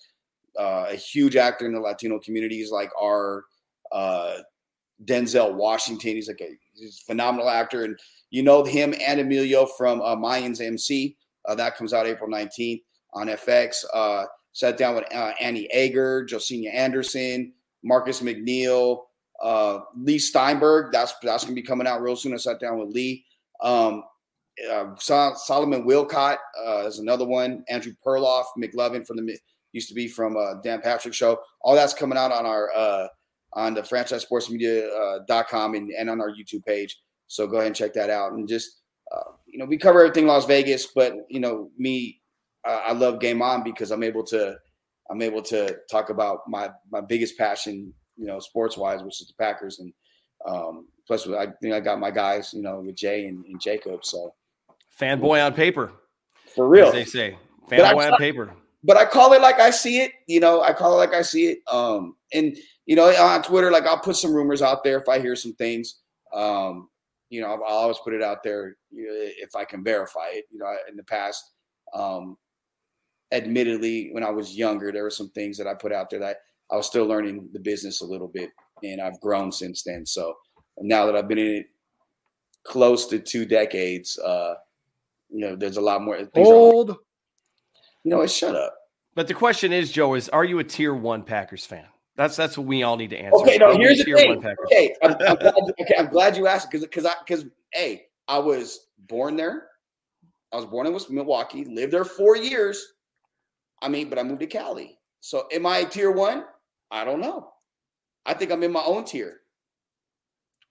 uh, 0.59 0.87
a 0.89 0.95
huge 0.95 1.35
actor 1.35 1.65
in 1.65 1.73
the 1.73 1.79
Latino 1.79 2.19
communities, 2.19 2.71
like 2.71 2.89
our 3.01 3.45
uh, 3.91 4.37
Denzel 5.05 5.53
Washington. 5.53 6.11
He's 6.11 6.27
like 6.27 6.41
a, 6.41 6.57
he's 6.73 7.01
a 7.01 7.05
phenomenal 7.05 7.49
actor, 7.49 7.83
and 7.83 7.97
you 8.29 8.43
know 8.43 8.63
him 8.63 8.93
and 9.05 9.19
Emilio 9.19 9.65
from 9.65 10.01
uh, 10.01 10.15
Mayans 10.15 10.61
MC. 10.61 11.17
Uh, 11.45 11.55
that 11.55 11.77
comes 11.77 11.93
out 11.93 12.07
April 12.07 12.29
19th 12.29 12.81
on 13.13 13.27
FX. 13.27 13.85
Uh, 13.93 14.25
sat 14.51 14.77
down 14.77 14.95
with 14.95 15.05
Annie 15.39 15.69
Ager, 15.71 16.25
Josina 16.25 16.69
Anderson, 16.69 17.53
Marcus 17.83 18.21
McNeil, 18.21 19.03
Leigh 19.95 20.19
Steinberg. 20.19 20.91
That's 20.91 21.13
that's 21.23 21.43
gonna 21.43 21.55
be 21.55 21.61
coming 21.61 21.87
out 21.87 22.01
real 22.01 22.15
soon. 22.15 22.33
I 22.33 22.37
sat 22.37 22.59
down 22.59 22.77
with 22.79 22.89
Lee. 22.89 23.25
Um, 23.61 24.03
uh, 24.71 24.95
Sol- 24.97 25.35
Solomon 25.35 25.83
Wilcott 25.87 26.37
uh, 26.65 26.85
is 26.85 26.99
another 26.99 27.25
one. 27.25 27.63
Andrew 27.69 27.93
Perloff, 28.05 28.45
McLovin 28.57 29.05
from 29.05 29.17
the 29.17 29.37
used 29.73 29.89
to 29.89 29.95
be 29.95 30.07
from 30.07 30.35
uh, 30.37 30.55
Dan 30.63 30.81
Patrick 30.81 31.13
show. 31.13 31.39
All 31.61 31.75
that's 31.75 31.93
coming 31.93 32.17
out 32.17 32.31
on 32.31 32.45
our 32.45 32.71
uh, 32.75 33.07
on 33.53 33.73
the 33.73 33.83
franchise 33.83 34.23
sports 34.23 34.49
media 34.49 34.87
uh, 34.87 35.19
and, 35.51 35.91
and 35.91 36.09
on 36.09 36.21
our 36.21 36.31
YouTube 36.31 36.65
page. 36.65 36.99
So 37.27 37.47
go 37.47 37.57
ahead 37.57 37.67
and 37.67 37.75
check 37.75 37.93
that 37.93 38.09
out. 38.09 38.33
And 38.33 38.47
just 38.47 38.81
uh, 39.15 39.31
you 39.45 39.59
know, 39.59 39.65
we 39.65 39.77
cover 39.77 39.99
everything 39.99 40.27
Las 40.27 40.45
Vegas, 40.45 40.87
but 40.87 41.13
you 41.29 41.39
know, 41.39 41.69
me, 41.77 42.21
I 42.65 42.91
love 42.91 43.21
Game 43.21 43.41
On 43.41 43.63
because 43.63 43.91
I'm 43.91 44.03
able 44.03 44.25
to 44.25 44.57
I'm 45.09 45.21
able 45.21 45.41
to 45.43 45.77
talk 45.89 46.09
about 46.09 46.39
my 46.47 46.69
my 46.91 47.01
biggest 47.01 47.37
passion, 47.37 47.93
you 48.17 48.25
know, 48.25 48.39
sports 48.39 48.77
wise, 48.77 49.03
which 49.03 49.21
is 49.21 49.27
the 49.27 49.33
Packers. 49.39 49.79
And 49.79 49.93
um, 50.47 50.87
plus, 51.05 51.27
I 51.27 51.47
think 51.61 51.73
I 51.73 51.79
got 51.79 51.99
my 51.99 52.11
guys, 52.11 52.53
you 52.53 52.61
know, 52.61 52.81
with 52.81 52.95
Jay 52.95 53.25
and, 53.27 53.45
and 53.45 53.61
Jacob. 53.61 54.03
So 54.03 54.33
Fanboy 54.99 55.45
on 55.45 55.53
paper, 55.53 55.91
for 56.55 56.67
real, 56.67 56.87
as 56.87 56.93
they 56.93 57.05
say. 57.05 57.37
Fanboy 57.69 58.11
on 58.11 58.17
paper. 58.17 58.51
but 58.83 58.97
I 58.97 59.05
call 59.05 59.33
it 59.33 59.41
like 59.41 59.59
I 59.59 59.69
see 59.69 59.99
it. 59.99 60.11
You 60.27 60.39
know, 60.39 60.61
I 60.61 60.73
call 60.73 60.93
it 60.93 60.97
like 60.97 61.13
I 61.13 61.21
see 61.21 61.47
it. 61.47 61.59
Um, 61.71 62.15
and 62.33 62.57
you 62.85 62.95
know, 62.95 63.05
on 63.09 63.43
Twitter, 63.43 63.71
like 63.71 63.85
I'll 63.85 63.99
put 63.99 64.15
some 64.15 64.33
rumors 64.33 64.61
out 64.61 64.83
there 64.83 64.99
if 64.99 65.09
I 65.09 65.19
hear 65.19 65.35
some 65.35 65.53
things. 65.53 65.99
Um, 66.33 66.89
you 67.29 67.41
know, 67.41 67.47
I'll, 67.47 67.63
I'll 67.67 67.77
always 67.77 67.97
put 68.03 68.13
it 68.13 68.23
out 68.23 68.43
there 68.43 68.77
if 68.91 69.55
I 69.55 69.65
can 69.65 69.83
verify 69.83 70.29
it. 70.31 70.45
You 70.51 70.59
know, 70.59 70.73
in 70.89 70.95
the 70.95 71.03
past, 71.03 71.43
um, 71.93 72.37
admittedly, 73.31 74.09
when 74.13 74.23
I 74.23 74.29
was 74.29 74.55
younger, 74.55 74.91
there 74.91 75.03
were 75.03 75.09
some 75.09 75.29
things 75.31 75.57
that 75.57 75.67
I 75.67 75.73
put 75.73 75.91
out 75.91 76.09
there 76.09 76.19
that 76.21 76.37
I 76.71 76.77
was 76.77 76.87
still 76.87 77.05
learning 77.05 77.49
the 77.53 77.59
business 77.59 78.01
a 78.01 78.05
little 78.05 78.29
bit, 78.29 78.49
and 78.83 79.01
I've 79.01 79.19
grown 79.19 79.51
since 79.51 79.83
then. 79.83 80.05
So 80.05 80.33
now 80.79 81.05
that 81.05 81.15
I've 81.15 81.27
been 81.27 81.37
in 81.37 81.55
it 81.57 81.65
close 82.65 83.05
to 83.07 83.19
two 83.19 83.45
decades, 83.45 84.17
uh, 84.19 84.55
you 85.29 85.39
know, 85.39 85.55
there's 85.55 85.77
a 85.77 85.81
lot 85.81 86.01
more 86.01 86.17
things. 86.17 86.47
Are, 86.47 86.53
Old. 86.53 86.97
you 88.03 88.11
know, 88.11 88.17
what, 88.17 88.31
shut 88.31 88.55
up. 88.55 88.75
But 89.15 89.27
the 89.27 89.33
question 89.33 89.73
is, 89.73 89.91
Joe, 89.91 90.13
is 90.13 90.29
are 90.29 90.45
you 90.45 90.59
a 90.59 90.63
tier 90.63 90.93
one 90.93 91.23
Packers 91.23 91.65
fan? 91.65 91.85
That's 92.15 92.35
that's 92.35 92.57
what 92.57 92.67
we 92.67 92.83
all 92.83 92.97
need 92.97 93.11
to 93.11 93.17
answer. 93.17 93.37
Okay, 93.37 93.57
no, 93.57 93.71
Are 93.71 93.77
here's 93.77 94.03
the 94.03 94.13
thing. 94.13 94.43
Okay, 94.65 94.95
I'm, 95.03 95.11
I'm 95.11 95.35
glad, 95.35 95.53
okay, 95.81 95.95
I'm 95.97 96.07
glad 96.07 96.35
you 96.35 96.47
asked 96.47 96.71
because 96.71 96.83
because 96.85 97.05
I 97.05 97.13
because 97.25 97.45
hey, 97.73 98.07
I 98.27 98.39
was 98.39 98.87
born 99.07 99.35
there. 99.35 99.67
I 100.51 100.55
was 100.55 100.65
born 100.65 100.87
in 100.87 100.97
Milwaukee, 101.09 101.65
lived 101.65 101.93
there 101.93 102.05
four 102.05 102.37
years. 102.37 102.93
I 103.81 103.89
mean, 103.89 104.09
but 104.09 104.17
I 104.17 104.23
moved 104.23 104.39
to 104.39 104.47
Cali. 104.47 104.97
So 105.19 105.47
am 105.51 105.65
I 105.65 105.79
a 105.79 105.85
tier 105.85 106.11
one? 106.11 106.45
I 106.89 107.03
don't 107.03 107.19
know. 107.19 107.51
I 108.25 108.33
think 108.33 108.51
I'm 108.51 108.63
in 108.63 108.71
my 108.71 108.83
own 108.83 109.03
tier. 109.03 109.41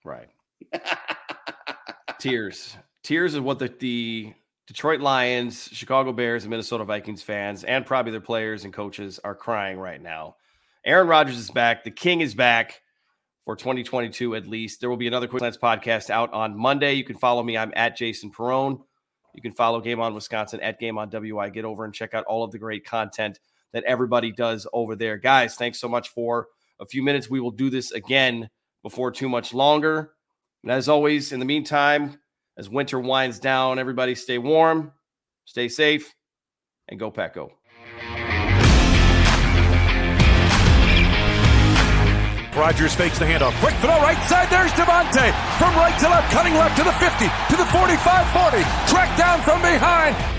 Right. 0.04 0.28
Tears. 2.18 2.76
Tears 3.02 3.34
is 3.34 3.40
what 3.40 3.58
the, 3.58 3.72
the 3.78 4.32
Detroit 4.66 5.00
Lions, 5.00 5.68
Chicago 5.72 6.12
Bears, 6.12 6.42
and 6.42 6.50
Minnesota 6.50 6.84
Vikings 6.84 7.22
fans, 7.22 7.62
and 7.62 7.86
probably 7.86 8.10
their 8.10 8.20
players 8.20 8.64
and 8.64 8.72
coaches 8.72 9.20
are 9.22 9.34
crying 9.34 9.78
right 9.78 10.02
now. 10.02 10.36
Aaron 10.84 11.06
Rodgers 11.06 11.38
is 11.38 11.50
back. 11.50 11.84
The 11.84 11.90
King 11.90 12.20
is 12.20 12.34
back 12.34 12.80
for 13.44 13.54
2022 13.54 14.34
at 14.34 14.46
least. 14.46 14.80
There 14.80 14.90
will 14.90 14.96
be 14.96 15.06
another 15.06 15.28
Quick 15.28 15.40
Slants 15.40 15.56
podcast 15.56 16.10
out 16.10 16.32
on 16.32 16.58
Monday. 16.58 16.94
You 16.94 17.04
can 17.04 17.16
follow 17.16 17.42
me. 17.42 17.56
I'm 17.56 17.72
at 17.76 17.96
Jason 17.96 18.30
Perone. 18.30 18.80
You 19.34 19.42
can 19.42 19.52
follow 19.52 19.80
Game 19.80 20.00
On 20.00 20.14
Wisconsin 20.14 20.60
at 20.60 20.80
Game 20.80 20.98
On 20.98 21.08
WI. 21.08 21.50
Get 21.50 21.64
over 21.64 21.84
and 21.84 21.94
check 21.94 22.12
out 22.12 22.24
all 22.24 22.42
of 22.42 22.50
the 22.50 22.58
great 22.58 22.84
content 22.84 23.38
that 23.72 23.84
everybody 23.84 24.32
does 24.32 24.66
over 24.72 24.96
there. 24.96 25.16
Guys, 25.16 25.54
thanks 25.54 25.78
so 25.78 25.88
much 25.88 26.08
for 26.08 26.48
a 26.80 26.86
few 26.86 27.02
minutes. 27.02 27.30
We 27.30 27.40
will 27.40 27.50
do 27.50 27.70
this 27.70 27.92
again 27.92 28.50
before 28.82 29.12
too 29.12 29.28
much 29.28 29.54
longer. 29.54 30.12
And 30.62 30.72
as 30.72 30.88
always, 30.88 31.32
in 31.32 31.38
the 31.38 31.46
meantime, 31.46 32.18
as 32.56 32.68
winter 32.68 32.98
winds 32.98 33.38
down, 33.38 33.78
everybody 33.78 34.14
stay 34.14 34.38
warm, 34.38 34.92
stay 35.44 35.68
safe, 35.68 36.14
and 36.88 36.98
go 36.98 37.10
Pack 37.10 37.34
Go. 37.34 37.52
Rodgers 42.56 42.94
fakes 42.94 43.18
the 43.18 43.26
handoff. 43.26 43.52
Quick 43.60 43.74
throw 43.84 44.00
right 44.00 44.16
side. 44.26 44.48
There's 44.48 44.72
Davante. 44.72 45.28
From 45.58 45.74
right 45.76 45.98
to 46.00 46.08
left, 46.08 46.32
cutting 46.32 46.54
left 46.54 46.76
to 46.78 46.84
the 46.84 46.92
50, 46.92 47.26
to 47.50 47.56
the 47.56 47.66
45 47.66 48.32
40. 48.32 48.64
Track 48.88 49.18
down 49.18 49.42
from 49.42 49.60
behind. 49.60 50.35